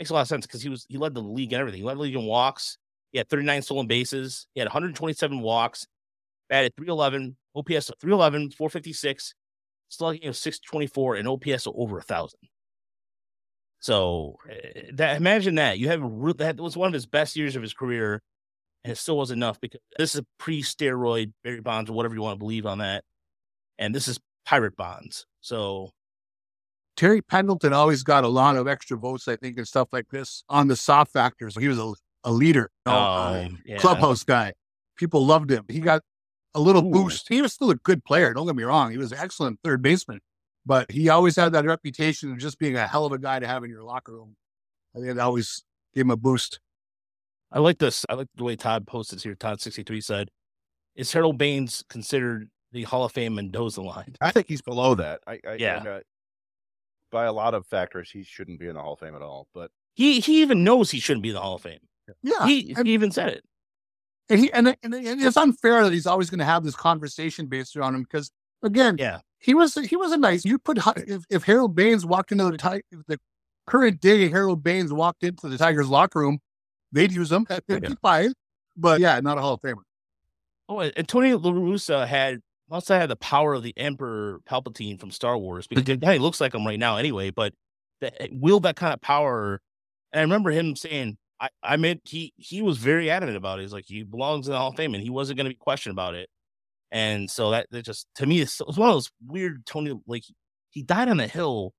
[0.00, 1.80] makes a lot of sense because he was he led the league and everything.
[1.80, 2.76] He led the league in walks.
[3.12, 4.48] He had 39 stolen bases.
[4.52, 5.86] He had 127 walks.
[6.48, 9.34] Batted 311, OPS of 311, 456,
[9.88, 12.40] slugging of 624, and OPS of over a thousand.
[13.80, 17.56] So eh, that imagine that you have a that was one of his best years
[17.56, 18.22] of his career,
[18.82, 22.36] and it still wasn't enough because this is pre-steroid Barry Bonds or whatever you want
[22.36, 23.04] to believe on that,
[23.78, 25.26] and this is Pirate Bonds.
[25.40, 25.90] So
[26.96, 30.44] Terry Pendleton always got a lot of extra votes, I think, and stuff like this
[30.48, 31.56] on the soft factors.
[31.58, 31.92] He was a,
[32.24, 33.78] a leader, you know, uh, um, yeah.
[33.78, 34.52] clubhouse guy.
[34.96, 35.64] People loved him.
[35.68, 36.02] He got
[36.54, 36.90] a little Ooh.
[37.04, 37.26] boost.
[37.28, 38.32] He was still a good player.
[38.34, 38.90] Don't get me wrong.
[38.90, 40.20] He was an excellent third baseman,
[40.64, 43.46] but he always had that reputation of just being a hell of a guy to
[43.46, 44.36] have in your locker room.
[44.94, 45.64] I think it always
[45.94, 46.60] gave him a boost.
[47.52, 48.04] I like this.
[48.08, 49.34] I like the way Todd posted here.
[49.34, 50.28] Todd sixty three said,
[50.96, 55.20] "Is Harold Baines considered the Hall of Fame Mendoza line?" I think he's below that.
[55.26, 55.76] I, I Yeah.
[55.76, 56.00] think, uh,
[57.12, 59.46] by a lot of factors, he shouldn't be in the Hall of Fame at all.
[59.54, 61.78] But He he even knows he shouldn't be in the Hall of Fame.
[62.22, 62.44] Yeah.
[62.46, 63.44] He, he even said it.
[64.28, 67.46] And, he, and, and and it's unfair that he's always going to have this conversation
[67.46, 68.30] based around him because,
[68.62, 69.20] again, Yeah.
[69.38, 70.44] he was he was a nice.
[70.44, 73.18] You put if, if Harold Baines walked into the if the
[73.66, 76.38] current day Harold Baines walked into the Tigers locker room,
[76.92, 77.80] they'd use him at Yeah.
[77.80, 78.32] 55.
[78.76, 79.82] But yeah, not a Hall of Famer.
[80.68, 82.40] Oh, and Tony La Russa had
[82.70, 86.16] must have had the power of the Emperor Palpatine from Star Wars because the guy
[86.16, 87.30] looks like him right now anyway.
[87.30, 87.52] But
[88.00, 89.60] that eh, will that kind of power.
[90.12, 93.62] And I remember him saying, "I I meant he he was very adamant about it.
[93.62, 95.56] He's like he belongs in the Hall of Fame, and he wasn't going to be
[95.56, 96.28] questioned about it."
[96.90, 100.24] And so that, that just to me it's, it's one of those weird Tony like
[100.70, 101.72] he died on the hill,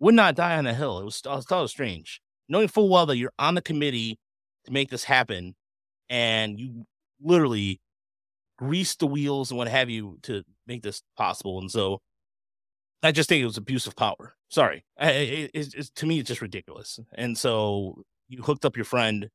[0.00, 0.98] would not die on the hill.
[1.00, 4.18] It was I it was strange, knowing full well that you're on the committee
[4.64, 5.54] to make this happen,
[6.08, 6.84] and you
[7.20, 7.80] literally
[8.58, 11.58] grease the wheels and what have you to make this possible.
[11.58, 12.00] And so
[13.02, 14.36] I just think it was abuse of power.
[14.48, 14.84] Sorry.
[15.00, 17.00] It, it's, it's, to me, it's just ridiculous.
[17.14, 19.28] And so you hooked up your friend.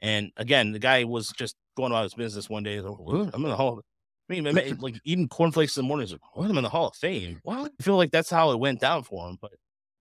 [0.00, 2.80] And again, the guy was just going about his business one day.
[2.80, 3.30] Like, "What?
[3.34, 3.84] I'm in the Hall of
[4.28, 4.44] I mean,
[4.80, 6.06] like eating cornflakes in the morning.
[6.06, 6.50] He's like, what?
[6.50, 7.40] I'm in the Hall of Fame.
[7.44, 9.38] Well, I feel like that's how it went down for him.
[9.40, 9.52] But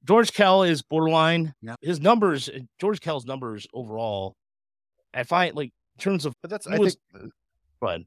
[0.03, 1.53] George Kell is borderline.
[1.81, 4.35] His numbers, eh, George Kell's numbers overall,
[5.13, 7.31] I find like in terms of, but that's I was- think
[7.80, 8.01] but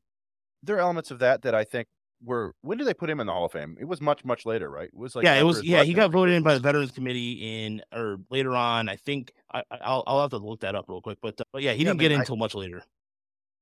[0.62, 1.86] there are elements of that that I think
[2.24, 3.76] were when did they put him in the Hall of Fame?
[3.80, 4.88] It was much much later, right?
[4.88, 5.62] It was like yeah, it was.
[5.64, 8.88] Yeah, he got voted in by the Veterans Committee in or later on.
[8.88, 11.18] I think I, I- I'll I'll have to look that up real quick.
[11.22, 12.82] But uh, but yeah, he Yeah, didn't get mean, in until much later.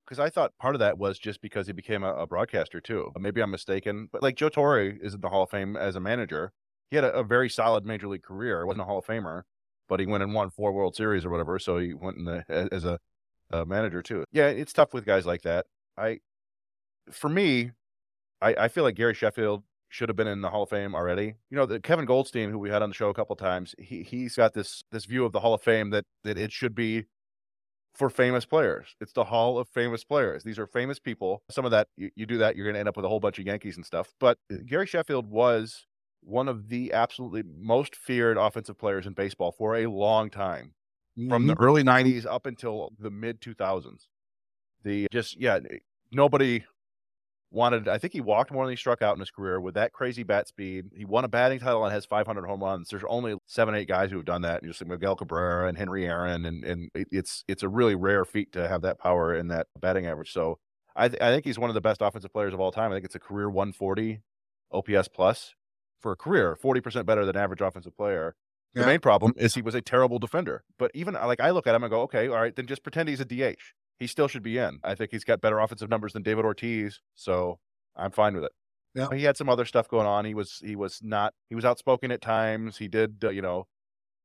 [0.05, 3.11] because I thought part of that was just because he became a, a broadcaster too.
[3.19, 6.01] Maybe I'm mistaken, but like Joe Torre is in the Hall of Fame as a
[6.01, 6.53] manager.
[6.91, 8.65] He had a, a very solid major league career.
[8.65, 9.43] wasn't a Hall of Famer,
[9.89, 11.59] but he went and won four World Series or whatever.
[11.59, 12.99] So he went in the as a,
[13.51, 14.25] a manager too.
[14.33, 15.67] Yeah, it's tough with guys like that.
[15.99, 16.21] I,
[17.11, 17.73] for me,
[18.47, 21.35] I, I feel like Gary Sheffield should have been in the Hall of Fame already.
[21.51, 24.03] You know, the Kevin Goldstein, who we had on the show a couple times, he
[24.03, 27.07] he's got this this view of the Hall of Fame that that it should be
[27.95, 28.95] for famous players.
[29.01, 30.45] It's the Hall of Famous Players.
[30.45, 31.43] These are famous people.
[31.51, 33.21] Some of that you, you do that, you're going to end up with a whole
[33.21, 34.13] bunch of Yankees and stuff.
[34.21, 35.87] But uh, Gary Sheffield was
[36.21, 40.75] one of the absolutely most feared offensive players in baseball for a long time,
[41.29, 44.09] from the early '90s up until the mid 2000s.
[44.85, 45.59] The just yeah,
[46.13, 46.65] nobody
[47.51, 47.89] wanted.
[47.89, 50.23] I think he walked more than he struck out in his career with that crazy
[50.23, 50.87] bat speed.
[50.95, 52.89] He won a batting title and has 500 home runs.
[52.89, 54.63] There's only seven, eight guys who have done that.
[54.65, 58.53] Just like Miguel Cabrera and Henry Aaron, and and it's it's a really rare feat
[58.53, 60.33] to have that power and that batting average.
[60.33, 60.59] So
[60.95, 62.91] I th- I think he's one of the best offensive players of all time.
[62.91, 64.21] I think it's a career 140
[64.73, 65.55] OPS plus
[66.01, 68.35] for a career, 40% better than average offensive player.
[68.75, 68.87] The Yeah.
[68.87, 70.63] main problem is he was a terrible defender.
[70.79, 73.09] But even like I look at him and go, okay, all right, then just pretend
[73.09, 73.73] he's a DH.
[73.99, 74.79] He still should be in.
[74.85, 77.59] I think he's got better offensive numbers than David Ortiz, so
[77.97, 78.53] I'm fine with it.
[78.95, 79.09] Yeah.
[79.13, 80.25] He had some other stuff going on.
[80.25, 82.77] He was he was not he was outspoken at times.
[82.77, 83.67] He did uh, you know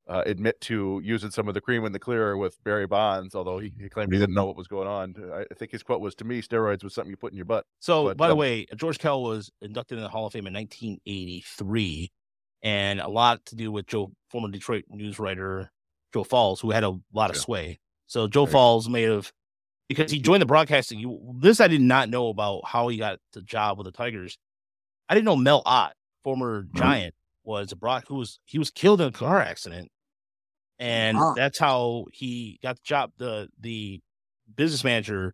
[0.08, 3.60] uh, admit to using some of the cream in the clear with Barry Bonds, although
[3.60, 5.16] he, he claimed he didn't know what was going on.
[5.34, 7.46] I, I think his quote was, "To me, steroids was something you put in your
[7.46, 10.34] butt." So, But, by the um, way, George Kell was inducted in the Hall of
[10.34, 12.12] Fame in 1983,
[12.64, 15.72] and a lot to do with Joe, former Detroit news writer
[16.14, 17.42] Joe Falls, who had a lot of Yeah.
[17.42, 17.80] sway.
[18.08, 18.52] So Joe Right.
[18.52, 19.32] Falls may have
[19.92, 21.00] because he joined the broadcasting.
[21.00, 24.38] You, this I did not know about how he got the job with the Tigers.
[25.10, 25.94] I didn't know Mel Ott,
[26.24, 27.14] former Giant,
[27.44, 29.90] was a broad who was he was killed in a car accident,
[30.80, 31.34] and Ah.
[31.34, 33.12] that's how he got the job.
[33.18, 34.00] The the
[34.56, 35.34] business manager.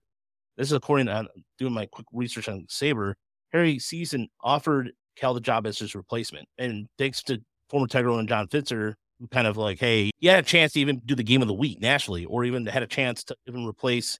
[0.57, 1.27] This is according to I'm
[1.59, 3.13] doing my quick research on SABR.
[3.51, 7.39] Harry Sisson offered Kell the job as his replacement, and thanks to
[7.69, 8.95] former Tiger owner John Fetzer,
[9.31, 11.53] kind of like, hey, he had a chance to even do the game of the
[11.53, 14.17] week nationally, or even had a chance to even replace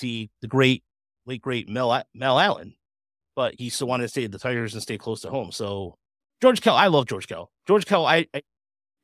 [0.00, 0.82] the the great
[1.26, 2.74] late great Mel Mel Allen,
[3.36, 5.52] but he still wanted to stay at the Tigers and stay close to home.
[5.52, 5.96] So
[6.40, 7.50] George Kell, I love George Kell.
[7.66, 8.42] George Kell, I, I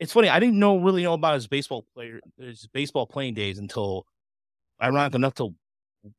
[0.00, 3.58] it's funny, I didn't know really know about his baseball player his baseball playing days
[3.58, 4.06] until
[4.82, 5.54] ironic enough till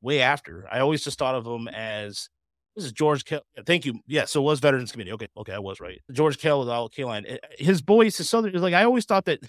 [0.02, 0.68] way after.
[0.72, 2.30] I always just thought of him as
[2.76, 3.42] this is George Kell.
[3.66, 4.00] Thank you.
[4.08, 5.12] Yeah, so it was Veterans Committee.
[5.14, 6.00] Okay, okay, I was right.
[6.12, 7.26] George Kell with Al Kaline.
[7.28, 9.40] Eh, his voice, his southern, like I always thought that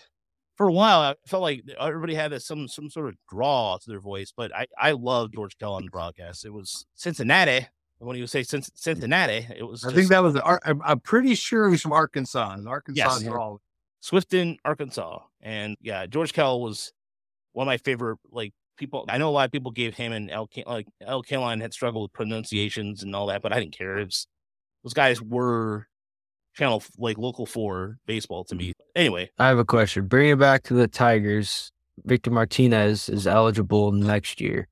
[0.61, 3.89] for a while I felt like everybody had this, some some sort of draw to
[3.89, 6.45] their voice, but I I loved George Kell on the broadcast.
[6.45, 7.67] It was Cincinnati.
[7.99, 10.39] When he would say Cincinnati, it was I just think that was.
[10.67, 12.59] I'm, I'm pretty sure he's from Arkansas.
[12.67, 13.27] Arkansas Yes.
[13.29, 13.63] all.
[14.03, 15.21] Swifton, Arkansas.
[15.41, 16.93] And yeah, George Kell was
[17.55, 19.07] one of my favorite like people.
[19.09, 22.03] I know a lot of people gave him and Al like Al Kaline had struggled
[22.03, 23.95] with pronunciations and all that, but I didn't care.
[23.95, 24.27] Was,
[24.85, 25.87] those guys were
[26.55, 28.73] channel like local four baseball to me.
[28.97, 30.07] Anyway, I have a question.
[30.07, 31.73] Bring it back to the Tigers.
[32.05, 34.69] Victor Martinez is eligible next year.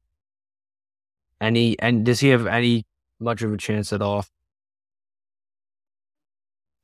[1.41, 2.85] Any and does he have any
[3.21, 4.25] much of a chance at all?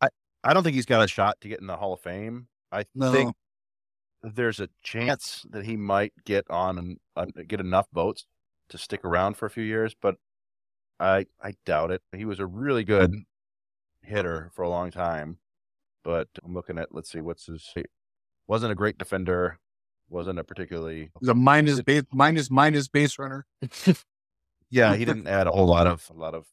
[0.01, 0.09] I
[0.43, 2.49] I don't think he's got a shot to get in the Hall of Fame.
[2.73, 3.13] I No.
[3.13, 3.35] think
[4.23, 8.27] there's a chance that he might get on and uh, get enough votes
[8.71, 10.17] to stick around for a few years, but
[11.01, 12.03] I I doubt it.
[12.15, 13.15] He was a really good
[14.05, 15.39] hitter for a long time,
[16.05, 17.73] but I'm looking at let's see what's his
[18.47, 19.59] wasn't a great defender,
[20.09, 23.47] wasn't a particularly He's a minus base, minus minus base runner.
[24.71, 26.47] yeah he didn't add a whole lot of a lot of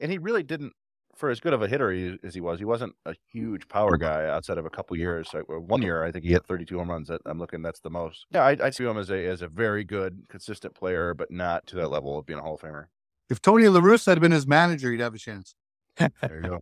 [0.00, 0.72] and he really didn't
[1.14, 3.96] for as good of a hitter he, as he was he wasn't a huge power
[3.96, 6.78] guy outside of a couple years like, well, one year i think he hit 32
[6.78, 9.42] home runs i'm looking that's the most yeah i, I see him as a as
[9.42, 12.60] a very good consistent player but not to that level of being a hall of
[12.60, 12.86] famer
[13.30, 15.54] If Tony La Russa had been his manager, he'd have a chance.
[15.98, 16.10] there
[16.42, 16.60] you go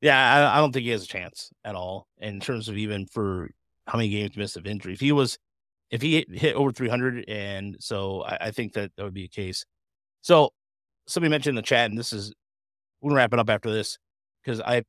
[0.00, 3.06] yeah, I, I don't think he has a chance at all in terms of even
[3.06, 3.50] for
[3.86, 4.92] how many games missed of injury.
[4.92, 5.38] If he was,
[5.90, 9.28] if he hit, over 300, and so I, I think that that would be a
[9.28, 9.64] case.
[10.20, 10.50] So
[11.06, 12.32] somebody mentioned in the chat, and this is
[13.00, 13.98] we're gonna wrap it up after this
[14.42, 14.86] because I've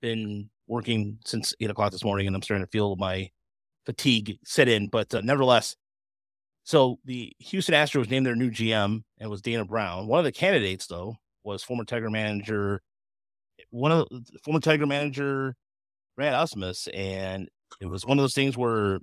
[0.00, 3.30] been working since eight o'clock this morning, and I'm starting to feel my
[3.84, 4.88] fatigue set in.
[4.88, 5.76] But uh, nevertheless,
[6.64, 10.06] so the Houston Astros named their new GM, and was Dana Brown.
[10.06, 12.82] One of the candidates, though, was former Tiger manager,
[13.70, 15.54] one of the former Tiger manager,
[16.16, 17.48] Brad Ausmus, and
[17.80, 18.98] it was one of those things where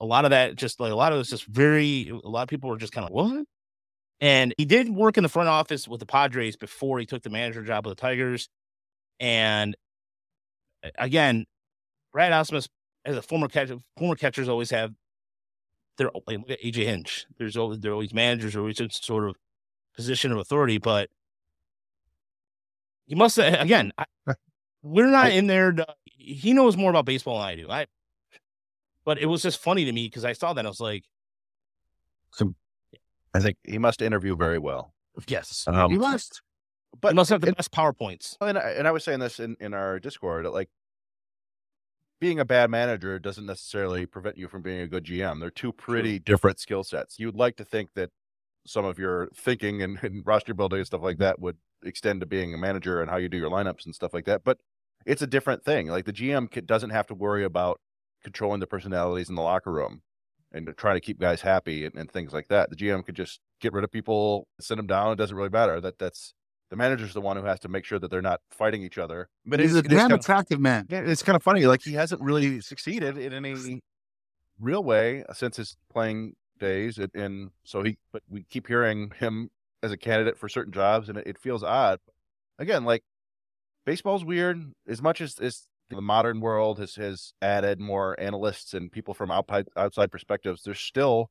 [0.00, 2.42] a lot of that just like a lot of it was just very a lot
[2.42, 3.46] of people were just kind of what
[4.20, 7.30] and he did work in the front office with the Padres before he took the
[7.30, 8.48] manager job with the Tigers.
[9.20, 9.76] And
[10.98, 11.44] again,
[12.12, 12.68] Brad Ausmus,
[13.04, 14.92] as a former catcher, former catchers always have
[15.98, 17.26] their like look at AJ Hinch.
[17.38, 19.36] There's always they're always managers or always some sort of
[19.94, 21.08] position of authority, but
[23.06, 23.92] he must have again.
[23.98, 24.04] I,
[24.82, 25.72] we're not in there.
[25.72, 27.70] To, he knows more about baseball than I do.
[27.70, 27.86] I,
[29.04, 31.04] but it was just funny to me because I saw that I was like,
[33.34, 34.92] i think he must interview very well
[35.28, 36.42] yes, he um, must.
[36.92, 38.36] he but must have the it- best powerpoints.
[38.40, 40.68] and I, and I was saying this in, in our discord like
[42.20, 45.72] being a bad manager doesn't necessarily prevent you from being a good gm they're two
[45.72, 48.10] pretty different skill sets you'd like to think that
[48.66, 52.26] some of your thinking and, and roster building and stuff like that would extend to
[52.26, 54.58] being a manager and how you do your lineups and stuff like that but
[55.04, 57.80] it's a different thing like the gm doesn't have to worry about
[58.22, 60.02] controlling the personalities in the locker room
[60.52, 63.40] and trying to keep guys happy and, and things like that the gm could just
[63.60, 66.34] get rid of people send them down it doesn't really matter that that's
[66.70, 69.28] the manager's the one who has to make sure that they're not fighting each other.
[69.44, 70.86] But He's it's, a damn kind of, attractive man.
[70.88, 71.66] yeah, it's kind of funny.
[71.66, 73.80] Like he hasn't really succeeded in any
[74.58, 77.98] real way since his playing days, and, and so he.
[78.12, 79.50] But we keep hearing him
[79.82, 82.00] as a candidate for certain jobs, and it, it feels odd.
[82.58, 83.04] Again, like
[83.86, 84.72] baseball's weird.
[84.88, 89.30] As much as, as the modern world has has added more analysts and people from
[89.30, 91.30] outside outside perspectives, there's still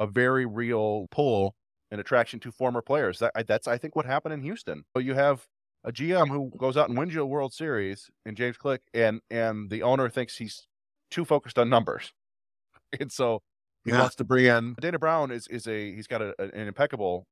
[0.00, 1.54] a very real pull
[1.90, 3.18] and attraction to former players.
[3.18, 4.84] That that's I think what happened in Houston.
[4.96, 5.46] So you have
[5.84, 9.20] a GM who goes out and wins you a World Series and James Click, and
[9.30, 10.66] and the owner thinks he's
[11.10, 12.12] too focused on numbers,
[13.00, 13.42] and so
[13.84, 13.98] he Yeah.
[14.00, 17.26] wants to bring in Dana Brown is is a he's got a, an impeccable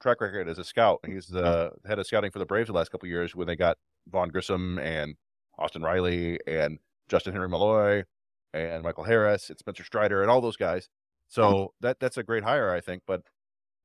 [0.00, 1.00] track record as a scout.
[1.06, 1.88] He's the mm.
[1.88, 3.78] head of scouting for the Braves the last couple of years when they got
[4.08, 5.14] Vaughn Grissom and
[5.58, 6.78] Austin Riley and
[7.10, 8.04] Justyn-Henry Malloy
[8.52, 10.88] and Michael Harris and Spencer Strider and all those guys.
[11.28, 11.68] So mm.
[11.80, 13.02] that that's a great hire, I think.
[13.06, 13.22] But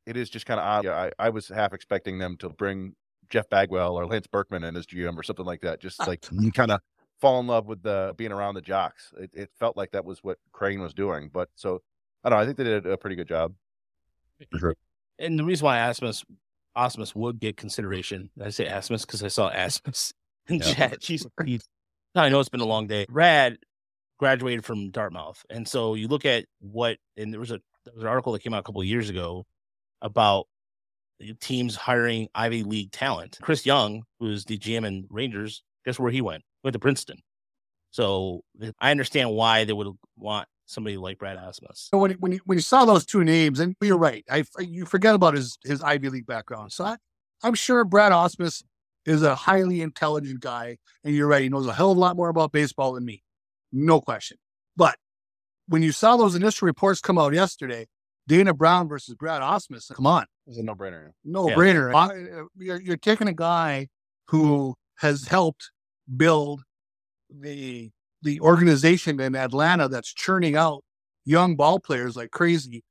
[0.06, 0.86] it is just kind of odd.
[0.86, 2.96] Yeah, I, I was half expecting them to bring
[3.30, 5.80] Jeff Bagwell or Lance Berkman in as GM or something like that.
[5.80, 6.80] Just like kind of
[7.20, 9.12] fall in love with the being around the jocks.
[9.18, 11.30] It, it felt like that was what Crane was doing.
[11.32, 11.82] But so
[12.24, 12.44] I don't know.
[12.44, 13.54] I think they did a pretty good job.
[15.20, 16.24] And the reason why Asmus
[16.78, 20.12] Ausmus would get consideration, I say Asmus because I saw Asmus
[20.48, 20.74] in Yeah.
[20.74, 21.00] chat.
[21.00, 21.26] Jeez.
[22.16, 23.06] I know it's been a long day.
[23.10, 23.58] Rad
[24.20, 28.04] graduated from Dartmouth, and so you look at what, and there was a there was
[28.04, 29.46] an article that came out a couple of years ago
[30.02, 30.48] about
[31.40, 33.38] teams hiring Ivy League talent.
[33.42, 36.44] Chris Young, who's the GM in Rangers, guess where he went?
[36.64, 37.20] Went to Princeton.
[37.92, 38.42] So
[38.80, 39.88] I understand why they would
[40.18, 41.90] want somebody like Brad Asmus.
[41.92, 44.86] So when when you, when you saw those two names, and you're right, I you
[44.86, 46.72] forget about his his Ivy League background.
[46.72, 46.98] So I,
[47.44, 48.64] I'm sure Brad Ausmus
[49.06, 52.16] is a highly intelligent guy, and you're right, he knows a hell of a lot
[52.16, 53.24] more about baseball than me,
[53.72, 54.38] no question.
[54.76, 54.98] But
[55.68, 57.88] when you saw those initial reports come out yesterday,
[58.28, 61.12] Dana Brown versus Brad Ausmus, come on, It was a no brainer.
[61.24, 61.56] no Yeah.
[61.56, 61.94] brainer.
[61.94, 63.88] Uh, You're, you're taking a guy
[64.30, 65.70] who has helped
[66.18, 66.64] build
[67.30, 67.92] the
[68.26, 70.84] the organization in Atlanta that's churning out
[71.24, 72.84] young ball players like crazy,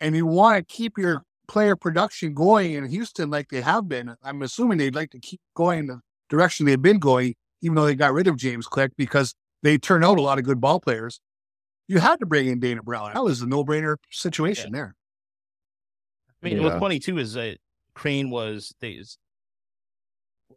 [0.00, 4.14] and you want to keep your player production going in Houston like they have been.
[4.22, 6.00] I'm assuming they'd like to keep going the
[6.30, 10.02] direction they've been going, even though they got rid of James Click because they turn
[10.04, 11.20] out a lot of good ball players.
[11.86, 13.12] You had to bring in Dana Brown.
[13.12, 14.94] That was a no brainer situation there.
[16.42, 16.64] I mean, Yeah.
[16.64, 17.58] what's funny too is that
[17.94, 18.98] Crane was they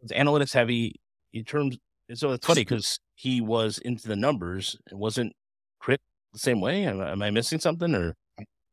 [0.00, 1.00] was analytics heavy
[1.32, 1.76] in terms.
[2.08, 5.32] And so it's funny because he was into the numbers and wasn't
[5.80, 6.00] Click
[6.32, 6.84] the same way.
[6.84, 8.16] Am, I- am I missing something or?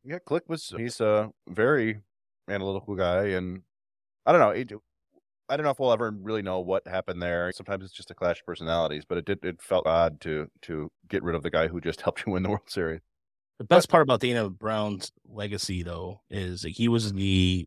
[0.04, 2.00] Yeah, Click was he's a very
[2.48, 3.62] analytical guy, and
[4.24, 4.50] I don't know.
[4.50, 4.72] It,
[5.48, 7.50] I don't know if we'll ever really know what happened there.
[7.52, 10.90] Sometimes it's just a clash of personalities, but it did it felt odd to to
[11.08, 13.00] get rid of the guy who just helped you win the World Series.
[13.58, 17.66] The best part about Dana Brown's legacy, though, is that he was the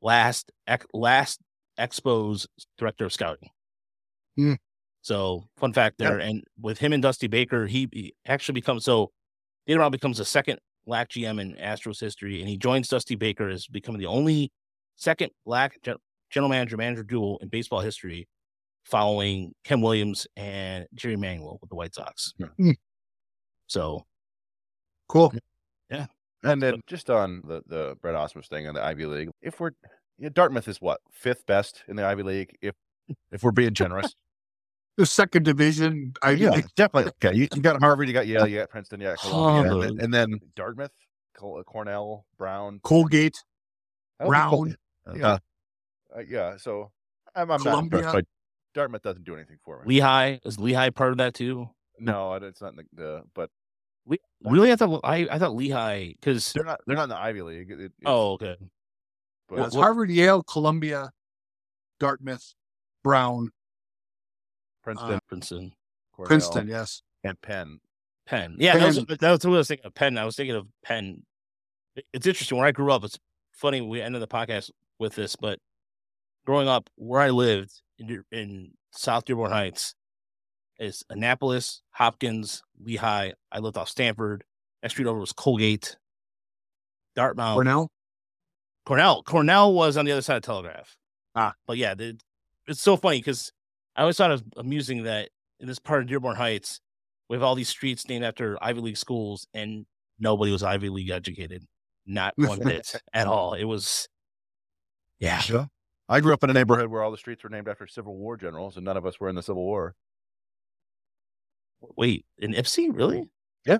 [0.00, 1.40] last ex- last
[1.78, 2.46] Expos
[2.78, 3.50] director of scouting.
[4.36, 4.54] Hmm.
[5.06, 9.12] So, fun fact there, and with him and Dusty Baker, he, he actually becomes so.
[9.64, 13.48] Dana Brown becomes the second black GM in Astros history, and he joins Dusty Baker
[13.48, 14.50] as becoming the only
[14.96, 15.98] second black gen-
[16.34, 18.26] manager manager duel in baseball history,
[18.84, 22.34] following Ken Williams and Jerry Manuel with the White Sox.
[22.56, 22.72] Hmm.
[23.68, 24.04] So,
[25.06, 25.32] Cool.
[25.88, 26.06] Yeah.
[26.42, 29.70] And then just on the the Brett Ausmus thing in the Ivy League, if we're
[30.18, 32.74] yeah, Dartmouth is what fifth best in the Ivy League, if
[33.30, 34.12] if we're being generous.
[34.96, 37.12] The second division, I yeah, definitely.
[37.22, 39.82] Okay, you, you got Harvard, you got Yale, you got Princeton, you got Columbia, and,
[39.82, 40.92] then, and then Dartmouth,
[41.36, 43.36] Col- Cornell, Brown, Colgate,
[44.18, 44.76] I don't Brown,
[45.14, 45.38] Yeah,
[46.16, 46.56] uh, yeah.
[46.56, 46.90] So
[47.34, 47.98] I'm, I'm not Columbia.
[48.06, 48.26] impressed
[48.74, 49.02] Dartmouth.
[49.02, 49.96] Doesn't do anything for me.
[49.96, 51.68] Lehigh is Lehigh part of that too?
[51.98, 53.50] No, it's not in the, the but
[54.06, 54.72] Le- really?
[54.72, 57.70] I thought I, I thought Lehigh because they're not they're not in the Ivy League.
[57.70, 58.56] It- it's- oh okay
[59.48, 61.10] but Well, it's Harvard, Yale, Columbia,
[62.00, 62.54] Dartmouth,
[63.04, 63.50] Brown,
[64.86, 65.72] Princeton, uh, Princeton
[66.12, 66.68] Cornell, Princeton.
[66.68, 67.02] Yes.
[67.24, 67.80] and Penn.
[68.24, 70.54] Penn yeah that was, that was what I was thinking of Penn I was thinking
[70.54, 71.22] of Penn.
[72.12, 73.02] It's interesting when I grew up.
[73.02, 73.18] It's
[73.52, 75.58] funny we ended the podcast with this, but
[76.44, 79.94] growing up where I lived in, in South Dearborn Heights
[80.78, 83.32] is Annapolis, Hopkins, Lehigh.
[83.50, 84.44] I lived off Stanford.
[84.82, 85.96] Next street over was Colgate,
[87.16, 87.54] Dartmouth.
[87.54, 87.90] Cornell.
[88.84, 89.22] Cornell.
[89.24, 90.96] Cornell was on the other side of Telegraph.
[91.34, 91.54] Ah.
[91.66, 92.18] but yeah, the,
[92.68, 93.52] it's so funny because
[93.96, 96.80] I always thought it was amusing that in this part of Dearborn Heights,
[97.28, 99.86] we have all these streets named after Ivy League schools, and
[100.18, 101.64] nobody was Ivy League educated,
[102.06, 103.54] not one bit at all.
[103.54, 104.08] It was,
[105.18, 105.66] yeah, Yeah.
[106.08, 108.36] I grew up in a neighborhood where all the streets were named after Civil War
[108.36, 109.96] generals, and none of us were in the Civil War.
[111.80, 113.28] Wait, in Ipsy, really?
[113.64, 113.78] Yeah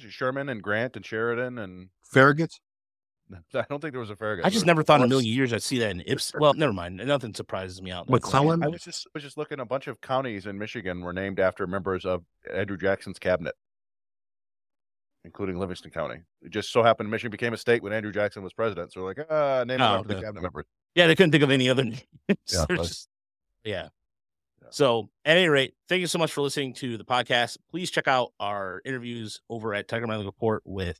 [0.00, 2.54] there's Sherman and Grant and Sheridan, and Farragut.
[3.54, 4.44] I don't think there was a Farragut.
[4.44, 6.38] I just never thought in a million years I'd see that in Ipsy.
[6.38, 6.96] Well, never mind.
[6.96, 8.08] Nothing surprises me out.
[8.08, 8.62] McClellan.
[8.62, 9.60] I was just I was just looking.
[9.60, 12.22] A bunch of counties in Michigan were named after members of
[12.52, 13.54] Andrew Jackson's cabinet,
[15.24, 16.16] including Livingston County.
[16.42, 18.92] It just so happened Michigan became a state when Andrew Jackson was president.
[18.92, 20.66] So we're like, ah, name Oh, after the cabinet members.
[20.94, 22.02] Yeah, they couldn't think of any other names.
[22.52, 23.08] Yeah, but- just-
[23.64, 23.88] yeah.
[24.62, 24.68] Yeah.
[24.70, 27.58] So, at any rate, thank you so much for listening to the podcast.
[27.70, 30.98] Please check out our interviews over at Tiger Mining Report with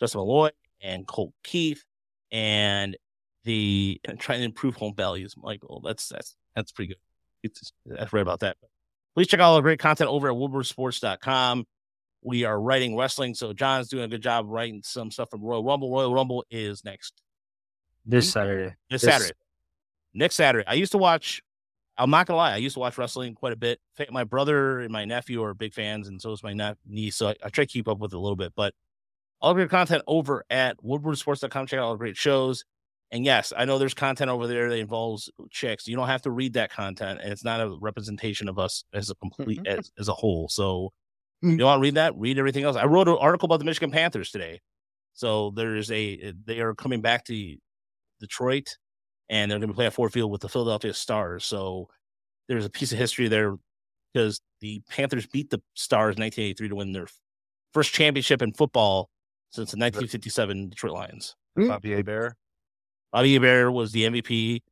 [0.00, 0.50] Justin Malloy
[0.82, 1.84] and Colt Keith.
[2.32, 2.96] and
[3.44, 5.34] the and trying to improve home values.
[5.36, 7.00] Michael, that's that's that's pretty good.
[7.42, 8.56] It's, I've read about that.
[9.14, 11.64] Please check out all the great content over at woodwardsports.com.
[12.22, 15.64] We are writing wrestling, so John's doing a good job writing some stuff from Royal
[15.64, 15.90] Rumble.
[15.90, 17.22] Royal Rumble is next
[18.04, 18.30] This hmm?
[18.32, 18.74] Saturday.
[18.90, 19.32] this, This- Saturday.
[20.12, 20.66] Next Saturday.
[20.66, 21.40] I used to watch.
[21.96, 22.52] I'm not gonna lie.
[22.52, 23.80] I used to watch wrestling quite a bit.
[24.10, 27.16] My brother and my nephew are big fans, and so is my niece.
[27.16, 28.52] So I, I try to keep up with it a little bit.
[28.56, 28.74] But
[29.40, 31.66] all of your content over at woodwardsports.com.
[31.66, 32.64] Check out all the great shows.
[33.12, 35.88] And yes, I know there's content over there that involves chicks.
[35.88, 39.10] You don't have to read that content, and it's not a representation of us as
[39.10, 40.48] a complete as, as a whole.
[40.48, 40.92] So
[41.42, 41.52] Mm.
[41.52, 42.14] you don't want to read that?
[42.16, 42.76] Read everything else.
[42.76, 44.60] I wrote an article about the Michigan Panthers today.
[45.14, 47.56] So there's a they are coming back to
[48.20, 48.76] Detroit,
[49.30, 51.44] and they're going to play at Ford Field with the Philadelphia Stars.
[51.46, 51.88] So
[52.48, 53.56] there's a piece of history there
[54.12, 57.06] because the Panthers beat the Stars in 1983 to win their
[57.72, 59.08] first championship in football
[59.50, 61.36] since the 1957 Detroit Lions.
[61.56, 61.68] Hmm?
[61.68, 62.34] Bobby Hebert.
[63.12, 64.62] Bobby Bear was the MVP,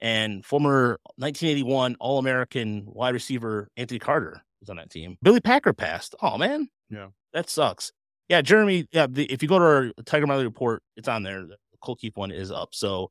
[0.00, 5.16] and former 1981 All American wide receiver Anthony Carter was on that team.
[5.22, 6.14] Billy Packer passed.
[6.20, 7.08] Oh man, Yeah.
[7.32, 7.92] that sucks.
[8.28, 8.86] Yeah, Jeremy.
[8.90, 11.42] Yeah, the, if you go to our Tiger Miley report, it's on there.
[11.42, 12.70] The Colt Keith one is up.
[12.74, 13.10] So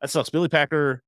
[0.00, 0.30] that sucks.
[0.30, 1.02] Billy Packer.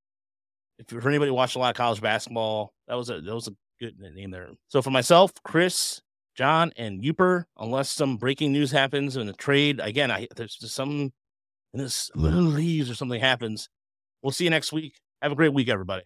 [0.77, 3.55] If for anybody watching a lot of college basketball, that was a that was a
[3.81, 4.49] good name there.
[4.69, 5.99] So for myself, Chris,
[6.39, 10.73] John, and Uper, unless some breaking news happens in a trade again, I there's just
[10.73, 11.11] some
[11.73, 12.21] and this mm.
[12.21, 13.67] little leaves or something happens.
[14.21, 15.01] We'll see you next week.
[15.21, 16.03] Have a great week, everybody.